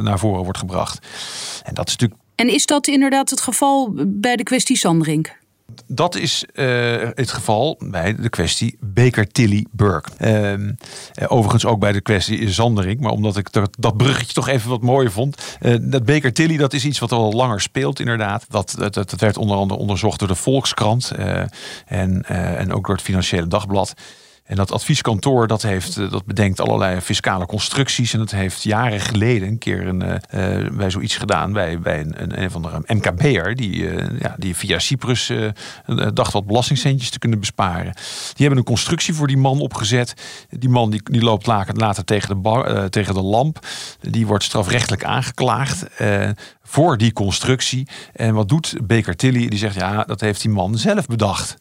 naar 0.00 0.18
voren 0.18 0.42
wordt 0.42 0.58
gebracht. 0.58 1.06
En 1.62 1.74
dat 1.74 1.86
is 1.88 1.92
natuurlijk. 1.92 2.20
En 2.34 2.48
is 2.48 2.66
dat 2.66 2.86
inderdaad 2.86 3.30
het 3.30 3.40
geval 3.40 3.92
bij 4.06 4.36
de 4.36 4.42
kwestie 4.42 4.76
Sandring? 4.76 5.32
Dat 5.86 6.16
is 6.16 6.44
uh, 6.54 7.08
het 7.14 7.30
geval 7.30 7.80
bij 7.84 8.14
de 8.14 8.28
kwestie 8.28 8.76
Baker-Tilly-Burke. 8.80 10.10
Uh, 10.20 10.74
overigens 11.26 11.64
ook 11.64 11.78
bij 11.78 11.92
de 11.92 12.00
kwestie 12.00 12.50
Zandering. 12.50 13.00
Maar 13.00 13.12
omdat 13.12 13.36
ik 13.36 13.48
dat 13.78 13.96
bruggetje 13.96 14.32
toch 14.32 14.48
even 14.48 14.70
wat 14.70 14.82
mooier 14.82 15.12
vond. 15.12 15.56
Uh, 15.60 15.76
dat 15.80 16.04
Baker-Tilly, 16.04 16.56
dat 16.56 16.72
is 16.72 16.84
iets 16.84 16.98
wat 16.98 17.12
al 17.12 17.32
langer 17.32 17.60
speelt 17.60 18.00
inderdaad. 18.00 18.44
Dat, 18.48 18.74
dat, 18.78 18.94
dat 18.94 19.20
werd 19.20 19.36
onder 19.36 19.56
andere 19.56 19.80
onderzocht 19.80 20.18
door 20.18 20.28
de 20.28 20.34
Volkskrant. 20.34 21.12
en, 21.86 22.22
en 22.28 22.72
ook 22.72 22.86
door 22.86 22.94
het 22.94 23.04
Financiële 23.04 23.46
Dagblad. 23.46 23.94
En 24.44 24.56
dat 24.56 24.72
advieskantoor 24.72 25.46
dat 25.46 25.62
heeft, 25.62 25.96
eh, 25.96 26.10
dat 26.10 26.24
bedenkt 26.24 26.60
allerlei 26.60 27.00
fiscale 27.00 27.46
constructies. 27.46 28.12
En 28.12 28.18
dat 28.18 28.30
heeft 28.30 28.62
jaren 28.62 29.00
geleden 29.00 29.48
een 29.48 29.58
keer 29.58 29.86
een, 29.86 30.02
uh, 30.02 30.76
bij 30.76 30.90
zoiets 30.90 31.16
gedaan. 31.16 31.52
Bij, 31.52 31.78
bij 31.78 32.00
een, 32.00 32.42
een, 32.42 32.50
van 32.50 32.62
de 32.62 32.94
MKB'er. 32.94 33.54
Die, 33.54 33.88
ja, 34.18 34.34
die 34.38 34.56
via 34.56 34.78
Cyprus 34.78 35.30
uh, 35.30 35.50
dacht 36.12 36.32
wat 36.32 36.46
belastingcentjes 36.46 37.10
te 37.10 37.18
kunnen 37.18 37.38
besparen. 37.38 37.92
Die 37.94 38.46
hebben 38.46 38.58
een 38.58 38.64
constructie 38.64 39.14
voor 39.14 39.26
die 39.26 39.36
man 39.36 39.60
opgezet. 39.60 40.14
Die 40.48 40.68
man 40.68 40.90
die, 40.90 41.00
die 41.04 41.22
loopt 41.22 41.46
later 41.46 42.04
tegen 42.04 42.42
de, 42.42 42.86
tegen 42.90 43.14
de 43.14 43.22
lamp. 43.22 43.66
Die 44.00 44.26
wordt 44.26 44.44
strafrechtelijk 44.44 45.04
aangeklaagd 45.04 45.86
voor 46.62 46.96
die 46.98 47.12
constructie. 47.12 47.88
En 48.12 48.34
wat 48.34 48.48
doet 48.48 48.76
Baker 48.82 49.16
Tilly? 49.16 49.48
Die 49.48 49.58
zegt 49.58 49.74
ja, 49.74 50.02
dat 50.02 50.20
heeft 50.20 50.42
die 50.42 50.50
man 50.50 50.78
zelf 50.78 51.06
bedacht 51.06 51.56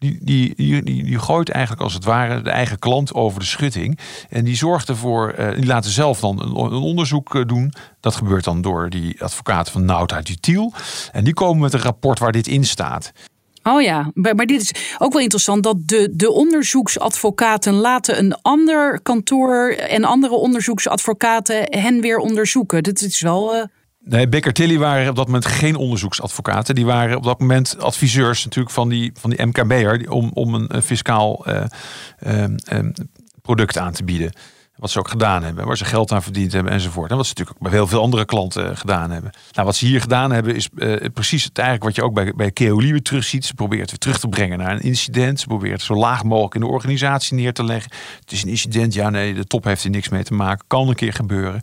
die, 0.00 0.18
die, 0.22 0.54
die, 0.54 0.82
die, 0.82 1.18
gooit 1.18 1.48
eigenlijk 1.48 1.82
als 1.82 1.94
het 1.94 2.04
ware 2.04 2.42
de 2.42 2.50
eigen 2.50 2.78
klant 2.78 3.14
over 3.14 3.40
de 3.40 3.46
schutting. 3.46 3.98
En 4.28 4.44
die 4.44 4.56
zorgt 4.56 4.88
ervoor, 4.88 5.34
uh, 5.38 5.54
die 5.54 5.66
laten 5.66 5.90
zelf 5.90 6.20
dan 6.20 6.42
een, 6.42 6.48
een, 6.48 6.82
onderzoek 6.82 7.34
eh, 7.34 7.44
doen. 7.44 7.72
Dat 8.00 8.14
gebeurt 8.14 8.44
dan 8.44 8.60
door 8.60 8.90
die 8.90 9.22
advocaten 9.22 9.72
van 9.72 9.84
Nauta 9.84 10.20
Dutiel. 10.20 10.72
En 11.12 11.24
die 11.24 11.34
komen 11.34 11.60
met 11.60 11.72
een 11.72 11.80
rapport 11.80 12.18
waar 12.18 12.32
dit 12.32 12.46
in 12.46 12.64
staat. 12.64 13.12
Oh 13.62 13.82
ja, 13.82 14.10
maar 14.14 14.46
dit 14.46 14.62
is 14.62 14.96
ook 14.98 15.12
wel 15.12 15.22
interessant 15.22 15.62
dat 15.62 15.76
de, 15.88 16.08
de 16.12 16.30
onderzoeksadvocaten 16.30 17.74
laten 17.74 18.18
een 18.18 18.34
ander 18.42 19.00
kantoor 19.02 19.70
en 19.70 20.04
andere 20.04 20.34
onderzoeksadvocaten 20.34 21.78
hen 21.78 22.00
weer 22.00 22.18
onderzoeken. 22.18 22.82
Dit 22.82 23.02
is 23.02 23.20
wel. 23.20 23.56
Uh... 23.56 23.62
Nee, 24.04 24.28
Baker 24.28 24.52
Tilly 24.52 24.78
waren 24.78 25.08
op 25.08 25.16
dat 25.16 25.26
moment 25.26 25.46
geen 25.46 25.76
onderzoeksadvocaten. 25.76 26.74
Die 26.74 26.86
waren 26.86 27.16
op 27.16 27.24
dat 27.24 27.38
moment 27.38 27.78
adviseurs 27.78 28.44
natuurlijk 28.44 28.74
van 28.74 28.88
die, 28.88 29.12
van 29.14 29.30
die 29.30 29.46
MKB'er 29.46 30.10
om, 30.10 30.30
om 30.34 30.54
een 30.54 30.82
fiscaal 30.82 31.48
uh, 31.48 31.64
uh, 32.26 32.44
product 33.42 33.78
aan 33.78 33.92
te 33.92 34.04
bieden. 34.04 34.32
Wat 34.80 34.90
ze 34.90 34.98
ook 34.98 35.08
gedaan 35.08 35.42
hebben, 35.42 35.66
waar 35.66 35.76
ze 35.76 35.84
geld 35.84 36.12
aan 36.12 36.22
verdiend 36.22 36.52
hebben 36.52 36.72
enzovoort. 36.72 37.10
En 37.10 37.16
wat 37.16 37.26
ze 37.26 37.32
natuurlijk 37.36 37.56
ook 37.56 37.68
bij 37.68 37.78
heel 37.78 37.86
veel 37.86 38.00
andere 38.00 38.24
klanten 38.24 38.76
gedaan 38.76 39.10
hebben. 39.10 39.30
Nou, 39.52 39.66
wat 39.66 39.76
ze 39.76 39.86
hier 39.86 40.00
gedaan 40.00 40.32
hebben 40.32 40.54
is 40.54 40.68
uh, 40.74 40.96
precies 41.14 41.44
het 41.44 41.58
eigenlijk 41.58 41.86
wat 41.86 41.96
je 41.96 42.02
ook 42.02 42.14
bij, 42.14 42.32
bij 42.36 42.50
Keoli 42.50 42.90
weer 42.90 43.02
terugziet. 43.02 43.44
Ze 43.44 43.54
probeert 43.54 43.90
weer 43.90 43.98
terug 43.98 44.18
te 44.18 44.28
brengen 44.28 44.58
naar 44.58 44.72
een 44.72 44.82
incident. 44.82 45.40
Ze 45.40 45.46
probeert 45.46 45.82
zo 45.82 45.94
laag 45.94 46.24
mogelijk 46.24 46.54
in 46.54 46.60
de 46.60 46.66
organisatie 46.66 47.36
neer 47.36 47.52
te 47.52 47.64
leggen. 47.64 47.92
Het 48.20 48.32
is 48.32 48.42
een 48.42 48.48
incident, 48.48 48.94
ja 48.94 49.10
nee, 49.10 49.34
de 49.34 49.46
top 49.46 49.64
heeft 49.64 49.84
er 49.84 49.90
niks 49.90 50.08
mee 50.08 50.24
te 50.24 50.34
maken. 50.34 50.64
Kan 50.66 50.88
een 50.88 50.94
keer 50.94 51.12
gebeuren. 51.12 51.60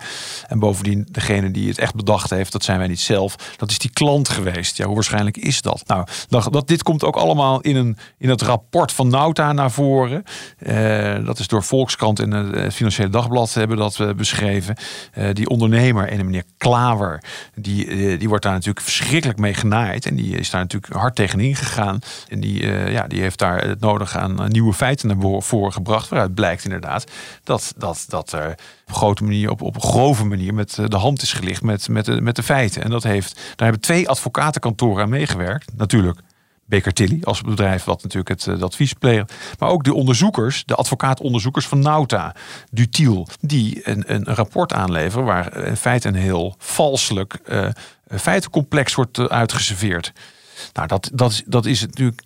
En 0.48 0.60
bovendien, 0.60 1.08
degene 1.12 1.52
die 1.52 1.68
het 1.68 1.78
echt 1.78 1.96
bedacht 1.96 2.30
heeft, 2.30 2.52
dat 2.52 2.64
zijn 2.64 2.78
wij 2.78 2.88
niet 2.88 3.00
zelf. 3.00 3.36
Dat 3.58 3.72
is 3.72 3.78
die 3.78 3.92
klant 3.92 4.30
geweest. 4.30 4.78
Ja, 4.78 4.86
hoe 4.86 4.96
waarschijnlijk 4.96 5.38
is 5.38 5.62
dat? 5.62 5.84
Nou, 5.88 6.06
dat, 6.50 6.68
dit 6.68 6.84
komt 6.84 7.04
ook 7.04 7.16
allemaal 7.16 7.62
in, 7.62 7.76
een, 7.76 7.98
in 8.18 8.30
het 8.30 8.42
rapport 8.42 8.92
van 8.92 9.08
Nauta 9.08 9.52
naar 9.54 9.72
voren. 9.72 10.24
Uh, 10.60 11.26
dat 11.26 11.40
is 11.40 11.48
door 11.48 11.64
Volkskrant 11.64 12.20
en 12.20 12.32
het 12.32 12.74
Financiële 12.74 13.07
Dagblad 13.10 13.54
hebben 13.54 13.78
dat 13.78 13.98
uh, 14.00 14.14
beschreven. 14.14 14.76
Uh, 15.18 15.30
die 15.34 15.50
ondernemer 15.50 16.08
en 16.08 16.26
meneer 16.26 16.44
Klaver, 16.58 17.24
die, 17.56 17.86
uh, 17.86 18.20
die 18.20 18.28
wordt 18.28 18.44
daar 18.44 18.54
natuurlijk 18.54 18.86
verschrikkelijk 18.86 19.40
mee 19.40 19.54
genaaid. 19.54 20.06
En 20.06 20.16
die 20.16 20.38
is 20.38 20.50
daar 20.50 20.62
natuurlijk 20.62 20.94
hard 20.94 21.16
tegen 21.16 21.40
ingegaan. 21.40 22.00
En 22.28 22.40
die, 22.40 22.66
ja, 22.68 23.08
die 23.08 23.22
heeft 23.22 23.40
daar 23.40 23.68
het 23.68 23.80
nodige 23.80 24.18
aan 24.18 24.46
nieuwe 24.48 24.74
feiten 24.74 25.08
naar 25.08 25.42
voren 25.42 25.74
gebracht. 25.74 26.10
Waaruit 26.10 26.34
blijkt 26.34 26.64
inderdaad 26.64 27.12
dat, 27.44 27.74
dat, 27.78 28.06
dat 28.08 28.32
er 28.32 28.56
op 28.88 28.94
grote 28.94 29.24
manier, 29.24 29.50
op, 29.50 29.62
op 29.62 29.76
een 29.76 29.82
grove 29.82 30.26
manier 30.26 30.54
met 30.54 30.80
de 30.86 30.98
hand 30.98 31.22
is 31.22 31.34
gelicht 31.34 31.62
met, 31.62 31.90
met, 31.90 32.06
de, 32.06 32.22
met 32.22 32.36
de 32.36 32.44
feiten. 32.44 32.84
En 32.84 32.90
dat 32.90 33.04
heeft, 33.04 33.36
daar 33.36 33.68
hebben 33.68 33.82
twee 33.82 34.10
advocatenkantoren 34.10 35.04
aan 35.04 35.10
meegewerkt. 35.10 35.72
Natuurlijk 35.76 36.20
Baker 36.68 36.94
Tilly 36.94 37.20
als 37.24 37.42
bedrijf 37.42 37.84
wat 37.84 38.04
natuurlijk 38.04 38.30
het, 38.30 38.46
het 38.46 38.64
advies 38.64 38.94
pleegt. 38.94 39.34
Maar 39.60 39.70
ook 39.70 39.84
de 39.84 39.94
onderzoekers, 39.94 40.64
de 40.66 40.76
advocaatonderzoekers 40.76 41.68
van 41.68 41.80
Nauta, 41.80 42.36
Dutiel, 42.72 43.28
die 43.40 43.90
een, 43.90 44.14
een 44.14 44.24
rapport 44.24 44.74
aanleveren 44.74 45.26
waar 45.26 45.66
in 45.66 45.78
feite 45.78 46.08
een 46.08 46.16
heel 46.16 46.56
valselijk 46.58 47.40
uh, 47.46 47.70
feitencomplex 48.10 48.96
wordt 48.96 49.30
uitgeserveerd. 49.30 50.12
Nou, 50.74 50.88
dat, 50.88 51.10
dat, 51.14 51.44
dat 51.46 51.66
is 51.66 51.82
natuurlijk. 51.82 52.22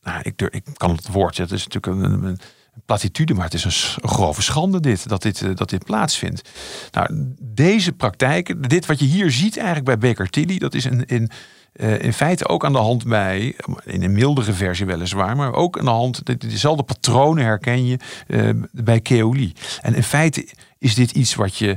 Nou, 0.00 0.20
ik, 0.22 0.42
ik 0.42 0.64
kan 0.74 0.90
het 0.90 1.08
woord. 1.08 1.36
Het 1.36 1.52
is 1.52 1.66
natuurlijk 1.66 2.04
een, 2.04 2.24
een 2.24 2.38
platitude, 2.84 3.34
maar 3.34 3.44
het 3.44 3.54
is 3.54 3.64
een 3.64 4.08
grove 4.08 4.42
schande 4.42 4.80
dit, 4.80 5.08
dat 5.08 5.22
dit, 5.22 5.56
dat 5.56 5.68
dit 5.68 5.84
plaatsvindt. 5.84 6.50
Nou, 6.90 7.34
deze 7.40 7.92
praktijken, 7.92 8.62
dit 8.62 8.86
wat 8.86 8.98
je 8.98 9.06
hier 9.06 9.30
ziet 9.30 9.56
eigenlijk 9.56 9.86
bij 9.86 9.98
Baker 9.98 10.30
Tilly, 10.30 10.58
dat 10.58 10.74
is 10.74 10.86
in, 10.86 11.30
in, 11.74 12.00
in 12.00 12.12
feite 12.12 12.48
ook 12.48 12.64
aan 12.64 12.72
de 12.72 12.78
hand 12.78 13.04
bij, 13.04 13.56
in 13.84 14.02
een 14.02 14.12
mildere 14.12 14.52
versie 14.52 14.86
weliswaar, 14.86 15.36
maar 15.36 15.52
ook 15.52 15.78
aan 15.78 15.84
de 15.84 15.90
hand, 15.90 16.40
dezelfde 16.40 16.82
patronen 16.82 17.44
herken 17.44 17.86
je 17.86 17.98
uh, 18.26 18.50
bij 18.72 19.00
Keoli. 19.00 19.52
En 19.80 19.94
in 19.94 20.02
feite 20.02 20.48
is 20.78 20.94
dit 20.94 21.10
iets 21.10 21.34
wat 21.34 21.56
je 21.56 21.76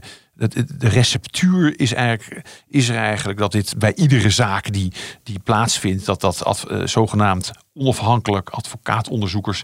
de 0.77 0.87
receptuur 0.87 1.79
is, 1.79 1.93
eigenlijk, 1.93 2.63
is 2.67 2.89
er 2.89 2.95
eigenlijk 2.95 3.39
dat 3.39 3.51
dit 3.51 3.77
bij 3.77 3.95
iedere 3.95 4.29
zaak 4.29 4.73
die, 4.73 4.93
die 5.23 5.39
plaatsvindt, 5.39 6.05
dat 6.05 6.21
dat 6.21 6.65
uh, 6.71 6.85
zogenaamd 6.85 7.51
onafhankelijk 7.73 8.49
advocaatonderzoekers, 8.49 9.63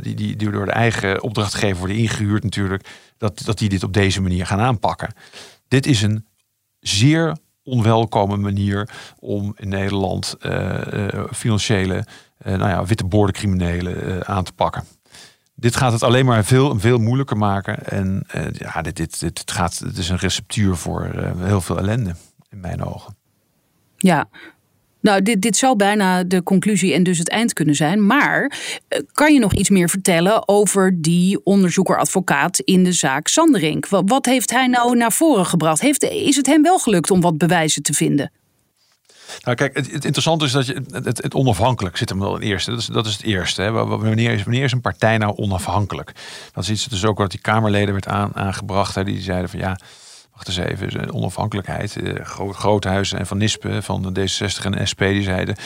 die, 0.00 0.14
die, 0.14 0.36
die 0.36 0.50
door 0.50 0.64
de 0.64 0.70
eigen 0.70 1.22
opdrachtgever 1.22 1.78
worden 1.78 1.96
ingehuurd 1.96 2.42
natuurlijk, 2.42 2.88
dat, 3.18 3.42
dat 3.44 3.58
die 3.58 3.68
dit 3.68 3.82
op 3.82 3.92
deze 3.92 4.22
manier 4.22 4.46
gaan 4.46 4.60
aanpakken. 4.60 5.14
Dit 5.68 5.86
is 5.86 6.02
een 6.02 6.26
zeer 6.80 7.36
onwelkome 7.66 8.36
manier 8.36 8.88
om 9.18 9.54
in 9.56 9.68
Nederland 9.68 10.36
uh, 10.40 10.80
financiële 11.32 12.06
nou 12.44 12.68
ja, 12.68 12.84
witte 12.84 13.04
boordencriminelen 13.04 14.26
aan 14.26 14.44
te 14.44 14.52
pakken 14.52 14.84
dit 15.58 15.76
gaat 15.76 15.92
het 15.92 16.02
alleen 16.02 16.24
maar 16.24 16.44
veel, 16.44 16.78
veel 16.78 16.98
moeilijker 16.98 17.36
maken. 17.36 17.84
En 17.86 18.26
ja, 18.52 18.82
dit, 18.82 18.96
dit, 18.96 19.20
dit, 19.20 19.50
gaat, 19.50 19.78
het 19.78 19.98
is 19.98 20.08
een 20.08 20.16
receptuur 20.16 20.76
voor 20.76 21.10
heel 21.38 21.60
veel 21.60 21.78
ellende, 21.78 22.14
in 22.48 22.60
mijn 22.60 22.84
ogen. 22.84 23.16
Ja, 23.96 24.28
nou, 25.06 25.22
dit, 25.22 25.42
dit 25.42 25.56
zou 25.56 25.76
bijna 25.76 26.24
de 26.24 26.42
conclusie 26.42 26.94
en 26.94 27.02
dus 27.02 27.18
het 27.18 27.28
eind 27.28 27.52
kunnen 27.52 27.74
zijn. 27.74 28.06
Maar 28.06 28.42
uh, 28.42 29.00
kan 29.12 29.32
je 29.32 29.38
nog 29.38 29.54
iets 29.54 29.70
meer 29.70 29.88
vertellen 29.88 30.48
over 30.48 31.02
die 31.02 31.44
onderzoeker-advocaat 31.44 32.58
in 32.58 32.84
de 32.84 32.92
zaak 32.92 33.28
Sanderink? 33.28 33.86
Wat, 33.88 34.26
heeft 34.26 34.50
hij 34.50 34.66
nou 34.66 34.96
naar 34.96 35.12
voren 35.12 35.46
gebracht? 35.46 35.80
Heeft, 35.80 36.02
is 36.02 36.36
het 36.36 36.46
hem 36.46 36.62
wel 36.62 36.78
gelukt 36.78 37.10
om 37.10 37.20
wat 37.20 37.38
bewijzen 37.38 37.82
te 37.82 37.92
vinden? 37.92 38.32
Nou, 39.44 39.56
kijk, 39.56 39.76
het, 39.76 40.04
interessante 40.04 40.44
is 40.44 40.52
dat 40.52 40.66
je 40.66 40.82
het, 40.90 41.22
het, 41.22 41.34
onafhankelijk 41.34 41.96
zit 41.96 42.08
hem 42.08 42.18
wel 42.18 42.36
in 42.36 42.48
eerste. 42.48 42.70
Dat 42.70 42.80
is, 42.80 42.86
dat 42.86 43.06
is 43.06 43.12
het 43.12 43.22
eerste. 43.22 43.62
Hè. 43.62 43.70
Wanneer, 43.70 44.32
is, 44.32 44.42
wanneer 44.42 44.64
is 44.64 44.72
een 44.72 44.80
partij 44.80 45.18
nou 45.18 45.36
onafhankelijk? 45.36 46.12
Dat 46.52 46.64
is 46.64 46.70
iets 46.70 46.84
dus 46.84 47.04
ook 47.04 47.18
wat 47.18 47.30
die 47.30 47.40
Kamerleden 47.40 47.92
werd 47.92 48.08
aan, 48.08 48.30
aangebracht. 48.34 48.94
Hè, 48.94 49.04
die 49.04 49.20
zeiden 49.20 49.50
van 49.50 49.58
ja, 49.58 49.78
wacht 50.36 50.48
eens 50.48 50.56
even, 50.56 51.12
onafhankelijkheid. 51.12 51.96
Eh, 51.96 52.24
Groothuizen 52.52 53.18
en 53.18 53.26
Van 53.26 53.38
Nispen 53.38 53.82
van 53.82 54.02
de 54.02 54.20
D66 54.20 54.64
en 54.64 54.72
de 54.72 54.86
SP 54.90 55.00
die 55.00 55.22
zeiden 55.22 55.56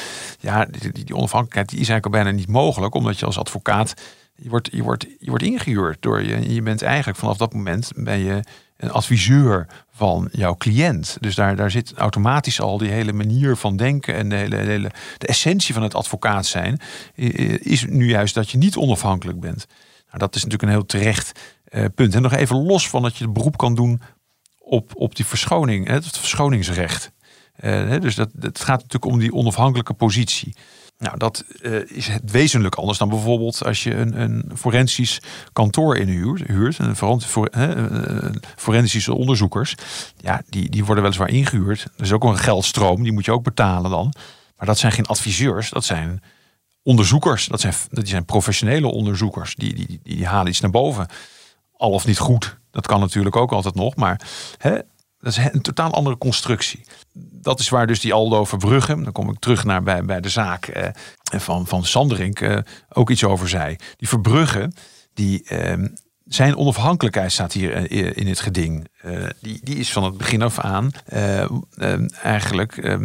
ja, 0.41 0.65
die, 0.65 0.93
die, 0.93 1.15
onafhankelijkheid 1.15 1.69
die 1.69 1.81
is 1.81 1.89
eigenlijk 1.89 2.17
al 2.17 2.23
bijna 2.23 2.39
niet 2.39 2.49
mogelijk, 2.49 2.95
omdat 2.95 3.19
je 3.19 3.27
als 3.27 3.39
advocaat 3.39 3.95
je 4.43 4.49
wordt, 4.49 4.69
je 4.73 4.83
wordt, 4.83 5.07
je 5.19 5.29
wordt 5.31 5.45
ingehuurd 5.45 6.03
door 6.03 6.23
je. 6.23 6.55
Je 6.55 6.63
bent 6.63 6.83
eigenlijk 6.83 7.19
vanaf 7.19 7.37
dat 7.37 7.53
moment 7.53 7.91
ben 7.95 8.19
je 8.19 8.45
een 8.77 8.91
adviseur 8.91 9.67
van 9.91 10.29
jouw 10.33 10.57
cliënt. 10.57 11.17
Dus 11.21 11.35
daar, 11.35 11.57
daar 11.57 11.71
zit 11.71 11.93
automatisch 11.95 12.61
al 12.61 12.79
die 12.79 12.91
hele 12.91 13.13
manier 13.13 13.57
van 13.57 13.77
denken 13.77 14.15
en 14.15 14.29
de 14.29 14.35
hele, 14.35 14.57
hele 14.57 14.91
de 15.19 15.27
essentie 15.27 15.75
van 15.75 15.83
het 15.83 15.95
advocaat 15.95 16.47
zijn, 16.47 16.81
is 17.15 17.85
nu 17.89 18.09
juist 18.09 18.35
dat 18.35 18.51
je 18.51 18.59
niet 18.59 18.77
onafhankelijk 18.77 19.41
bent. 19.41 19.67
Nou, 20.07 20.19
dat 20.19 20.35
is 20.35 20.45
natuurlijk 20.45 20.63
een 20.63 20.79
heel 20.79 20.87
terecht 20.87 21.41
uh, 21.71 21.85
punt. 21.95 22.15
En 22.15 22.23
nog 22.23 22.33
even 22.33 22.67
los 22.67 22.89
van 22.89 23.03
dat 23.03 23.17
je 23.17 23.25
het 23.25 23.33
beroep 23.33 23.57
kan 23.57 23.75
doen 23.75 24.01
op, 24.71 24.91
op 24.95 25.17
die 25.17 25.27
verschoning, 25.27 25.89
het 25.89 26.19
verschoningsrecht. 26.19 27.13
Uh, 27.61 28.01
dus 28.01 28.15
dat, 28.15 28.31
het 28.41 28.61
gaat 28.61 28.83
natuurlijk 28.83 29.13
om 29.13 29.19
die 29.19 29.33
onafhankelijke 29.33 29.95
positie. 29.95 30.57
Nou, 30.99 31.19
dat 31.19 31.45
uh, 31.63 31.91
is 31.91 32.07
het 32.07 32.31
wezenlijk 32.31 32.75
anders 32.75 32.99
dan 32.99 33.09
bijvoorbeeld 33.09 33.65
als 33.65 33.83
je 33.83 33.95
een, 33.95 34.21
een 34.21 34.51
forensisch 34.57 35.21
kantoor 35.53 35.97
inhuurt. 35.97 36.47
Huurt, 36.47 36.79
een 36.79 36.97
uh, 37.57 38.31
forensische 38.57 39.15
onderzoekers. 39.15 39.75
Ja, 40.17 40.43
die, 40.49 40.71
die 40.71 40.85
worden 40.85 41.03
weliswaar 41.03 41.31
ingehuurd. 41.31 41.83
Er 41.97 42.05
is 42.05 42.13
ook 42.13 42.25
een 42.25 42.39
geldstroom, 42.39 43.03
die 43.03 43.13
moet 43.13 43.25
je 43.25 43.33
ook 43.33 43.45
betalen 43.45 43.91
dan. 43.91 44.15
Maar 44.57 44.67
dat 44.67 44.79
zijn 44.79 44.93
geen 44.93 45.07
adviseurs, 45.07 45.71
dat 45.71 45.85
zijn 45.85 46.23
onderzoekers. 46.83 47.47
Dat 47.47 47.61
zijn, 47.61 47.75
dat 47.91 48.09
zijn 48.09 48.25
professionele 48.25 48.87
onderzoekers. 48.87 49.55
Die, 49.55 49.75
die, 49.75 49.87
die, 49.87 50.01
die 50.03 50.27
halen 50.27 50.49
iets 50.49 50.61
naar 50.61 50.71
boven. 50.71 51.09
Al 51.73 51.91
of 51.91 52.07
niet 52.07 52.19
goed, 52.19 52.60
dat 52.71 52.87
kan 52.87 53.01
natuurlijk 53.01 53.37
ook 53.37 53.53
altijd 53.53 53.75
nog. 53.75 53.97
Maar 53.97 54.21
hè, 54.59 54.79
dat 55.19 55.33
is 55.33 55.37
een 55.37 55.63
totaal 55.63 55.93
andere 55.93 56.19
constructie. 56.19 56.85
Dat 57.33 57.61
is 57.61 57.69
waar 57.69 57.87
dus 57.87 58.01
die 58.01 58.13
Aldo 58.13 58.45
Verbrugge, 58.45 59.03
dan 59.03 59.13
kom 59.13 59.31
ik 59.31 59.39
terug 59.39 59.65
naar 59.65 59.83
bij, 59.83 60.05
bij 60.05 60.21
de 60.21 60.29
zaak 60.29 60.67
eh, 60.67 60.89
van, 61.23 61.67
van 61.67 61.85
Sanderink, 61.85 62.41
eh, 62.41 62.59
ook 62.89 63.11
iets 63.11 63.25
over 63.25 63.49
zei. 63.49 63.77
Die 63.97 64.09
Verbrugge, 64.09 64.73
die, 65.15 65.45
eh, 65.45 65.85
zijn 66.35 66.57
onafhankelijkheid 66.57 67.33
staat 67.33 67.53
hier 67.53 67.73
eh, 67.73 68.17
in 68.17 68.27
het 68.27 68.41
geding. 68.41 68.89
Eh, 69.01 69.27
die, 69.41 69.61
die 69.63 69.77
is 69.77 69.93
van 69.93 70.05
het 70.05 70.17
begin 70.17 70.43
af 70.43 70.59
aan 70.59 70.91
eh, 71.05 72.25
eigenlijk 72.25 72.99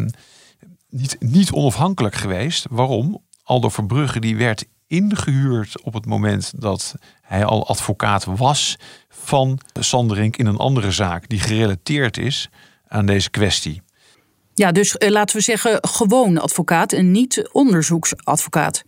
niet, 0.89 1.15
niet 1.19 1.51
onafhankelijk 1.51 2.15
geweest. 2.15 2.65
Waarom? 2.69 3.23
Aldo 3.43 3.69
Verbrugge 3.69 4.19
die 4.19 4.37
werd 4.37 4.65
ingehuurd 4.87 5.81
op 5.81 5.93
het 5.93 6.05
moment 6.05 6.61
dat 6.61 6.95
hij 7.21 7.45
al 7.45 7.67
advocaat 7.67 8.25
was 8.25 8.77
van 9.09 9.59
Sanderink 9.79 10.37
in 10.37 10.45
een 10.45 10.57
andere 10.57 10.91
zaak 10.91 11.29
die 11.29 11.39
gerelateerd 11.39 12.17
is 12.17 12.49
aan 12.87 13.05
deze 13.05 13.29
kwestie. 13.29 13.81
Ja, 14.53 14.71
dus 14.71 14.97
eh, 14.97 15.09
laten 15.09 15.35
we 15.35 15.41
zeggen 15.41 15.77
gewoon 15.81 16.37
advocaat 16.37 16.91
en 16.91 17.11
niet 17.11 17.49
onderzoeksadvocaat. 17.51 18.83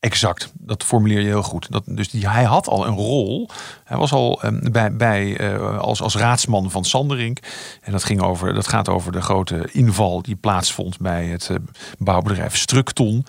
Exact, 0.00 0.52
dat 0.58 0.84
formuleer 0.84 1.20
je 1.20 1.26
heel 1.26 1.42
goed. 1.42 1.70
Dat, 1.70 1.82
dus 1.86 2.10
die, 2.10 2.28
hij 2.28 2.44
had 2.44 2.68
al 2.68 2.86
een 2.86 2.94
rol. 2.94 3.48
Hij 3.84 3.96
was 3.96 4.12
al 4.12 4.44
um, 4.44 4.60
bij, 4.72 4.96
bij, 4.96 5.40
uh, 5.40 5.78
als, 5.78 6.02
als 6.02 6.16
raadsman 6.16 6.70
van 6.70 6.84
Sanderink. 6.84 7.38
En 7.80 7.92
dat, 7.92 8.04
ging 8.04 8.20
over, 8.20 8.54
dat 8.54 8.68
gaat 8.68 8.88
over 8.88 9.12
de 9.12 9.22
grote 9.22 9.68
inval 9.72 10.22
die 10.22 10.36
plaatsvond 10.36 10.98
bij 10.98 11.26
het 11.26 11.48
uh, 11.50 11.56
bouwbedrijf 11.98 12.56
Structon. 12.56 13.26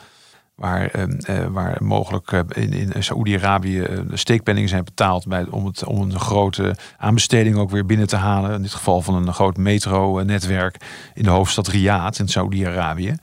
Waar, 0.57 0.89
ehm, 0.89 1.11
eh, 1.11 1.45
waar 1.45 1.77
mogelijk 1.83 2.31
eh, 2.31 2.39
in, 2.49 2.73
in 2.73 3.03
Saoedi-Arabië 3.03 3.81
eh, 3.81 3.99
steekpenningen 4.13 4.69
zijn 4.69 4.83
betaald 4.83 5.27
bij, 5.27 5.45
om, 5.49 5.65
het, 5.65 5.83
om 5.83 6.01
een 6.01 6.19
grote 6.19 6.75
aanbesteding 6.97 7.55
ook 7.55 7.69
weer 7.69 7.85
binnen 7.85 8.07
te 8.07 8.15
halen. 8.15 8.53
In 8.53 8.61
dit 8.61 8.73
geval 8.73 9.01
van 9.01 9.15
een 9.15 9.33
groot 9.33 9.57
metro-netwerk 9.57 10.77
in 11.13 11.23
de 11.23 11.29
hoofdstad 11.29 11.67
Riyadh 11.67 12.19
in 12.19 12.27
Saoedi-Arabië. 12.27 13.15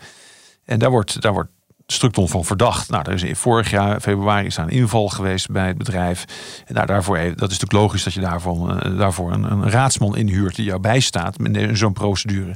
En 0.64 0.78
daar 0.78 0.90
wordt, 0.90 1.20
daar 1.20 1.32
wordt 1.32 1.50
Structon 1.86 2.28
van 2.28 2.44
verdacht. 2.44 2.90
Nou, 2.90 3.10
er 3.10 3.24
is 3.24 3.38
vorig 3.38 3.70
jaar, 3.70 4.00
februari, 4.00 4.46
is 4.46 4.54
daar 4.54 4.64
een 4.64 4.70
inval 4.70 5.08
geweest 5.08 5.50
bij 5.50 5.66
het 5.66 5.78
bedrijf. 5.78 6.24
En 6.66 6.74
nou, 6.74 6.86
daarvoor, 6.86 7.16
dat 7.16 7.26
is 7.26 7.58
natuurlijk 7.58 7.72
logisch 7.72 8.04
dat 8.04 8.12
je 8.12 8.20
daarvoor, 8.20 8.96
daarvoor 8.96 9.32
een, 9.32 9.44
een 9.44 9.70
raadsman 9.70 10.16
inhuurt 10.16 10.56
die 10.56 10.64
jou 10.64 10.80
bijstaat 10.80 11.38
in 11.38 11.76
zo'n 11.76 11.92
procedure. 11.92 12.54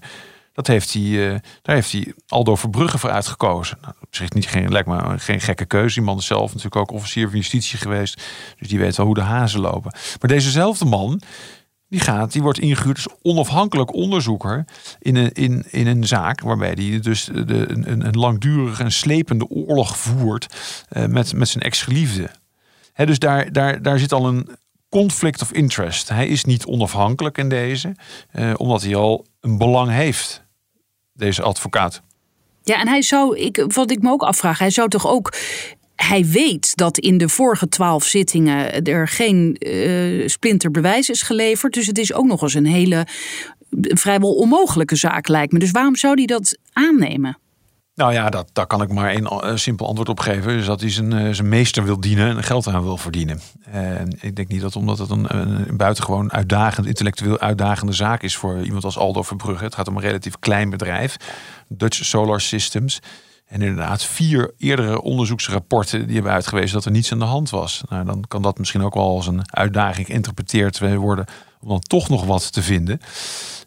Dat 0.59 0.67
heeft 0.67 0.93
hij, 0.93 1.03
uh, 1.03 1.31
daar 1.63 1.75
heeft 1.75 1.93
hij 1.93 2.13
Aldo 2.27 2.57
Verbrugge 2.57 2.99
voor 2.99 3.11
uitgekozen. 3.11 3.79
Nou, 3.81 3.95
op 4.01 4.15
zich 4.15 4.33
niet, 4.33 4.47
geen, 4.47 4.73
lijkt 4.73 4.89
me 4.89 5.19
geen 5.19 5.41
gekke 5.41 5.65
keuze. 5.65 5.95
Die 5.95 6.05
man 6.05 6.23
zelf 6.23 6.49
natuurlijk 6.49 6.77
ook 6.77 6.91
officier 6.91 7.29
van 7.29 7.39
justitie 7.39 7.79
geweest. 7.79 8.23
Dus 8.59 8.69
die 8.69 8.79
weet 8.79 8.97
wel 8.97 9.07
hoe 9.07 9.15
de 9.15 9.21
hazen 9.21 9.61
lopen. 9.61 9.93
Maar 10.21 10.31
dezezelfde 10.31 10.85
man, 10.85 11.21
die 11.89 12.01
gaat, 12.01 12.33
die 12.33 12.43
wordt 12.43 12.59
ingehuurd 12.59 12.97
als 12.97 13.17
onafhankelijk 13.23 13.95
onderzoeker 13.95 14.65
in 14.99 15.17
een, 15.17 15.33
in, 15.33 15.65
in 15.71 15.87
een 15.87 16.07
zaak 16.07 16.41
waarbij 16.41 16.73
hij 16.77 17.01
dus 17.01 17.25
de, 17.25 17.71
een, 17.71 18.07
een 18.07 18.19
langdurige 18.19 18.83
en 18.83 18.93
slepende 18.93 19.49
oorlog 19.49 19.97
voert 19.97 20.55
uh, 20.93 21.07
met, 21.07 21.35
met 21.35 21.49
zijn 21.49 21.65
ex-geliefde. 21.65 22.31
dus 22.95 23.19
daar, 23.19 23.53
daar, 23.53 23.83
daar 23.83 23.99
zit 23.99 24.13
al 24.13 24.27
een 24.27 24.49
conflict 24.89 25.43
of 25.43 25.53
interest. 25.53 26.09
Hij 26.09 26.29
is 26.29 26.45
niet 26.45 26.67
onafhankelijk 26.67 27.39
in 27.39 27.49
deze, 27.49 27.97
uh, 28.33 28.55
omdat 28.57 28.83
hij 28.83 28.97
al 28.97 29.27
een 29.41 29.59
belang 29.59 29.91
heeft 29.91 30.47
deze 31.19 31.43
advocaat. 31.43 32.03
Ja, 32.63 32.81
en 32.81 32.89
hij 32.89 33.03
zou, 33.03 33.39
ik, 33.39 33.65
wat 33.67 33.91
ik 33.91 34.03
me 34.03 34.11
ook 34.11 34.23
afvraag, 34.23 34.59
hij 34.59 34.71
zou 34.71 34.89
toch 34.89 35.07
ook 35.07 35.33
hij 35.97 36.27
weet 36.27 36.77
dat 36.77 36.99
in 36.99 37.19
de 37.19 37.29
vorige 37.29 37.69
twaalf 37.69 38.05
zittingen 38.05 38.83
er 38.83 39.09
geen 39.09 39.57
uh, 39.59 40.29
splinterbewijs 40.29 41.09
is 41.09 41.23
geleverd. 41.23 41.75
Dus 41.75 41.87
het 41.87 41.99
is 41.99 42.13
ook 42.13 42.27
nog 42.27 42.43
eens 42.43 42.55
een 42.55 42.67
hele 42.67 43.07
vrijwel 43.71 44.35
onmogelijke 44.35 44.97
zaak, 44.97 45.29
lijkt 45.29 45.53
me. 45.53 45.59
Dus 45.59 45.71
waarom 45.71 45.97
zou 45.97 46.15
hij 46.15 46.27
dat 46.27 46.59
aannemen? 46.73 47.39
Nou 47.99 48.13
ja, 48.13 48.31
dat, 48.31 48.51
daar 48.53 48.67
kan 48.67 48.83
ik 48.83 48.93
maar 48.93 49.11
één 49.11 49.23
uh, 49.33 49.57
simpel 49.57 49.87
antwoord 49.87 50.09
op 50.09 50.21
geven. 50.21 50.57
Dus 50.57 50.67
dat 50.67 50.81
hij 50.81 50.91
zijn, 50.91 51.13
uh, 51.13 51.33
zijn 51.33 51.49
meester 51.49 51.85
wil 51.85 52.01
dienen 52.01 52.37
en 52.37 52.43
geld 52.43 52.67
aan 52.67 52.83
wil 52.83 52.97
verdienen. 52.97 53.41
En 53.71 54.19
ik 54.21 54.37
denk 54.37 54.49
niet 54.49 54.61
dat 54.61 54.77
omdat 54.77 54.99
het 54.99 55.11
een, 55.11 55.37
een, 55.37 55.77
buitengewoon 55.77 56.33
uitdagend, 56.33 56.87
intellectueel 56.87 57.39
uitdagende 57.39 57.93
zaak 57.93 58.23
is 58.23 58.37
voor 58.37 58.63
iemand 58.63 58.85
als 58.85 58.99
Aldo 58.99 59.23
Verbrugge. 59.23 59.65
Het 59.65 59.75
gaat 59.75 59.89
om 59.89 59.97
een 59.97 60.03
relatief 60.03 60.39
klein 60.39 60.71
bedrijf, 60.71 61.17
Dutch 61.69 62.05
Solar 62.05 62.41
Systems. 62.41 62.99
En 63.47 63.63
inderdaad, 63.63 64.05
vier 64.05 64.55
eerdere 64.59 65.03
onderzoeksrapporten 65.03 66.05
die 66.07 66.15
hebben 66.15 66.33
uitgewezen 66.33 66.75
dat 66.75 66.85
er 66.85 66.91
niets 66.91 67.13
aan 67.13 67.19
de 67.19 67.25
hand 67.25 67.51
was. 67.51 67.83
Nou, 67.89 68.05
dan 68.05 68.25
kan 68.29 68.43
dat 68.43 68.59
misschien 68.59 68.83
ook 68.83 68.95
wel 68.95 69.09
als 69.17 69.27
een 69.27 69.55
uitdaging 69.55 70.07
geïnterpreteerd 70.07 70.79
worden 70.97 71.25
om 71.61 71.69
dan 71.69 71.81
toch 71.81 72.09
nog 72.09 72.25
wat 72.25 72.53
te 72.53 72.63
vinden. 72.63 73.01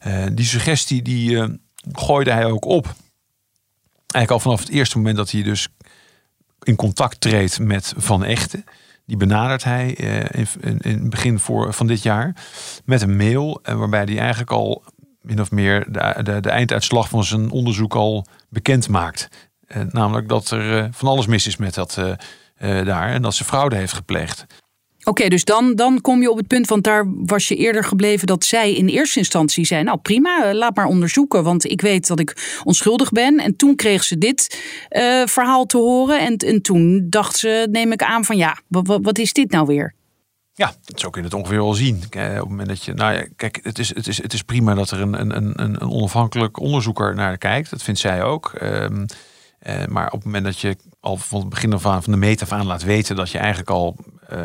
Uh, 0.08 0.26
die 0.34 0.46
suggestie 0.46 1.02
die 1.02 1.60
gooide 1.92 2.32
hij 2.32 2.46
ook 2.46 2.66
op. 2.66 2.96
eigenlijk 4.14 4.32
al 4.32 4.39
vanaf 4.39 4.59
het 4.59 4.70
eerste 4.70 4.97
moment 4.97 5.18
dat 5.18 5.32
hij 5.32 5.43
dus 5.43 5.68
in 6.64 6.76
contact 6.76 7.22
treedt 7.22 7.59
met 7.59 7.93
Van 7.97 8.24
Echten. 8.24 8.64
Die 9.05 9.18
benadert 9.18 9.64
hij 9.64 9.97
uh, 9.99 10.45
in, 10.59 10.82
het 10.82 11.09
begin 11.09 11.39
voor, 11.39 11.74
van 11.74 11.88
dit 11.88 12.03
jaar 12.03 12.36
met 12.86 13.01
een 13.01 13.16
mail. 13.16 13.59
Uh, 13.64 13.76
waarbij 13.76 14.03
hij 14.03 14.18
eigenlijk 14.18 14.51
al 14.51 14.84
min 15.22 15.41
of 15.41 15.51
meer 15.51 15.91
de, 15.91 16.24
de, 16.24 16.39
de 16.39 16.49
einduitslag 16.49 17.09
van 17.09 17.24
zijn 17.24 17.49
onderzoek 17.49 17.95
al 17.95 18.26
bekend 18.49 18.89
maakt. 18.89 19.28
Uh, 19.68 19.84
namelijk 19.89 20.28
dat 20.28 20.51
er 20.51 20.89
van 20.91 21.07
alles 21.07 21.26
mis 21.26 21.47
is 21.47 21.57
met 21.57 21.74
dat 21.74 21.99
daar 22.62 23.09
en 23.09 23.22
dat 23.22 23.36
ze 23.36 23.43
fraude 23.43 23.76
heeft 23.76 23.93
gepleegd. 23.93 24.45
Oké, 25.04 25.28
dus 25.28 25.43
dan, 25.43 25.76
dan 25.76 26.02
kom 26.02 26.22
je 26.22 26.32
op 26.32 26.38
het 26.38 26.47
punt, 26.47 26.68
want 26.68 26.84
daar 26.84 27.06
was 27.26 27.47
je 27.47 27.56
eerder 27.56 27.84
gebleven 27.84 28.28
dat 28.28 28.43
zij 28.43 28.74
in 28.74 28.88
eerste 28.88 29.20
instantie 29.20 29.66
zei: 29.66 29.84
Nou 29.84 29.97
prima, 29.97 30.45
eh, 30.45 30.54
laat 30.54 30.76
maar 30.76 30.86
onderzoeken, 30.86 31.43
want 31.43 31.66
ik 31.66 31.82
weet 31.82 32.08
dat 32.08 32.20
ik 32.20 32.62
onschuldig 32.64 33.12
ben. 33.12 33.38
En 33.39 33.56
toen 33.56 33.76
kreeg 33.76 34.04
ze 34.04 34.18
dit 34.18 34.62
uh, 34.89 35.26
verhaal 35.26 35.66
te 35.66 35.78
horen. 35.78 36.20
En, 36.20 36.38
en 36.38 36.62
toen 36.62 37.06
dacht 37.10 37.38
ze, 37.38 37.68
neem 37.72 37.91
ik 37.91 38.04
aan, 38.04 38.26
van 38.26 38.38
ja, 38.38 38.58
wat, 38.68 39.18
is 39.18 39.34
dit 39.34 39.52
nou 39.52 39.66
weer? 39.66 39.93
Ja, 40.54 40.74
zo 40.95 41.10
kun 41.10 41.22
je 41.22 41.28
het 41.28 41.38
ongeveer 41.38 41.58
wel 41.58 41.74
zien. 41.74 41.95
Op 41.95 42.14
het 42.14 42.49
moment 42.49 42.68
dat 42.68 42.84
je, 42.84 42.93
nou 42.93 43.14
ja, 43.14 43.26
kijk, 43.36 43.60
het 43.64 43.80
is, 43.80 43.95
het 43.95 44.08
is, 44.08 44.22
het 44.22 44.34
is 44.34 44.41
prima 44.41 44.74
dat 44.74 44.91
er 44.91 45.02
een, 45.02 45.20
een, 45.20 45.36
een, 45.38 45.62
een 45.62 45.89
onafhankelijk 45.89 46.60
onderzoeker 46.60 47.16
naar 47.16 47.38
kijkt. 47.38 47.70
Dat 47.70 47.84
vindt 47.84 47.99
zij 47.99 48.24
ook. 48.24 48.54
Um, 48.62 49.06
uh, 49.64 49.86
maar 49.86 50.06
op 50.06 50.12
het 50.12 50.24
moment 50.24 50.43
dat 50.43 50.60
je 50.60 50.78
al 50.99 51.18
van 51.18 51.39
het 51.39 51.49
begin 51.49 51.74
af 51.74 51.86
aan, 51.86 52.04
van 52.04 52.12
de 52.12 52.20
meet 52.20 52.41
af 52.41 52.52
aan 52.52 52.66
laat 52.66 52.84
weten 52.84 53.16
dat 53.16 53.30
je 53.30 53.38
eigenlijk 53.38 53.70
al 53.70 53.95
uh, 54.34 54.43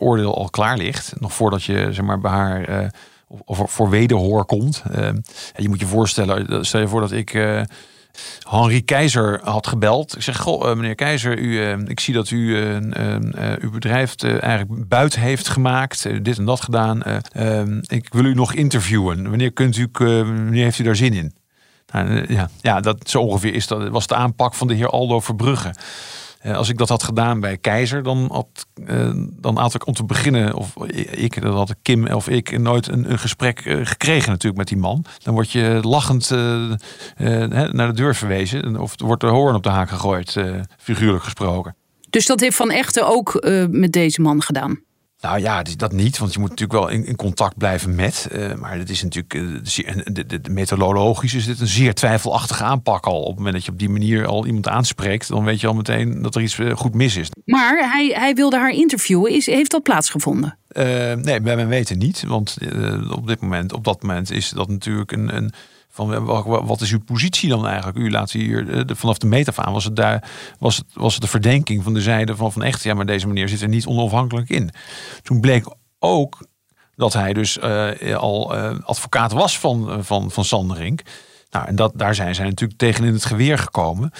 oordeel 0.00 0.36
al 0.36 0.50
klaar 0.50 0.76
ligt. 0.76 1.12
Nog 1.18 1.32
voordat 1.32 1.64
je 1.64 1.92
zeg 1.92 2.04
maar, 2.04 2.20
bij 2.20 2.30
haar 2.30 2.82
uh, 2.82 2.88
of, 3.44 3.62
voor 3.72 3.90
wederhoor 3.90 4.44
komt. 4.44 4.82
Uh, 4.98 5.08
je 5.56 5.68
moet 5.68 5.80
je 5.80 5.86
voorstellen, 5.86 6.66
stel 6.66 6.80
je 6.80 6.88
voor 6.88 7.00
dat 7.00 7.12
ik 7.12 7.34
uh, 7.34 7.60
Henri 8.48 8.84
Keizer 8.84 9.40
had 9.42 9.66
gebeld. 9.66 10.16
Ik 10.16 10.22
zeg, 10.22 10.38
goh, 10.38 10.74
meneer 10.74 10.94
Keizer, 10.94 11.38
u, 11.38 11.60
ik 11.86 12.00
zie 12.00 12.14
dat 12.14 12.30
u 12.30 12.56
uw 13.60 13.70
bedrijf 13.70 14.22
eigenlijk 14.22 14.88
buiten 14.88 15.20
heeft 15.20 15.48
gemaakt. 15.48 16.24
dit 16.24 16.38
en 16.38 16.44
dat 16.44 16.60
gedaan. 16.60 17.02
ik 17.86 18.08
wil 18.12 18.24
u 18.24 18.34
nog 18.34 18.52
interviewen. 18.52 19.28
Wanneer, 19.28 19.52
kunt 19.52 19.76
u, 19.76 19.88
wanneer 19.92 20.64
heeft 20.64 20.78
u 20.78 20.84
daar 20.84 20.96
zin 20.96 21.12
in? 21.12 21.34
Nou, 21.92 22.24
ja, 22.32 22.50
ja, 22.60 22.80
dat 22.80 23.10
zo 23.10 23.20
ongeveer 23.20 23.54
is 23.54 23.66
dat, 23.66 23.88
was 23.88 24.06
de 24.06 24.14
aanpak 24.14 24.54
van 24.54 24.66
de 24.66 24.74
heer 24.74 24.88
Aldo 24.88 25.20
Verbrugge. 25.20 25.74
Eh, 26.38 26.56
als 26.56 26.68
ik 26.68 26.78
dat 26.78 26.88
had 26.88 27.02
gedaan 27.02 27.40
bij 27.40 27.56
Keizer, 27.56 28.02
dan 28.02 28.28
had, 28.32 28.66
uh, 28.76 29.10
dan 29.30 29.56
had 29.56 29.74
ik 29.74 29.86
om 29.86 29.94
te 29.94 30.04
beginnen, 30.04 30.54
of 30.54 30.76
ik, 31.10 31.42
dat 31.42 31.54
had 31.54 31.74
Kim 31.82 32.06
of 32.06 32.28
ik, 32.28 32.58
nooit 32.58 32.88
een, 32.88 33.10
een 33.10 33.18
gesprek 33.18 33.64
uh, 33.64 33.86
gekregen 33.86 34.30
natuurlijk 34.30 34.56
met 34.56 34.68
die 34.68 34.76
man. 34.76 35.04
Dan 35.22 35.34
word 35.34 35.50
je 35.50 35.78
lachend 35.82 36.30
naar 37.72 37.86
de 37.86 37.92
deur 37.92 38.14
verwezen 38.14 38.80
of 38.80 38.92
wordt 38.96 39.20
de 39.20 39.26
hoorn 39.26 39.54
op 39.54 39.62
de 39.62 39.68
haak 39.68 39.88
gegooid, 39.88 40.36
figuurlijk 40.78 41.24
gesproken. 41.24 41.74
Dus 42.10 42.26
dat 42.26 42.40
heeft 42.40 42.56
Van 42.56 42.70
Echten 42.70 43.08
ook 43.08 43.46
met 43.70 43.92
deze 43.92 44.20
man 44.20 44.42
gedaan? 44.42 44.80
Nou 45.26 45.40
ja, 45.40 45.62
dat 45.76 45.92
niet, 45.92 46.18
want 46.18 46.32
je 46.32 46.38
moet 46.38 46.48
natuurlijk 46.48 46.78
wel 46.78 46.88
in, 46.88 47.06
in 47.06 47.16
contact 47.16 47.56
blijven 47.56 47.94
met. 47.94 48.28
Uh, 48.32 48.54
maar 48.54 48.78
het 48.78 48.90
is 48.90 49.02
natuurlijk, 49.02 49.34
uh, 49.34 49.58
de, 50.04 50.26
de, 50.26 50.40
de, 50.40 50.50
methodologisch 50.50 51.34
is 51.34 51.46
dit 51.46 51.60
een 51.60 51.66
zeer 51.66 51.94
twijfelachtige 51.94 52.64
aanpak 52.64 53.06
al. 53.06 53.20
Op 53.20 53.26
het 53.26 53.36
moment 53.36 53.54
dat 53.54 53.64
je 53.64 53.70
op 53.70 53.78
die 53.78 53.88
manier 53.88 54.26
al 54.26 54.46
iemand 54.46 54.68
aanspreekt, 54.68 55.28
dan 55.28 55.44
weet 55.44 55.60
je 55.60 55.66
al 55.66 55.74
meteen 55.74 56.22
dat 56.22 56.34
er 56.34 56.42
iets 56.42 56.58
uh, 56.58 56.76
goed 56.76 56.94
mis 56.94 57.16
is. 57.16 57.28
Maar 57.44 57.90
hij, 57.92 58.12
hij 58.14 58.34
wilde 58.34 58.56
haar 58.56 58.70
interviewen. 58.70 59.32
Is, 59.32 59.46
heeft 59.46 59.70
dat 59.70 59.82
plaatsgevonden? 59.82 60.58
nee, 61.22 61.40
bij 61.40 61.56
mijn 61.56 61.68
weten 61.68 61.98
niet. 61.98 62.22
Want 62.26 62.56
op 63.10 63.26
dit 63.26 63.40
moment, 63.40 63.72
op 63.72 63.84
dat 63.84 64.02
moment 64.02 64.30
is 64.30 64.48
dat 64.48 64.68
natuurlijk 64.68 65.12
een, 65.12 65.36
een 65.36 65.52
van 65.96 66.24
wat 66.44 66.80
is 66.80 66.92
uw 66.92 67.04
positie 67.04 67.48
dan 67.48 67.66
eigenlijk? 67.66 67.98
U 67.98 68.10
laat 68.10 68.30
hier 68.30 68.70
eh, 68.70 68.96
vanaf 68.96 69.18
de 69.18 69.26
meet 69.26 69.58
aan 69.58 69.72
was 69.72 69.84
het 69.84 69.96
daar 69.96 70.30
was 70.58 70.76
het, 70.76 70.86
was 70.92 71.12
het 71.12 71.22
de 71.22 71.28
verdenking 71.28 71.82
van 71.82 71.94
de 71.94 72.00
zijde 72.00 72.36
van 72.36 72.52
van 72.52 72.62
echt 72.62 72.82
ja, 72.82 72.94
maar 72.94 73.06
deze 73.06 73.26
meneer 73.26 73.48
zit 73.48 73.62
er 73.62 73.68
niet 73.68 73.86
onafhankelijk 73.86 74.48
in. 74.48 74.70
Toen 75.22 75.40
bleek 75.40 75.74
ook 75.98 76.46
dat 76.94 77.12
hij 77.12 77.32
dus 77.32 77.56
uh, 77.56 78.16
al 78.16 78.54
advocaat 78.82 79.32
was 79.32 79.58
van, 79.58 80.04
van, 80.04 80.30
van 80.30 80.44
Sanderink. 80.44 81.02
Nou, 81.50 81.66
en 81.66 81.76
dat, 81.76 81.92
daar 81.94 82.14
zijn 82.14 82.34
zij 82.34 82.44
natuurlijk 82.44 82.78
tegen 82.78 83.04
in 83.04 83.12
het 83.12 83.24
geweer 83.24 83.58
gekomen. 83.58 84.10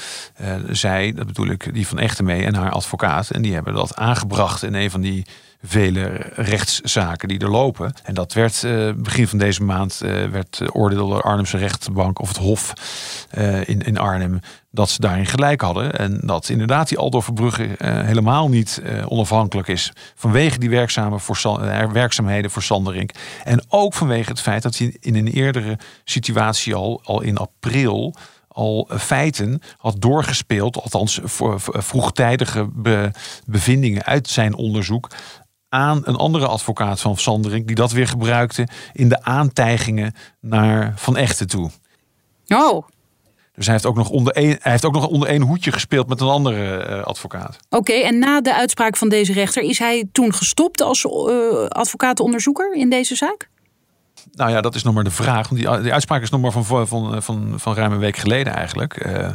Zij, 0.71 1.13
dat 1.13 1.27
bedoel 1.27 1.47
ik, 1.47 1.75
die 1.75 1.87
van 1.87 1.99
Echte 1.99 2.23
mee 2.23 2.45
en 2.45 2.55
haar 2.55 2.71
advocaat. 2.71 3.31
En 3.31 3.43
die 3.43 3.55
hebben 3.55 3.75
dat 3.75 3.97
aangebracht 3.97 4.63
in 4.63 4.75
een 4.75 4.91
van 4.91 5.01
die 5.01 5.27
vele 5.63 6.31
rechtszaken 6.35 7.29
die 7.29 7.39
er 7.39 7.51
lopen. 7.51 7.93
En 8.03 8.15
dat 8.15 8.33
werd 8.33 8.63
uh, 8.63 8.93
begin 8.97 9.29
van 9.29 9.39
deze 9.39 9.63
maand 9.63 10.01
uh, 10.05 10.25
werd 10.25 10.63
oordeelde 10.73 11.15
de 11.15 11.21
Arnhemse 11.21 11.57
rechtbank 11.57 12.21
of 12.21 12.29
het 12.29 12.37
Hof 12.37 12.73
uh, 13.39 13.69
in, 13.69 13.81
in 13.81 13.99
Arnhem 13.99 14.41
dat 14.71 14.91
ze 14.91 15.01
daarin 15.01 15.27
gelijk 15.27 15.61
hadden. 15.61 15.99
En 15.99 16.21
dat 16.23 16.49
inderdaad 16.49 16.89
die 16.89 16.99
Aldo 16.99 17.21
Verbrugge 17.21 17.69
helemaal 17.79 18.49
niet 18.49 18.83
onafhankelijk 19.09 19.69
is. 19.69 19.93
Vanwege 20.15 20.59
die 20.59 20.71
werkzame 20.71 21.19
voor, 21.19 21.61
werkzaamheden 21.93 22.51
voor 22.51 22.63
Sanderink. 22.63 23.11
En 23.45 23.65
ook 23.69 23.95
vanwege 23.95 24.31
het 24.31 24.41
feit 24.41 24.63
dat 24.63 24.77
hij 24.77 24.97
in 25.01 25.17
een 25.17 25.29
eerdere 25.29 25.79
situatie 26.05 26.75
al, 26.75 27.01
al 27.05 27.21
in 27.21 27.37
april 27.37 28.15
al 28.49 28.89
feiten 28.99 29.63
had 29.77 30.01
doorgespeeld, 30.01 30.83
althans 30.83 31.21
vroegtijdige 31.63 32.69
bevindingen 33.45 34.05
uit 34.05 34.29
zijn 34.29 34.55
onderzoek, 34.55 35.11
aan 35.77 36.01
een 36.05 36.17
andere 36.17 36.47
advocaat 36.47 37.01
van 37.01 37.17
Sandering, 37.17 37.67
die 37.67 37.77
dat 37.77 37.93
weer 37.93 38.09
gebruikte 38.09 38.69
in 38.93 39.09
de 39.09 39.23
aantijgingen 39.23 40.15
naar 40.41 40.93
Van 40.97 41.17
Echten 41.17 41.47
toe. 41.47 41.71
Oh. 42.47 42.87
Dus 43.55 43.65
hij 43.65 43.75
heeft 43.75 43.87
ook 43.87 43.97
nog 43.97 44.09
onder 44.09 44.33
één, 44.33 44.57
hij 44.61 44.73
heeft 44.73 44.85
ook 44.85 44.93
nog 44.93 45.07
onder 45.07 45.29
één 45.29 45.43
hoedje 45.43 45.73
gespeeld 45.73 46.09
met 46.09 46.21
een 46.21 46.29
andere 46.29 46.87
uh, 46.89 47.03
advocaat. 47.03 47.57
Oké, 47.71 47.93
en 47.93 48.19
na 48.19 48.41
de 48.41 48.55
uitspraak 48.55 48.97
van 48.97 49.09
deze 49.09 49.33
rechter 49.33 49.63
is 49.63 49.79
hij 49.79 50.09
toen 50.13 50.35
gestopt 50.35 50.81
als 50.81 51.05
uh, 51.05 51.67
advocatenonderzoeker 51.69 52.75
in 52.75 52.91
deze 52.91 53.15
zaak? 53.15 53.49
Nou 54.33 54.51
ja, 54.51 54.61
dat 54.61 54.75
is 54.75 54.83
nog 54.83 54.95
maar 54.95 55.05
de 55.05 55.11
vraag. 55.11 55.49
Want 55.49 55.61
die, 55.61 55.81
die 55.81 55.93
uitspraak 55.93 56.23
is 56.23 56.31
nog 56.31 56.41
maar 56.41 56.53
van, 56.53 56.87
van, 56.87 57.23
van, 57.23 57.55
van 57.57 57.75
ruim 57.75 57.93
een 57.93 57.99
week 57.99 58.17
geleden 58.17 58.55
eigenlijk. 58.55 59.07
Uh, 59.07 59.29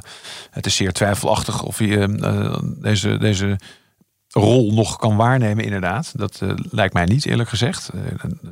het 0.52 0.66
is 0.66 0.76
zeer 0.76 0.92
twijfelachtig 0.92 1.64
of 1.64 1.78
hij 1.78 2.08
deze, 2.82 3.18
deze 3.18 3.58
rol 4.32 4.74
nog 4.74 4.98
kan 4.98 5.16
waarnemen, 5.16 5.64
inderdaad. 5.64 6.18
Dat 6.18 6.40
uh, 6.44 6.52
lijkt 6.56 6.94
mij 6.94 7.06
niet, 7.06 7.26
eerlijk 7.26 7.50
gezegd. 7.50 7.92
Uh, 7.96 8.02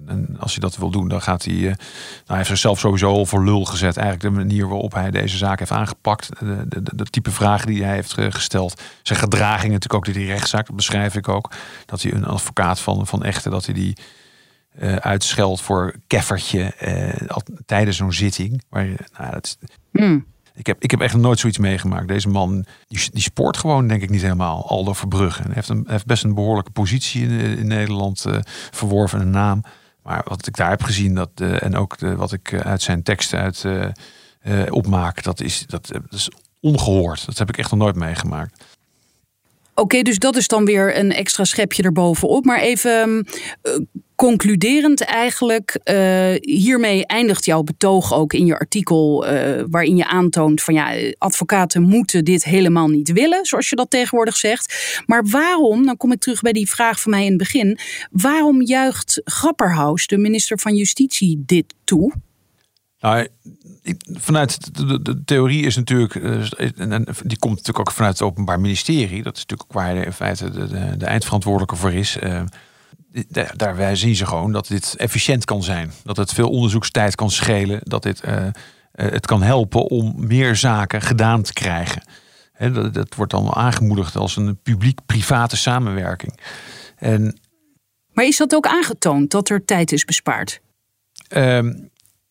en, 0.07 0.35
als 0.39 0.51
hij 0.51 0.61
dat 0.61 0.77
wil 0.77 0.89
doen, 0.89 1.07
dan 1.07 1.21
gaat 1.21 1.43
hij. 1.43 1.53
Uh, 1.53 1.63
nou, 1.63 1.77
hij 2.25 2.35
heeft 2.35 2.49
zichzelf 2.49 2.79
sowieso 2.79 3.11
al 3.11 3.25
voor 3.25 3.43
lul 3.43 3.65
gezet. 3.65 3.97
Eigenlijk 3.97 4.35
de 4.35 4.41
manier 4.41 4.67
waarop 4.67 4.93
hij 4.93 5.11
deze 5.11 5.37
zaak 5.37 5.59
heeft 5.59 5.71
aangepakt. 5.71 6.29
De, 6.39 6.65
de, 6.67 6.95
de, 6.95 7.03
type 7.03 7.31
vragen 7.31 7.67
die 7.67 7.83
hij 7.83 7.93
heeft 7.93 8.13
gesteld. 8.13 8.81
Zijn 9.03 9.19
gedraging 9.19 9.73
natuurlijk 9.73 10.07
ook 10.07 10.13
die 10.13 10.25
rechtszaak, 10.25 10.67
dat 10.67 10.75
beschrijf 10.75 11.15
ik 11.15 11.27
ook. 11.27 11.51
Dat 11.85 12.01
hij 12.01 12.13
een 12.13 12.25
advocaat 12.25 12.79
van, 12.79 13.07
van 13.07 13.23
echte, 13.23 13.49
dat 13.49 13.65
hij 13.65 13.73
die. 13.73 13.97
uitscheldt 14.99 15.61
voor 15.61 15.95
keffertje 16.07 16.73
tijdens 17.65 17.97
zo'n 17.97 18.13
zitting. 18.13 18.63
Maar, 18.69 18.85
nou, 19.17 19.31
dat 19.31 19.57
mm. 19.91 20.25
Ik 20.59 20.65
heb, 20.65 20.83
ik 20.83 20.91
heb 20.91 21.01
echt 21.01 21.15
nooit 21.15 21.39
zoiets 21.39 21.57
meegemaakt. 21.57 22.07
Deze 22.07 22.29
man 22.29 22.65
die, 22.87 23.09
die 23.11 23.21
sport 23.21 23.57
gewoon, 23.57 23.87
denk 23.87 24.01
ik, 24.01 24.09
niet 24.09 24.21
helemaal. 24.21 24.69
Aldo 24.69 24.93
Verbrugge. 24.93 25.43
Heeft, 25.51 25.69
een, 25.69 25.85
heeft 25.87 26.05
best 26.05 26.23
een 26.23 26.33
behoorlijke 26.33 26.71
positie 26.71 27.21
in, 27.21 27.57
in 27.57 27.67
Nederland 27.67 28.25
uh, 28.27 28.37
verworven, 28.71 29.19
een 29.19 29.29
naam. 29.29 29.63
Maar 30.03 30.21
wat 30.27 30.47
ik 30.47 30.55
daar 30.55 30.69
heb 30.69 30.83
gezien, 30.83 31.15
dat, 31.15 31.29
uh, 31.41 31.63
en 31.63 31.75
ook 31.75 31.97
de, 31.97 32.15
wat 32.15 32.31
ik 32.31 32.53
uit 32.53 32.81
zijn 32.81 33.03
teksten 33.03 33.39
uit, 33.39 33.65
opmaak, 34.69 35.23
dat 35.23 35.41
is, 35.41 35.65
dat, 35.67 35.87
dat, 35.87 36.13
is 36.13 36.31
ongehoord. 36.59 37.25
Dat 37.25 37.37
heb 37.37 37.49
ik 37.49 37.57
echt 37.57 37.71
nog 37.71 37.79
nooit 37.79 37.95
meegemaakt. 37.95 38.63
Oké, 39.79 40.01
dus 40.01 40.17
dat 40.17 40.35
is 40.35 40.47
dan 40.47 40.65
weer 40.65 40.97
een 40.97 41.11
extra 41.11 41.43
schepje 41.43 41.83
erbovenop. 41.83 42.45
Maar 42.45 42.59
even 42.59 43.27
uh, 43.63 43.73
concluderend 44.15 45.01
eigenlijk, 45.01 45.79
uh, 45.83 46.35
hiermee 46.41 47.05
eindigt 47.05 47.45
jouw 47.45 47.63
betoog 47.63 48.13
ook 48.13 48.33
in 48.33 48.45
je 48.45 48.59
artikel, 48.59 49.27
uh, 49.27 49.63
waarin 49.69 49.95
je 49.95 50.07
aantoont 50.07 50.61
van 50.61 50.73
ja, 50.73 50.93
advocaten 51.17 51.81
moeten 51.81 52.25
dit 52.25 52.43
helemaal 52.43 52.87
niet 52.87 53.11
willen, 53.11 53.45
zoals 53.45 53.69
je 53.69 53.75
dat 53.75 53.89
tegenwoordig 53.89 54.37
zegt. 54.37 55.01
Maar 55.05 55.25
waarom, 55.25 55.85
dan 55.85 55.97
kom 55.97 56.11
ik 56.11 56.19
terug 56.19 56.41
bij 56.41 56.53
die 56.53 56.69
vraag 56.69 57.01
van 57.01 57.11
mij 57.11 57.23
in 57.23 57.29
het 57.29 57.37
begin, 57.37 57.77
waarom 58.11 58.61
juicht 58.61 59.21
Grapperhaus, 59.23 60.07
de 60.07 60.17
minister 60.17 60.59
van 60.59 60.75
Justitie, 60.75 61.43
dit 61.45 61.73
toe? 61.83 62.13
Nou, 62.99 63.27
vanuit 64.03 64.75
de, 64.75 65.01
de, 65.01 65.23
theorie 65.23 65.65
is 65.65 65.75
natuurlijk, 65.75 66.15
en 66.15 67.05
die 67.23 67.39
komt 67.39 67.55
natuurlijk 67.55 67.79
ook 67.79 67.91
vanuit 67.91 68.19
het 68.19 68.27
Openbaar 68.27 68.59
Ministerie, 68.59 69.23
dat 69.23 69.37
is 69.37 69.45
natuurlijk 69.45 69.69
ook 69.69 69.77
waar 69.81 69.95
in 69.95 70.13
feite 70.13 70.49
de, 70.49 70.67
de, 70.67 70.97
de 70.97 71.05
eindverantwoordelijke 71.05 71.75
voor 71.75 71.93
is 71.93 72.17
daar 73.55 73.97
zien 73.97 74.15
ze 74.15 74.25
gewoon 74.25 74.51
dat 74.51 74.67
dit 74.67 74.95
efficiënt 74.97 75.45
kan 75.45 75.63
zijn. 75.63 75.91
Dat 76.03 76.17
het 76.17 76.33
veel 76.33 76.49
onderzoekstijd 76.49 77.15
kan 77.15 77.31
schelen. 77.31 77.79
Dat 77.83 78.03
dit 78.03 78.23
uh, 78.25 78.47
het 78.91 79.25
kan 79.25 79.41
helpen 79.41 79.85
om 79.85 80.13
meer 80.17 80.55
zaken 80.55 81.01
gedaan 81.01 81.41
te 81.41 81.53
krijgen. 81.53 82.03
dat, 82.57 82.93
dat, 82.93 83.15
wordt 83.15 83.31
dan 83.31 83.53
aangemoedigd 83.53 84.15
als 84.15 84.35
een 84.35 84.57
publiek-private 84.61 85.57
samenwerking. 85.57 86.39
En, 86.95 87.39
maar 88.11 88.25
is 88.25 88.37
dat 88.37 88.55
ook 88.55 88.67
aangetoond 88.67 89.31
dat 89.31 89.49
er 89.49 89.65
tijd 89.65 89.91
is 89.91 90.05
bespaard? 90.05 90.61
Uh, 91.29 91.73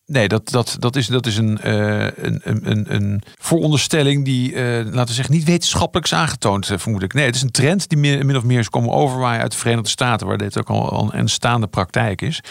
Nee, 0.09 0.27
dat, 0.27 0.49
dat, 0.49 0.75
dat 0.79 0.95
is, 0.95 1.07
dat 1.07 1.25
is 1.25 1.37
een, 1.37 1.59
uh, 1.65 2.07
een, 2.15 2.41
een, 2.43 2.93
een 2.93 3.21
vooronderstelling 3.37 4.25
die, 4.25 4.51
uh, 4.53 4.85
laten 4.85 5.05
we 5.05 5.13
zeggen, 5.13 5.33
niet 5.33 5.43
wetenschappelijk 5.43 6.05
is 6.05 6.13
aangetoond, 6.13 6.69
uh, 6.69 6.77
vermoed 6.77 7.03
ik. 7.03 7.13
Nee, 7.13 7.25
het 7.25 7.35
is 7.35 7.41
een 7.41 7.51
trend 7.51 7.89
die 7.89 7.97
min, 7.97 8.25
min, 8.25 8.37
of 8.37 8.43
meer 8.43 8.59
is 8.59 8.69
komen 8.69 8.91
overwaaien 8.91 9.41
uit 9.41 9.51
de 9.51 9.57
Verenigde 9.57 9.89
Staten, 9.89 10.27
waar 10.27 10.37
dit 10.37 10.59
ook 10.59 10.69
al 10.69 11.13
een 11.13 11.27
staande 11.27 11.67
praktijk 11.67 12.21
is. 12.21 12.41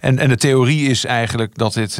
En, 0.00 0.18
en 0.18 0.28
de 0.28 0.36
theorie 0.36 0.88
is 0.88 1.04
eigenlijk 1.04 1.56
dat, 1.56 1.74
dit, 1.74 1.96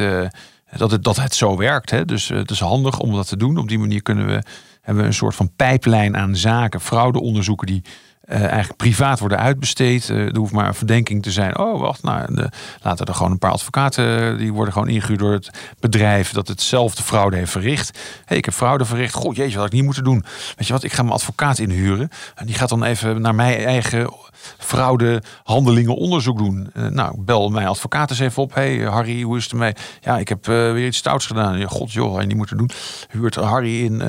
dat, 0.76 0.90
het, 0.90 1.04
dat 1.04 1.16
het 1.16 1.34
zo 1.34 1.56
werkt. 1.56 1.90
Hè? 1.90 2.04
Dus 2.04 2.28
het 2.28 2.50
is 2.50 2.60
handig 2.60 2.98
om 2.98 3.12
dat 3.12 3.28
te 3.28 3.36
doen. 3.36 3.58
Op 3.58 3.68
die 3.68 3.78
manier 3.78 4.02
kunnen 4.02 4.26
we, 4.26 4.42
hebben 4.80 5.02
we 5.02 5.08
een 5.08 5.14
soort 5.14 5.34
van 5.34 5.50
pijplijn 5.56 6.16
aan 6.16 6.36
zaken, 6.36 6.80
fraudeonderzoeken 6.80 7.66
die 7.66 7.82
uh, 8.28 8.40
eigenlijk 8.40 8.76
privaat 8.76 9.18
worden 9.18 9.38
uitbesteed. 9.38 10.08
Uh, 10.08 10.26
er 10.26 10.36
hoeft 10.36 10.52
maar 10.52 10.66
een 10.66 10.74
verdenking 10.74 11.22
te 11.22 11.30
zijn. 11.30 11.58
Oh, 11.58 11.80
wacht, 11.80 12.02
nou, 12.02 12.48
laten 12.82 13.06
er 13.06 13.14
gewoon 13.14 13.32
een 13.32 13.38
paar 13.38 13.52
advocaten, 13.52 14.32
eh, 14.32 14.38
die 14.38 14.52
worden 14.52 14.72
gewoon 14.72 14.88
ingehuurd 14.88 15.18
door 15.18 15.32
het 15.32 15.50
bedrijf 15.80 16.32
dat 16.32 16.48
hetzelfde 16.48 17.02
fraude 17.02 17.36
heeft 17.36 17.50
verricht. 17.50 17.98
hey, 18.24 18.36
ik 18.36 18.44
heb 18.44 18.54
fraude 18.54 18.84
verricht. 18.84 19.14
Goh, 19.14 19.34
jeetje, 19.34 19.52
wat 19.52 19.54
had 19.54 19.66
ik 19.66 19.72
niet 19.72 19.84
moeten 19.84 20.04
doen. 20.04 20.24
Weet 20.56 20.66
je 20.66 20.72
wat, 20.72 20.82
ik 20.82 20.92
ga 20.92 21.02
mijn 21.02 21.14
advocaat 21.14 21.58
inhuren. 21.58 22.10
En 22.34 22.46
die 22.46 22.54
gaat 22.54 22.68
dan 22.68 22.84
even 22.84 23.20
naar 23.20 23.34
mijn 23.34 23.64
eigen 23.64 24.12
fraudehandelingen 24.58 25.96
onderzoek 25.96 26.38
doen. 26.38 26.70
Nou, 26.90 27.14
bel 27.20 27.48
mijn 27.48 27.66
advocaat 27.66 28.10
eens 28.10 28.18
even 28.18 28.42
op. 28.42 28.54
hey, 28.54 28.78
Harry, 28.78 29.22
hoe 29.22 29.36
is 29.36 29.42
het 29.42 29.52
ermee? 29.52 29.72
Ja, 30.00 30.18
ik 30.18 30.28
heb 30.28 30.46
weer 30.46 30.86
iets 30.86 30.98
stouts 30.98 31.26
gedaan. 31.26 31.62
God, 31.62 31.92
joh, 31.92 32.12
had 32.12 32.20
je 32.20 32.26
niet 32.26 32.36
moeten 32.36 32.56
doen. 32.56 32.70
Huurt 33.08 33.34
Harry 33.34 33.84
in 33.84 34.02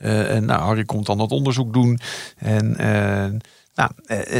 en 0.00 0.44
nou, 0.44 0.60
Harry 0.60 0.84
komt 0.84 1.06
dan 1.06 1.18
dat 1.18 1.30
onderzoek 1.30 1.72
doen. 1.72 2.00
En, 2.36 2.70
uh, 2.80 3.40
nou, 3.74 3.90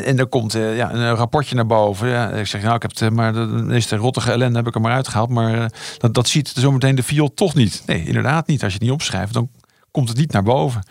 en 0.05 0.19
er 0.19 0.27
komt 0.27 0.53
ja, 0.53 0.93
een 0.93 1.15
rapportje 1.15 1.55
naar 1.55 1.67
boven. 1.67 2.09
Ja, 2.09 2.31
ik 2.31 2.47
zeg, 2.47 2.63
nou, 2.63 2.75
ik 2.75 2.83
heb 2.83 2.99
het, 2.99 3.13
maar 3.13 3.33
de 3.33 3.47
meeste 3.47 3.97
rottige 3.97 4.33
ellende 4.33 4.59
heb 4.59 4.67
ik 4.67 4.75
er 4.75 4.81
maar 4.81 4.93
uitgehaald. 4.93 5.29
Maar 5.29 5.73
dat, 5.99 6.15
dat 6.15 6.29
ziet 6.29 6.53
zometeen 6.57 6.95
de 6.95 7.03
viool 7.03 7.35
toch 7.35 7.55
niet. 7.55 7.83
Nee, 7.87 8.05
inderdaad 8.05 8.47
niet. 8.47 8.63
Als 8.63 8.73
je 8.73 8.79
het 8.79 8.87
niet 8.87 8.97
opschrijft, 8.97 9.33
dan 9.33 9.51
komt 9.91 10.09
het 10.09 10.19
niet 10.19 10.33
naar 10.33 10.43
boven. 10.43 10.83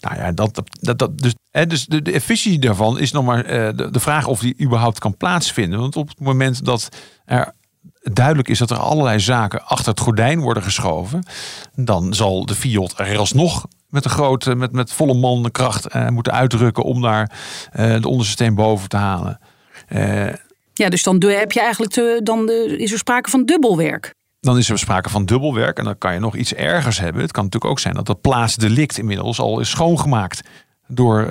Nou 0.00 0.16
ja, 0.16 0.32
dat, 0.32 0.62
dat, 0.80 0.98
dat, 0.98 1.18
dus, 1.18 1.34
hè, 1.50 1.66
dus 1.66 1.86
de, 1.86 2.02
de 2.02 2.12
efficiëntie 2.12 2.60
daarvan 2.60 2.98
is 2.98 3.12
nog 3.12 3.24
maar 3.24 3.42
de, 3.76 3.88
de 3.90 4.00
vraag 4.00 4.26
of 4.26 4.40
die 4.40 4.60
überhaupt 4.60 4.98
kan 4.98 5.16
plaatsvinden. 5.16 5.78
Want 5.78 5.96
op 5.96 6.08
het 6.08 6.20
moment 6.20 6.64
dat 6.64 6.88
er 7.24 7.52
duidelijk 8.02 8.48
is 8.48 8.58
dat 8.58 8.70
er 8.70 8.78
allerlei 8.78 9.20
zaken 9.20 9.64
achter 9.64 9.90
het 9.90 10.00
gordijn 10.00 10.40
worden 10.40 10.62
geschoven, 10.62 11.26
dan 11.74 12.14
zal 12.14 12.46
de 12.46 12.54
Fiat 12.54 12.94
er 12.98 13.18
alsnog 13.18 13.66
met 13.90 14.04
een 14.04 14.10
grote, 14.10 14.54
met, 14.54 14.72
met 14.72 14.92
volle 14.92 15.14
mankracht 15.14 15.94
uh, 15.94 16.08
moeten 16.08 16.32
uitdrukken 16.32 16.84
om 16.84 17.02
daar 17.02 17.32
uh, 17.76 18.00
de 18.00 18.08
onderste 18.08 18.52
boven 18.52 18.88
te 18.88 18.96
halen. 18.96 19.40
Uh, 19.88 20.26
ja, 20.72 20.88
dus 20.88 21.02
dan 21.02 21.24
heb 21.24 21.52
je 21.52 21.60
eigenlijk 21.60 21.92
te, 21.92 22.20
dan 22.22 22.46
de, 22.46 22.76
is 22.78 22.92
er 22.92 22.98
sprake 22.98 23.30
van 23.30 23.44
dubbelwerk. 23.44 24.14
Dan 24.40 24.58
is 24.58 24.70
er 24.70 24.78
sprake 24.78 25.08
van 25.08 25.24
dubbelwerk 25.24 25.78
en 25.78 25.84
dan 25.84 25.98
kan 25.98 26.14
je 26.14 26.20
nog 26.20 26.36
iets 26.36 26.54
ergers 26.54 26.98
hebben. 26.98 27.22
Het 27.22 27.32
kan 27.32 27.44
natuurlijk 27.44 27.72
ook 27.72 27.78
zijn 27.78 27.94
dat 27.94 28.06
dat 28.06 28.20
plaatsdelict 28.20 28.98
inmiddels 28.98 29.40
al 29.40 29.60
is 29.60 29.70
schoongemaakt 29.70 30.40
door, 30.86 31.26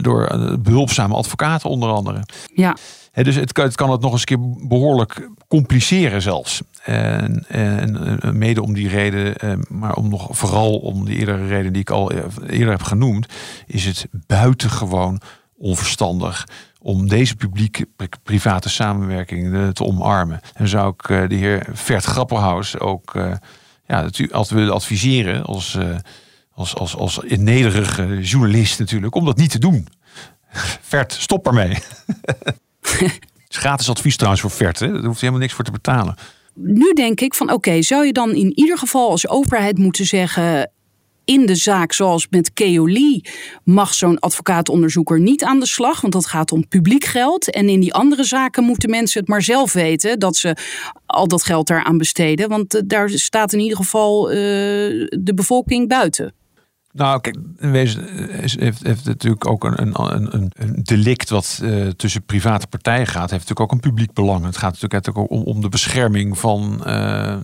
door 0.00 0.38
behulpzame 0.58 1.14
advocaten 1.14 1.70
onder 1.70 1.90
andere. 1.90 2.22
Ja 2.54 2.76
dus 3.24 3.34
het 3.34 3.56
het 3.56 3.74
kan 3.74 3.90
het 3.90 4.00
nog 4.00 4.12
eens 4.12 4.20
een 4.20 4.26
keer 4.26 4.68
behoorlijk 4.68 5.28
compliceren 5.48 6.22
zelfs. 6.22 6.62
En, 6.82 7.44
en, 7.48 8.38
mede 8.38 8.62
om 8.62 8.74
die 8.74 8.88
reden, 8.88 9.36
eh, 9.36 9.52
maar 9.68 9.94
om 9.94 10.08
nog 10.08 10.28
vooral 10.30 10.78
om 10.78 11.04
die 11.04 11.18
eerdere 11.18 11.46
reden 11.46 11.72
die 11.72 11.82
ik 11.82 11.90
al 11.90 12.10
eh, 12.10 12.24
eerder 12.46 12.70
heb 12.70 12.82
genoemd, 12.82 13.26
is 13.66 13.84
het 13.84 14.06
buitengewoon 14.26 15.20
onverstandig 15.58 16.48
om 16.80 17.08
deze 17.08 17.36
publiek-private 17.36 18.68
samenwerking 18.68 19.54
eh, 19.54 19.68
te 19.68 19.84
omarmen. 19.84 20.40
En 20.54 20.68
zou 20.68 20.94
ik 20.96 21.28
de 21.28 21.34
heer 21.34 21.66
Vert 21.72 22.04
Grapperhaus 22.04 22.78
ook 22.78 23.12
ja, 23.86 24.00
altijd 24.30 24.50
willen 24.50 24.74
adviseren 24.74 25.44
als, 25.44 25.78
als, 26.52 26.74
als, 26.74 26.96
als 26.96 27.20
nederige 27.26 28.20
journalist 28.20 28.78
natuurlijk, 28.78 29.14
om 29.14 29.24
dat 29.24 29.36
niet 29.36 29.50
te 29.50 29.58
doen. 29.58 29.88
Vert, 30.80 31.12
stop 31.12 31.46
ermee. 31.46 31.76
Is 33.48 33.56
gratis 33.56 33.90
advies 33.90 34.16
trouwens 34.16 34.42
voor 34.42 34.50
Vert. 34.50 34.78
Hè? 34.78 34.92
Daar 34.92 35.04
hoeft 35.04 35.20
helemaal 35.20 35.40
niks 35.40 35.52
voor 35.52 35.64
te 35.64 35.70
betalen. 35.70 36.14
Nu 36.54 36.92
denk 36.92 37.20
ik 37.20 37.34
van 37.34 37.52
oké, 37.52 37.82
zou 37.82 38.06
je 38.06 38.12
dan 38.12 38.34
in 38.34 38.52
ieder 38.54 38.78
geval 38.78 39.10
als 39.10 39.28
overheid 39.28 39.78
moeten 39.78 40.04
zeggen 40.04 40.70
in 41.26 41.46
de 41.46 41.54
zaak, 41.54 41.92
zoals 41.92 42.26
met 42.30 42.52
Keoli, 42.52 43.20
mag 43.64 43.94
zo'n 43.94 44.18
advocaatonderzoeker 44.18 45.20
niet 45.20 45.44
aan 45.44 45.60
de 45.60 45.66
slag, 45.66 46.00
want 46.00 46.12
dat 46.12 46.26
gaat 46.26 46.52
om 46.52 46.68
publiek 46.68 47.04
geld. 47.04 47.50
En 47.50 47.68
in 47.68 47.80
die 47.80 47.94
andere 47.94 48.24
zaken 48.24 48.64
moeten 48.64 48.90
mensen 48.90 49.20
het 49.20 49.28
maar 49.28 49.42
zelf 49.42 49.72
weten 49.72 50.18
dat 50.18 50.36
ze 50.36 50.56
al 51.06 51.28
dat 51.28 51.42
geld 51.42 51.66
daaraan 51.66 51.98
besteden, 51.98 52.48
want 52.48 52.74
eh, 52.74 52.82
daar 52.84 53.10
staat 53.10 53.52
in 53.52 53.60
ieder 53.60 53.76
geval 53.76 54.30
uh, 54.30 54.36
de 54.36 55.32
bevolking 55.34 55.88
buiten. 55.88 56.34
Nou, 56.96 57.20
kijk, 57.20 57.36
in 57.58 57.70
wezen 57.70 58.04
heeft, 58.58 58.82
heeft 58.82 59.04
natuurlijk 59.04 59.46
ook 59.46 59.64
een, 59.64 59.80
een, 59.82 60.34
een, 60.34 60.50
een 60.54 60.80
delict 60.82 61.30
wat 61.30 61.60
uh, 61.62 61.88
tussen 61.88 62.22
private 62.22 62.66
partijen 62.66 63.06
gaat, 63.06 63.30
heeft 63.30 63.48
natuurlijk 63.48 63.60
ook 63.60 63.72
een 63.72 63.90
publiek 63.90 64.12
belang. 64.12 64.44
Het 64.44 64.56
gaat 64.56 64.80
natuurlijk 64.80 65.18
ook 65.18 65.30
om, 65.30 65.42
om 65.42 65.60
de 65.60 65.68
bescherming 65.68 66.38
van, 66.38 66.74
uh, 66.80 66.86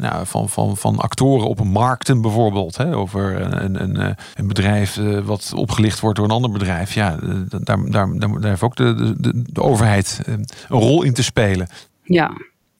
nou, 0.01 0.27
van, 0.27 0.49
van, 0.49 0.77
van 0.77 0.99
actoren 0.99 1.49
op 1.49 1.61
een 1.61 1.71
markten 1.71 2.21
bijvoorbeeld. 2.21 2.77
Hè, 2.77 2.97
over 2.97 3.41
een, 3.41 3.83
een, 3.83 4.17
een 4.35 4.47
bedrijf 4.47 4.97
uh, 4.97 5.19
wat 5.19 5.53
opgelicht 5.55 6.01
wordt 6.01 6.17
door 6.17 6.27
een 6.27 6.35
ander 6.35 6.51
bedrijf. 6.51 6.95
Ja, 6.95 7.17
daar, 7.49 7.65
daar, 7.65 7.91
daar, 7.91 8.19
daar 8.19 8.51
heeft 8.51 8.63
ook 8.63 8.77
de, 8.77 9.15
de, 9.19 9.43
de 9.47 9.63
overheid 9.63 10.21
een 10.25 10.47
rol 10.69 11.03
in 11.03 11.15
te 11.15 11.23
spelen. 11.23 11.69
Ja. 12.03 12.31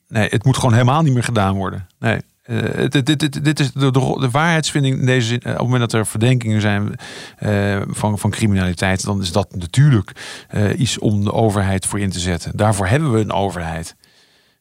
Nee, 0.07 0.27
het 0.29 0.45
moet 0.45 0.57
gewoon 0.57 0.73
helemaal 0.73 1.01
niet 1.01 1.13
meer 1.13 1.23
gedaan 1.23 1.55
worden. 1.55 1.87
Nee. 1.99 2.21
Uh, 2.45 2.89
dit, 2.89 3.05
dit, 3.05 3.43
dit, 3.43 3.59
is 3.59 3.71
de, 3.71 3.91
de, 3.91 4.17
de, 4.19 4.29
waarheidsvinding 4.31 4.99
in 4.99 5.05
deze 5.05 5.27
zin. 5.27 5.39
Eh, 5.39 5.51
op 5.51 5.57
het 5.57 5.63
moment 5.63 5.91
dat 5.91 5.93
er 5.99 6.07
verdenkingen 6.07 6.61
zijn 6.61 6.95
uh, 7.39 7.81
van, 7.87 8.19
van 8.19 8.29
criminaliteit, 8.29 9.03
dan 9.03 9.21
is 9.21 9.31
dat 9.31 9.55
natuurlijk 9.55 10.11
iets 10.77 10.99
om 10.99 11.23
de 11.23 11.33
overheid 11.33 11.85
voor 11.85 11.99
in 11.99 12.09
te 12.09 12.19
zetten. 12.19 12.57
Daarvoor 12.57 12.87
hebben 12.87 13.11
we 13.11 13.19
een 13.19 13.31
overheid. 13.31 13.95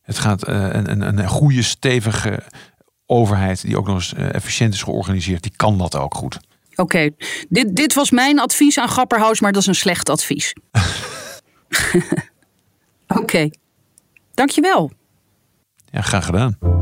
Het 0.02 0.18
gaat 0.18 0.46
een, 0.48 0.90
een, 0.90 1.18
een 1.18 1.28
goede, 1.28 1.62
stevige 1.62 2.42
overheid 3.06 3.62
die 3.62 3.78
ook 3.78 3.86
nog 3.86 3.94
eens 3.94 4.14
efficiënt 4.14 4.74
is 4.74 4.82
georganiseerd, 4.82 5.42
die 5.42 5.52
kan 5.56 5.78
dat 5.78 5.96
ook 5.96 6.14
goed. 6.14 6.40
Oké, 6.70 6.82
okay. 6.82 7.14
dit, 7.48 7.76
dit 7.76 7.94
was 7.94 8.10
mijn 8.10 8.40
advies 8.40 8.78
aan 8.78 8.88
Grapperhaus, 8.88 9.40
maar 9.40 9.52
dat 9.52 9.62
is 9.62 9.68
een 9.68 9.74
slecht 9.74 10.08
advies. 10.08 10.52
Oké, 13.06 13.20
okay. 13.20 13.52
dankjewel. 14.34 14.90
Ja, 15.90 16.00
graag 16.00 16.24
gedaan. 16.24 16.81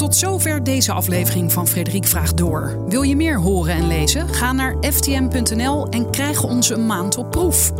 Tot 0.00 0.16
zover 0.16 0.64
deze 0.64 0.92
aflevering 0.92 1.52
van 1.52 1.68
Frederik 1.68 2.06
Vraagt 2.06 2.36
Door. 2.36 2.84
Wil 2.88 3.02
je 3.02 3.16
meer 3.16 3.38
horen 3.38 3.74
en 3.74 3.86
lezen? 3.86 4.28
Ga 4.28 4.52
naar 4.52 4.76
ftm.nl 4.80 5.88
en 5.88 6.10
krijg 6.10 6.42
onze 6.42 6.74
een 6.74 6.86
maand 6.86 7.16
op 7.16 7.30
proef. 7.30 7.72